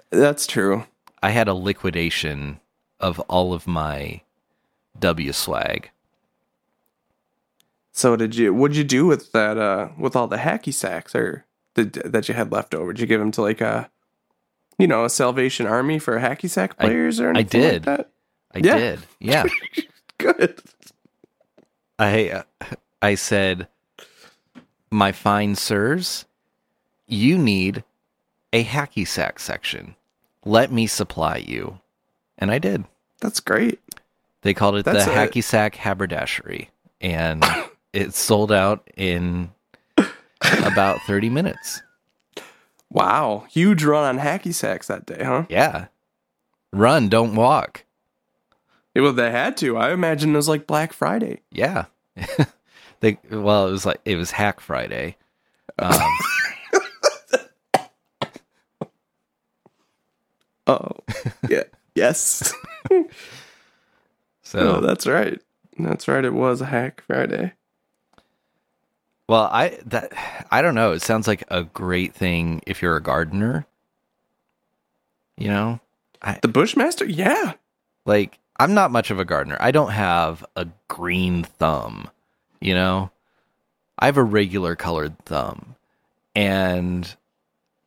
That's 0.09 0.45
true. 0.45 0.83
I 1.23 1.29
had 1.31 1.47
a 1.47 1.53
liquidation 1.53 2.59
of 2.99 3.19
all 3.21 3.53
of 3.53 3.65
my 3.65 4.21
W 4.99 5.31
swag. 5.31 5.89
So 7.91 8.15
did 8.15 8.35
you? 8.35 8.53
What'd 8.53 8.77
you 8.77 8.83
do 8.83 9.05
with 9.07 9.31
that? 9.31 9.57
Uh, 9.57 9.89
with 9.97 10.15
all 10.15 10.27
the 10.27 10.37
hacky 10.37 10.73
sacks 10.73 11.15
or 11.15 11.45
the, 11.77 12.01
that 12.09 12.27
you 12.27 12.33
had 12.35 12.51
left 12.51 12.73
over? 12.75 12.91
Did 12.93 12.99
you 13.01 13.07
give 13.07 13.19
them 13.21 13.31
to 13.31 13.41
like 13.41 13.61
a, 13.61 13.89
you 14.77 14.87
know, 14.87 15.05
a 15.05 15.09
Salvation 15.09 15.65
Army 15.65 15.97
for 15.99 16.19
hacky 16.19 16.49
sack 16.49 16.75
I- 16.77 16.85
players 16.85 17.19
or 17.19 17.27
I 17.27 17.39
anything 17.39 17.61
like 17.63 17.71
did. 17.71 17.83
that? 17.83 18.09
I 18.53 18.59
Yeah. 18.59 18.77
did. 18.77 18.99
Yeah. 19.19 19.43
Good. 20.17 20.59
I 21.99 22.29
uh, 22.29 22.43
I 23.01 23.15
said, 23.15 23.67
"My 24.91 25.11
fine 25.11 25.55
sirs, 25.55 26.25
you 27.07 27.37
need 27.37 27.83
a 28.53 28.63
hacky 28.63 29.07
sack 29.07 29.39
section. 29.39 29.95
Let 30.45 30.71
me 30.71 30.87
supply 30.87 31.37
you." 31.37 31.79
And 32.37 32.51
I 32.51 32.59
did. 32.59 32.83
That's 33.19 33.39
great. 33.39 33.79
They 34.43 34.53
called 34.53 34.75
it 34.75 34.85
That's 34.85 35.05
the 35.05 35.11
a- 35.11 35.15
hacky 35.15 35.43
sack 35.43 35.75
haberdashery, 35.75 36.69
and 37.01 37.43
it 37.93 38.13
sold 38.13 38.51
out 38.51 38.87
in 38.95 39.49
about 40.41 41.01
thirty 41.01 41.29
minutes. 41.29 41.81
Wow, 42.89 43.45
huge 43.49 43.83
run 43.83 44.17
on 44.17 44.23
hacky 44.23 44.53
sacks 44.53 44.87
that 44.87 45.05
day, 45.05 45.23
huh? 45.23 45.45
Yeah, 45.49 45.87
run, 46.71 47.09
don't 47.09 47.35
walk. 47.35 47.85
Yeah, 48.95 49.03
well, 49.03 49.13
they 49.13 49.31
had 49.31 49.57
to. 49.57 49.77
I 49.77 49.91
imagine 49.91 50.33
it 50.33 50.37
was 50.37 50.49
like 50.49 50.65
Black 50.65 50.91
Friday. 50.93 51.41
Yeah. 51.51 51.85
they 52.99 53.19
well, 53.29 53.67
it 53.67 53.71
was 53.71 53.85
like 53.85 54.01
it 54.05 54.15
was 54.15 54.31
Hack 54.31 54.59
Friday. 54.59 55.17
Um, 55.77 55.99
Oh, 60.67 60.91
yeah. 61.49 61.63
Yes. 61.95 62.53
so 64.43 64.59
oh, 64.59 64.81
that's 64.81 65.07
right. 65.07 65.41
That's 65.79 66.07
right. 66.07 66.25
It 66.25 66.33
was 66.33 66.59
a 66.59 66.65
hack 66.65 67.01
Friday. 67.07 67.53
Well, 69.27 69.49
I 69.51 69.77
that 69.85 70.13
I 70.51 70.61
don't 70.61 70.75
know. 70.75 70.93
It 70.93 71.01
sounds 71.01 71.27
like 71.27 71.43
a 71.49 71.63
great 71.63 72.13
thing 72.13 72.61
if 72.65 72.81
you're 72.81 72.95
a 72.95 73.03
gardener. 73.03 73.65
You 75.37 75.49
know, 75.49 75.79
The 76.41 76.47
Bushmaster. 76.47 77.05
Yeah. 77.05 77.53
like 78.05 78.39
I'm 78.59 78.73
not 78.73 78.91
much 78.91 79.11
of 79.11 79.19
a 79.19 79.25
gardener. 79.25 79.57
I 79.59 79.71
don't 79.71 79.91
have 79.91 80.45
a 80.55 80.67
green 80.87 81.43
thumb. 81.43 82.09
You 82.59 82.73
know, 82.73 83.11
I 83.99 84.05
have 84.07 84.17
a 84.17 84.23
regular 84.23 84.75
colored 84.75 85.17
thumb, 85.25 85.75
and 86.35 87.15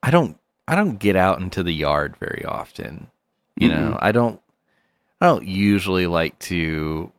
I 0.03 0.11
don't 0.11 0.39
I 0.69 0.77
don't 0.77 0.99
get 0.99 1.17
out 1.17 1.41
into 1.41 1.63
the 1.63 1.75
yard 1.75 2.17
very 2.19 2.45
often. 2.45 3.09
You 3.57 3.71
mm-hmm. 3.71 3.91
know, 3.91 3.99
I 4.01 4.13
don't 4.13 4.41
I 5.21 5.27
don't 5.27 5.47
usually 5.47 6.07
like 6.07 6.39
to 6.41 7.11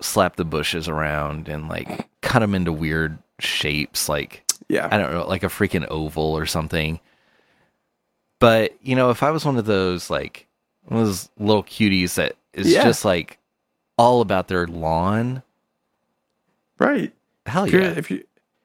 slap 0.00 0.36
the 0.36 0.44
bushes 0.44 0.88
around 0.88 1.48
and 1.48 1.68
like 1.68 2.08
cut 2.20 2.40
them 2.40 2.54
into 2.54 2.72
weird 2.72 3.18
shapes 3.40 4.08
like 4.08 4.42
Yeah. 4.68 4.88
I 4.90 4.96
don't 4.98 5.12
know, 5.12 5.26
like 5.26 5.42
a 5.42 5.46
freaking 5.48 5.86
oval 5.90 6.36
or 6.36 6.46
something. 6.46 7.00
But 8.38 8.72
you 8.82 8.94
know, 8.96 9.10
if 9.10 9.22
I 9.22 9.30
was 9.30 9.44
one 9.44 9.56
of 9.58 9.64
those 9.66 10.10
like 10.10 10.46
one 10.84 11.00
of 11.00 11.06
those 11.06 11.28
little 11.38 11.64
cuties 11.64 12.14
that 12.14 12.36
is 12.52 12.72
Yeah. 12.72 12.84
just 12.84 13.04
like 13.04 13.38
all 13.96 14.20
about 14.20 14.48
their 14.48 14.66
lawn, 14.66 15.42
Right. 16.78 17.12
hell 17.46 17.64
If 17.64 17.72
yeah, 17.72 17.94
if 17.96 18.10
you 18.10 18.24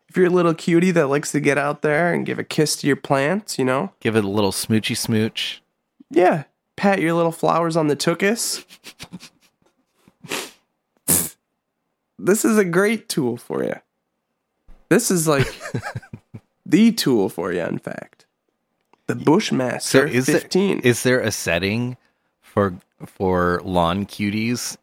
if 0.09 0.17
you're 0.17 0.25
a 0.25 0.31
little 0.31 0.55
cutie 0.55 0.89
that 0.91 1.07
likes 1.07 1.31
to 1.33 1.39
get 1.39 1.57
out 1.59 1.81
there 1.83 2.11
and 2.13 2.25
give 2.25 2.39
a 2.39 2.43
kiss 2.43 2.75
to 2.77 2.87
your 2.87 2.95
plants, 2.95 3.59
you 3.59 3.65
know, 3.65 3.91
give 3.99 4.15
it 4.15 4.25
a 4.25 4.29
little 4.29 4.51
smoochy 4.51 4.97
smooch. 4.97 5.61
yeah, 6.09 6.45
pat 6.75 6.99
your 6.99 7.13
little 7.13 7.31
flowers 7.31 7.77
on 7.77 7.87
the 7.87 7.95
tuchus. 7.95 8.65
this 12.17 12.43
is 12.45 12.57
a 12.57 12.65
great 12.65 13.07
tool 13.07 13.37
for 13.37 13.63
you. 13.63 13.75
This 14.89 15.11
is 15.11 15.27
like 15.27 15.47
the 16.65 16.91
tool 16.91 17.29
for 17.29 17.53
you. 17.53 17.61
In 17.61 17.79
fact, 17.79 18.25
the 19.07 19.15
Bushmaster 19.15 20.05
is 20.05 20.25
15. 20.25 20.77
there 20.77 20.85
is 20.85 21.03
there 21.03 21.19
a 21.19 21.31
setting 21.31 21.97
for 22.41 22.75
for 23.05 23.61
lawn 23.63 24.05
cuties 24.05 24.77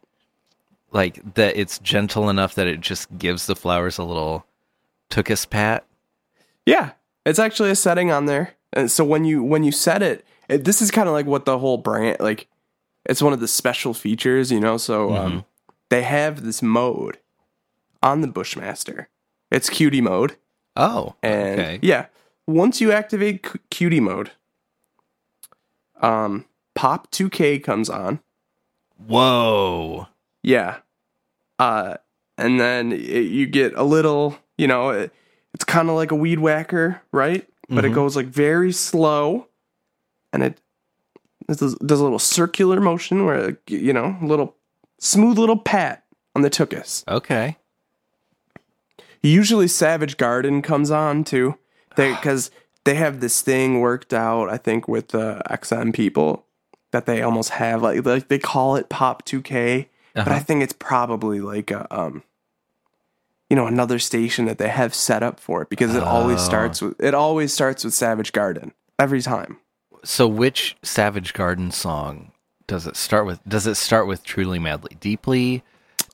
like 0.91 1.35
that? 1.35 1.57
It's 1.57 1.79
gentle 1.79 2.29
enough 2.29 2.55
that 2.55 2.67
it 2.67 2.81
just 2.81 3.17
gives 3.17 3.45
the 3.45 3.55
flowers 3.55 3.97
a 3.97 4.03
little 4.03 4.45
tuchus 5.09 5.49
pat. 5.49 5.85
Yeah, 6.65 6.91
it's 7.25 7.39
actually 7.39 7.71
a 7.71 7.75
setting 7.75 8.11
on 8.11 8.25
there. 8.25 8.53
And 8.73 8.91
so 8.91 9.03
when 9.05 9.25
you 9.25 9.43
when 9.43 9.63
you 9.63 9.71
set 9.71 10.01
it, 10.01 10.25
it 10.49 10.63
this 10.63 10.81
is 10.81 10.91
kind 10.91 11.07
of 11.07 11.13
like 11.13 11.25
what 11.25 11.45
the 11.45 11.59
whole 11.59 11.77
brand 11.77 12.17
like. 12.19 12.47
It's 13.05 13.21
one 13.21 13.31
of 13.31 13.39
the 13.39 13.47
special 13.47 13.93
features, 13.93 14.51
you 14.51 14.59
know. 14.59 14.75
So 14.75 15.13
um, 15.15 15.45
they 15.87 16.01
have 16.03 16.43
this 16.43 16.61
mode 16.61 17.19
on 18.03 18.19
the 18.19 18.27
Bushmaster. 18.27 19.07
It's 19.51 19.69
cutie 19.69 20.01
mode. 20.01 20.35
Oh, 20.75 21.15
And 21.23 21.59
okay. 21.59 21.79
yeah, 21.81 22.07
once 22.45 22.79
you 22.81 22.91
activate 22.91 23.43
cu- 23.43 23.59
cutie 23.69 23.99
mode, 23.99 24.31
um, 26.01 26.45
Pop 26.75 27.09
2K 27.11 27.63
comes 27.63 27.89
on. 27.89 28.19
Whoa. 29.07 30.07
Yeah. 30.43 30.77
Uh, 31.59 31.95
and 32.37 32.59
then 32.59 32.91
it, 32.91 32.99
you 33.23 33.47
get 33.47 33.73
a 33.75 33.83
little, 33.83 34.37
you 34.57 34.67
know, 34.67 34.89
it, 34.89 35.11
it's 35.53 35.63
kind 35.65 35.89
of 35.89 35.95
like 35.95 36.11
a 36.11 36.15
weed 36.15 36.39
whacker, 36.39 37.01
right? 37.11 37.47
But 37.69 37.83
it 37.83 37.91
Mhm. 37.91 37.95
goes 37.95 38.15
like 38.15 38.27
very 38.27 38.71
slow, 38.71 39.47
and 40.31 40.41
it 40.43 40.61
it 41.49 41.57
does, 41.57 41.75
does 41.75 41.99
a 41.99 42.03
little 42.03 42.19
circular 42.19 42.79
motion 42.79 43.25
where 43.25 43.57
you 43.67 43.91
know, 43.93 44.17
a 44.21 44.25
little 44.25 44.55
smooth 44.99 45.37
little 45.37 45.57
pat 45.57 46.05
on 46.35 46.43
the 46.43 46.49
tuchus. 46.49 47.03
Okay. 47.07 47.57
Usually, 49.21 49.67
Savage 49.67 50.17
Garden 50.17 50.61
comes 50.61 50.91
on 50.91 51.23
too, 51.23 51.57
because 51.95 52.51
they 52.85 52.95
have 52.95 53.19
this 53.19 53.41
thing 53.41 53.79
worked 53.79 54.13
out. 54.13 54.49
I 54.49 54.57
think 54.57 54.87
with 54.87 55.09
the 55.09 55.41
XM 55.49 55.93
people 55.93 56.45
that 56.91 57.05
they 57.05 57.21
almost 57.21 57.49
have 57.51 57.81
like 57.81 58.05
like 58.05 58.27
they 58.29 58.39
call 58.39 58.75
it 58.75 58.89
Pop 58.89 59.25
2K, 59.25 59.87
but 60.15 60.27
I 60.27 60.31
Uh-huh. 60.31 60.39
think 60.39 60.63
it's 60.63 60.73
probably 60.73 61.41
like 61.41 61.69
a 61.71 61.85
um, 61.95 62.23
you 63.49 63.55
know, 63.55 63.67
another 63.67 63.97
station 63.99 64.45
that 64.45 64.57
they 64.57 64.67
have 64.69 64.93
set 64.93 65.23
up 65.23 65.39
for 65.39 65.61
it 65.61 65.69
because 65.69 65.95
it 65.95 66.03
always 66.03 66.39
Oh. 66.39 66.43
starts 66.45 66.81
with 66.81 66.95
it 67.01 67.13
always 67.13 67.53
starts 67.53 67.83
with 67.83 67.93
Savage 67.93 68.31
Garden 68.33 68.73
every 68.99 69.21
time. 69.21 69.57
So 70.03 70.27
which 70.27 70.77
Savage 70.83 71.33
Garden 71.33 71.71
song 71.71 72.31
does 72.67 72.87
it 72.87 72.95
start 72.97 73.25
with? 73.25 73.39
Does 73.47 73.65
it 73.67 73.75
start 73.75 74.07
with 74.07 74.23
Truly 74.23 74.59
Madly 74.59 74.95
Deeply? 74.99 75.63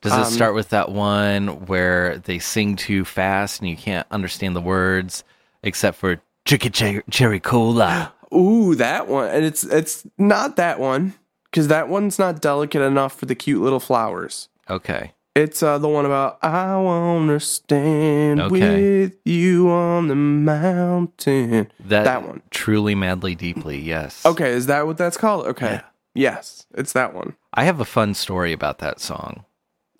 Does 0.04 0.12
it 0.14 0.20
Um, 0.20 0.26
start 0.32 0.54
with 0.54 0.70
that 0.70 0.91
one 0.91 1.66
where 1.66 2.18
they 2.20 2.38
sing 2.38 2.76
too 2.76 3.06
fast 3.06 3.60
and 3.62 3.70
you 3.70 3.76
can't 3.78 4.06
understand 4.12 4.56
the 4.56 4.62
words 4.62 5.24
except 5.64 5.97
for 5.97 6.22
Chicken 6.45 6.72
Cherry, 6.74 7.01
cherry 7.10 7.39
Cola? 7.39 8.14
Ooh, 8.34 8.76
that 8.76 9.08
one, 9.08 9.30
and 9.30 9.45
it's 9.45 9.64
it's 9.64 10.06
not 10.18 10.56
that 10.58 10.80
one 10.80 11.14
because 11.45 11.68
that 11.70 11.88
one's 11.88 12.20
not 12.20 12.41
delicate 12.41 12.82
enough 12.82 13.18
for 13.18 13.26
the 13.28 13.36
cute 13.36 13.62
little 13.62 13.80
flowers. 13.80 14.49
Okay. 14.70 15.14
It's 15.36 15.64
uh, 15.64 15.78
the 15.80 15.88
one 15.89 16.06
about 16.06 16.38
I 16.43 16.76
wanna 16.78 17.39
stand 17.39 18.39
Okay. 18.41 19.01
with 19.04 19.14
you 19.26 19.70
on 19.70 20.08
the 20.08 20.16
mountain. 20.16 21.72
That, 21.80 22.04
That 22.04 22.28
one. 22.28 22.41
Truly 22.51 22.93
Madly 22.95 23.36
Deeply, 23.36 23.80
yes. 23.80 24.26
Okay, 24.26 24.51
is 24.51 24.66
that 24.68 24.86
what 24.86 24.97
that's 24.97 25.18
called? 25.18 25.45
Okay. 25.47 25.66
Yeah. 25.76 25.82
Yes, 26.16 26.68
it's 26.76 26.93
that 26.93 27.14
one. 27.16 27.36
I 27.54 27.64
have 27.64 27.80
a 27.80 27.86
fun 27.86 28.14
story 28.14 28.51
about 28.54 28.78
that 28.80 28.99
song. 28.99 29.45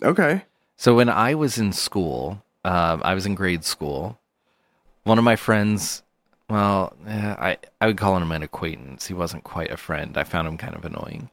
Okay. 0.02 0.44
So 0.76 0.94
when 0.94 1.08
I 1.08 1.34
was 1.34 1.58
in 1.58 1.72
school, 1.72 2.42
um, 2.64 3.02
I 3.04 3.14
was 3.14 3.26
in 3.26 3.34
grade 3.34 3.64
school. 3.64 4.18
One 5.04 5.18
of 5.18 5.24
my 5.24 5.36
friends, 5.36 6.02
well, 6.48 6.94
eh, 7.06 7.34
I 7.38 7.58
I 7.80 7.86
would 7.86 7.96
call 7.98 8.16
him 8.16 8.32
an 8.32 8.42
acquaintance. 8.42 9.06
He 9.06 9.14
wasn't 9.14 9.44
quite 9.44 9.70
a 9.70 9.76
friend. 9.76 10.16
I 10.16 10.24
found 10.24 10.48
him 10.48 10.56
kind 10.58 10.74
of 10.74 10.84
annoying. 10.84 11.30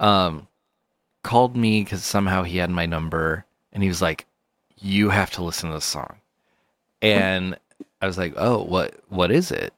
Um, 0.00 0.46
called 1.22 1.56
me 1.56 1.82
because 1.82 2.04
somehow 2.04 2.42
he 2.42 2.58
had 2.58 2.70
my 2.70 2.86
number, 2.86 3.44
and 3.72 3.82
he 3.82 3.88
was 3.88 4.02
like, 4.02 4.26
"You 4.78 5.10
have 5.10 5.30
to 5.32 5.42
listen 5.42 5.70
to 5.70 5.76
this 5.76 5.84
song." 5.84 6.16
And 7.02 7.58
I 8.00 8.06
was 8.06 8.18
like, 8.18 8.34
"Oh, 8.36 8.62
what 8.62 8.94
what 9.08 9.30
is 9.30 9.50
it?" 9.50 9.72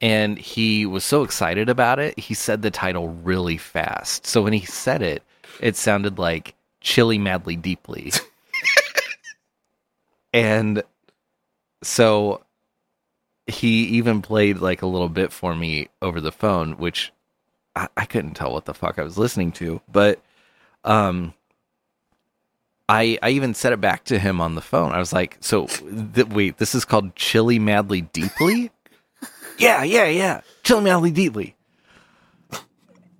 And 0.00 0.36
he 0.36 0.84
was 0.84 1.04
so 1.04 1.22
excited 1.22 1.68
about 1.68 2.00
it, 2.00 2.18
he 2.18 2.34
said 2.34 2.62
the 2.62 2.72
title 2.72 3.10
really 3.10 3.56
fast. 3.56 4.26
So 4.26 4.42
when 4.42 4.52
he 4.52 4.66
said 4.66 5.00
it, 5.00 5.22
it 5.60 5.76
sounded 5.76 6.18
like 6.18 6.54
Chili 6.82 7.18
Madly 7.18 7.56
Deeply. 7.56 8.12
and 10.32 10.82
so 11.82 12.42
he 13.46 13.84
even 13.84 14.22
played 14.22 14.58
like 14.58 14.82
a 14.82 14.86
little 14.86 15.08
bit 15.08 15.32
for 15.32 15.54
me 15.54 15.88
over 16.00 16.20
the 16.20 16.32
phone, 16.32 16.72
which 16.72 17.12
I, 17.74 17.88
I 17.96 18.04
couldn't 18.04 18.34
tell 18.34 18.52
what 18.52 18.64
the 18.66 18.74
fuck 18.74 18.98
I 18.98 19.02
was 19.02 19.18
listening 19.18 19.52
to. 19.52 19.80
But 19.90 20.20
um 20.84 21.34
I 22.88 23.18
I 23.22 23.30
even 23.30 23.54
said 23.54 23.72
it 23.72 23.80
back 23.80 24.04
to 24.04 24.18
him 24.18 24.40
on 24.40 24.54
the 24.54 24.60
phone. 24.60 24.92
I 24.92 24.98
was 24.98 25.12
like, 25.12 25.38
"So 25.40 25.66
th- 25.66 26.28
wait, 26.28 26.58
this 26.58 26.74
is 26.74 26.84
called 26.84 27.14
Chili 27.16 27.58
Madly 27.58 28.02
Deeply?" 28.02 28.70
yeah, 29.58 29.82
yeah, 29.82 30.06
yeah. 30.06 30.40
Chili 30.62 30.82
Madly 30.82 31.10
Deeply. 31.10 31.56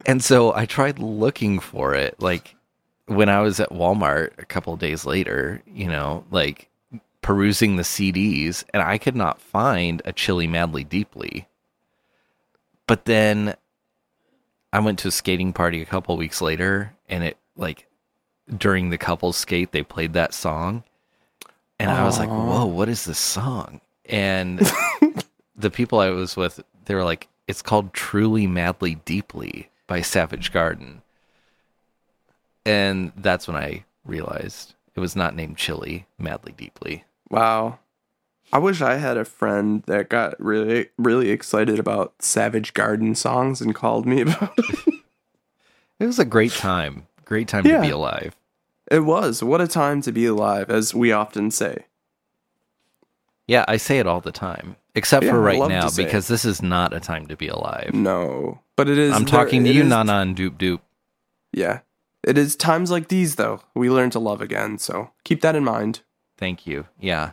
And 0.05 0.23
so 0.23 0.53
I 0.55 0.67
tried 0.67 0.99
looking 0.99 1.61
for 1.61 1.95
it 1.95 2.21
like 2.21 2.57
when 3.07 3.29
I 3.29 3.41
was 3.41 3.61
at 3.61 3.71
Walmart 3.71 4.33
a 4.39 4.45
couple 4.45 4.73
of 4.73 4.81
days 4.81 5.05
later, 5.05 5.63
you 5.67 5.89
know, 5.89 6.25
like 6.31 6.69
perusing 7.21 7.77
the 7.77 7.83
CDs 7.83 8.65
and 8.73 8.83
I 8.83 8.99
could 8.99 9.17
not 9.17 9.41
find 9.41 10.03
a 10.05 10.13
Chili 10.13 10.47
Madly 10.47 10.85
Deeply. 10.85 11.47
But 12.87 13.05
then 13.05 13.57
I 14.73 14.81
went 14.81 14.99
to 15.01 15.09
a 15.09 15.13
skating 15.13 15.53
party 15.53 15.81
a 15.81 15.87
couple 15.87 16.17
weeks 16.17 16.41
later 16.41 16.95
and 17.09 17.25
it 17.25 17.37
like 17.57 17.87
during 18.57 18.91
the 18.91 18.99
couples 18.99 19.37
skate 19.37 19.73
they 19.73 19.83
played 19.83 20.15
that 20.15 20.35
song 20.35 20.83
and 21.83 21.91
I 21.91 22.05
was 22.05 22.19
like, 22.19 22.29
"Whoa, 22.29 22.67
what 22.67 22.89
is 22.89 23.05
this 23.05 23.19
song?" 23.19 23.81
And 24.05 24.61
the 25.57 25.71
people 25.71 25.99
I 25.99 26.11
was 26.11 26.37
with, 26.37 26.63
they 26.85 26.95
were 26.95 27.03
like, 27.03 27.29
"It's 27.49 27.63
called 27.63 27.93
Truly 27.93 28.47
Madly 28.47 28.97
Deeply 29.05 29.69
by 29.89 30.01
Savage 30.01 30.53
Garden." 30.53 31.02
And 32.65 33.13
that's 33.17 33.47
when 33.49 33.57
I 33.57 33.85
realized 34.05 34.75
it 34.95 35.01
was 35.01 35.17
not 35.17 35.35
named 35.35 35.57
Chili 35.57 36.07
Madly 36.19 36.53
Deeply. 36.53 37.05
Wow. 37.31 37.79
I 38.53 38.59
wish 38.59 38.83
I 38.83 38.97
had 38.97 39.17
a 39.17 39.25
friend 39.25 39.83
that 39.87 40.09
got 40.11 40.39
really 40.39 40.91
really 40.99 41.31
excited 41.31 41.79
about 41.79 42.13
Savage 42.21 42.75
Garden 42.75 43.15
songs 43.15 43.61
and 43.61 43.75
called 43.75 44.05
me 44.07 44.21
about 44.21 44.53
it. 44.59 44.95
It 45.99 46.07
was 46.07 46.19
a 46.19 46.25
great 46.25 46.53
time. 46.53 47.07
Great 47.25 47.49
time 47.49 47.65
Yeah. 47.67 47.77
to 47.77 47.83
be 47.83 47.91
alive. 47.91 48.37
It 48.91 49.01
was. 49.01 49.43
What 49.43 49.61
a 49.63 49.67
time 49.69 50.03
to 50.03 50.13
be 50.13 50.27
alive, 50.27 50.69
as 50.69 50.95
we 50.95 51.13
often 51.13 51.51
say. 51.51 51.87
Yeah, 53.47 53.65
I 53.69 53.77
say 53.79 53.99
it 53.99 54.07
all 54.07 54.21
the 54.21 54.33
time. 54.33 54.77
Except 54.95 55.25
Yeah, 55.25 55.31
for 55.33 55.41
right 55.41 55.59
now, 55.69 55.89
say 55.89 56.03
it. 56.03 56.07
because 56.07 56.29
this 56.29 56.45
is 56.45 56.61
not 56.63 56.93
a 56.93 57.01
time 57.01 57.27
to 57.29 57.37
be 57.37 57.49
alive. 57.49 57.95
No. 57.95 58.61
But 58.77 58.89
it 58.89 58.99
is 58.99 59.13
I'm 59.15 59.25
there- 59.25 59.45
talking 59.45 59.65
to 59.65 59.73
you, 59.73 59.83
is- 59.83 59.89
Nana 59.89 60.15
and 60.19 60.37
Doop 60.37 60.59
Doop. 60.59 60.81
Yeah. 61.53 61.81
It 62.25 62.39
is 62.39 62.55
times 62.57 62.91
like 62.91 63.09
these 63.09 63.35
though 63.37 63.61
we 63.75 63.91
learn 63.91 64.11
to 64.11 64.19
love 64.19 64.41
again, 64.41 64.79
so 64.79 65.11
keep 65.25 65.41
that 65.43 65.57
in 65.57 65.65
mind. 65.65 66.01
Thank 66.39 66.67
you. 66.67 66.87
Yeah. 67.01 67.33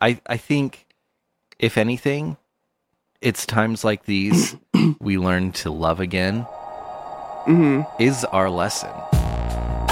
I 0.00 0.20
I 0.26 0.36
think 0.36 0.86
if 1.58 1.78
anything, 1.78 2.36
it's 3.20 3.46
times 3.46 3.84
like 3.84 4.04
these 4.06 4.56
we 5.00 5.18
learn 5.18 5.52
to 5.52 5.70
love 5.70 6.00
again 6.00 6.46
Mhm. 7.46 7.86
is 8.00 8.24
our 8.26 8.50
lesson. 8.50 8.90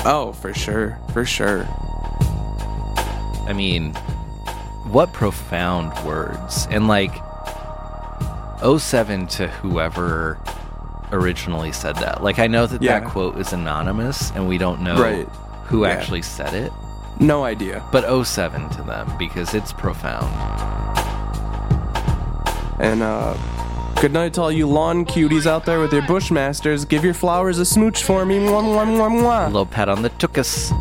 Oh, 0.05 0.33
for 0.41 0.53
sure. 0.55 0.99
For 1.13 1.25
sure. 1.25 1.65
I 3.47 3.53
mean, 3.55 3.93
what 4.91 5.13
profound 5.13 5.93
words. 6.07 6.67
And 6.71 6.89
like 6.89 7.13
07 8.79 9.27
to 9.29 9.49
whoever 9.49 10.39
originally 11.13 11.73
said 11.73 11.97
that. 11.97 12.23
Like 12.23 12.39
I 12.39 12.47
know 12.47 12.67
that 12.67 12.83
Yeah. 12.83 13.01
that 13.01 13.09
quote 13.09 13.39
is 13.39 13.53
anonymous 13.53 14.31
and 14.35 14.49
we 14.49 14.59
don't 14.59 14.81
know 14.83 15.01
Right. 15.01 15.29
who 15.67 15.85
Yeah. 15.85 15.91
actually 15.93 16.23
said 16.23 16.55
it, 16.55 16.73
No 17.21 17.45
idea. 17.45 17.83
but 17.93 18.05
07 18.05 18.69
to 18.71 18.83
them 18.83 19.13
because 19.19 19.55
it's 19.55 19.73
profound. 19.73 20.29
And 22.81 23.03
uh 23.03 23.35
good 24.01 24.13
night 24.13 24.35
to 24.35 24.43
all 24.43 24.51
you 24.53 24.67
lawn 24.67 25.05
cuties 25.05 25.47
out 25.47 25.65
there 25.65 25.79
with 25.79 25.93
your 25.93 26.03
bushmasters. 26.03 26.89
Give 26.89 27.05
your 27.05 27.15
flowers 27.15 27.59
a 27.59 27.65
smooch 27.65 28.03
for 28.03 28.25
me. 28.25 28.39
Mwah, 28.39 28.63
mwah, 28.65 28.87
mwah, 28.87 29.07
A 29.07 29.11
mwah. 29.23 29.47
little 29.47 29.67
pat 29.67 29.89
on 29.89 30.03
the 30.03 30.11
tuchus. 30.11 30.73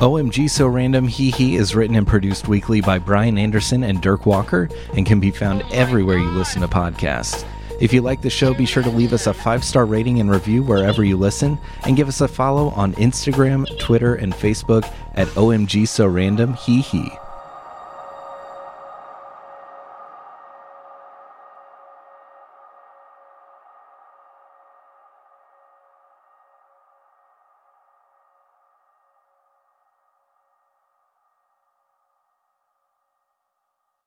OMG 0.00 0.48
So 0.48 0.68
Random 0.68 1.08
Hee 1.08 1.32
Hee 1.32 1.56
is 1.56 1.74
written 1.74 1.96
and 1.96 2.06
produced 2.06 2.46
weekly 2.46 2.80
by 2.80 3.00
Brian 3.00 3.36
Anderson 3.36 3.82
and 3.82 4.00
Dirk 4.00 4.26
Walker 4.26 4.68
and 4.96 5.04
can 5.04 5.18
be 5.18 5.32
found 5.32 5.64
everywhere 5.72 6.18
you 6.18 6.28
listen 6.30 6.60
to 6.62 6.68
podcasts. 6.68 7.44
If 7.80 7.92
you 7.92 8.02
like 8.02 8.22
the 8.22 8.30
show, 8.30 8.54
be 8.54 8.66
sure 8.66 8.82
to 8.82 8.90
leave 8.90 9.12
us 9.12 9.28
a 9.28 9.34
five 9.34 9.62
star 9.62 9.86
rating 9.86 10.18
and 10.20 10.30
review 10.30 10.62
wherever 10.64 11.04
you 11.04 11.16
listen, 11.16 11.58
and 11.84 11.96
give 11.96 12.08
us 12.08 12.20
a 12.20 12.26
follow 12.26 12.70
on 12.70 12.94
Instagram, 12.94 13.66
Twitter, 13.78 14.16
and 14.16 14.32
Facebook 14.32 14.92
at 15.14 15.28
OMG 15.28 15.86
So 15.86 16.06
Random 16.06 16.54
Hee 16.54 16.80
Hee. 16.80 17.12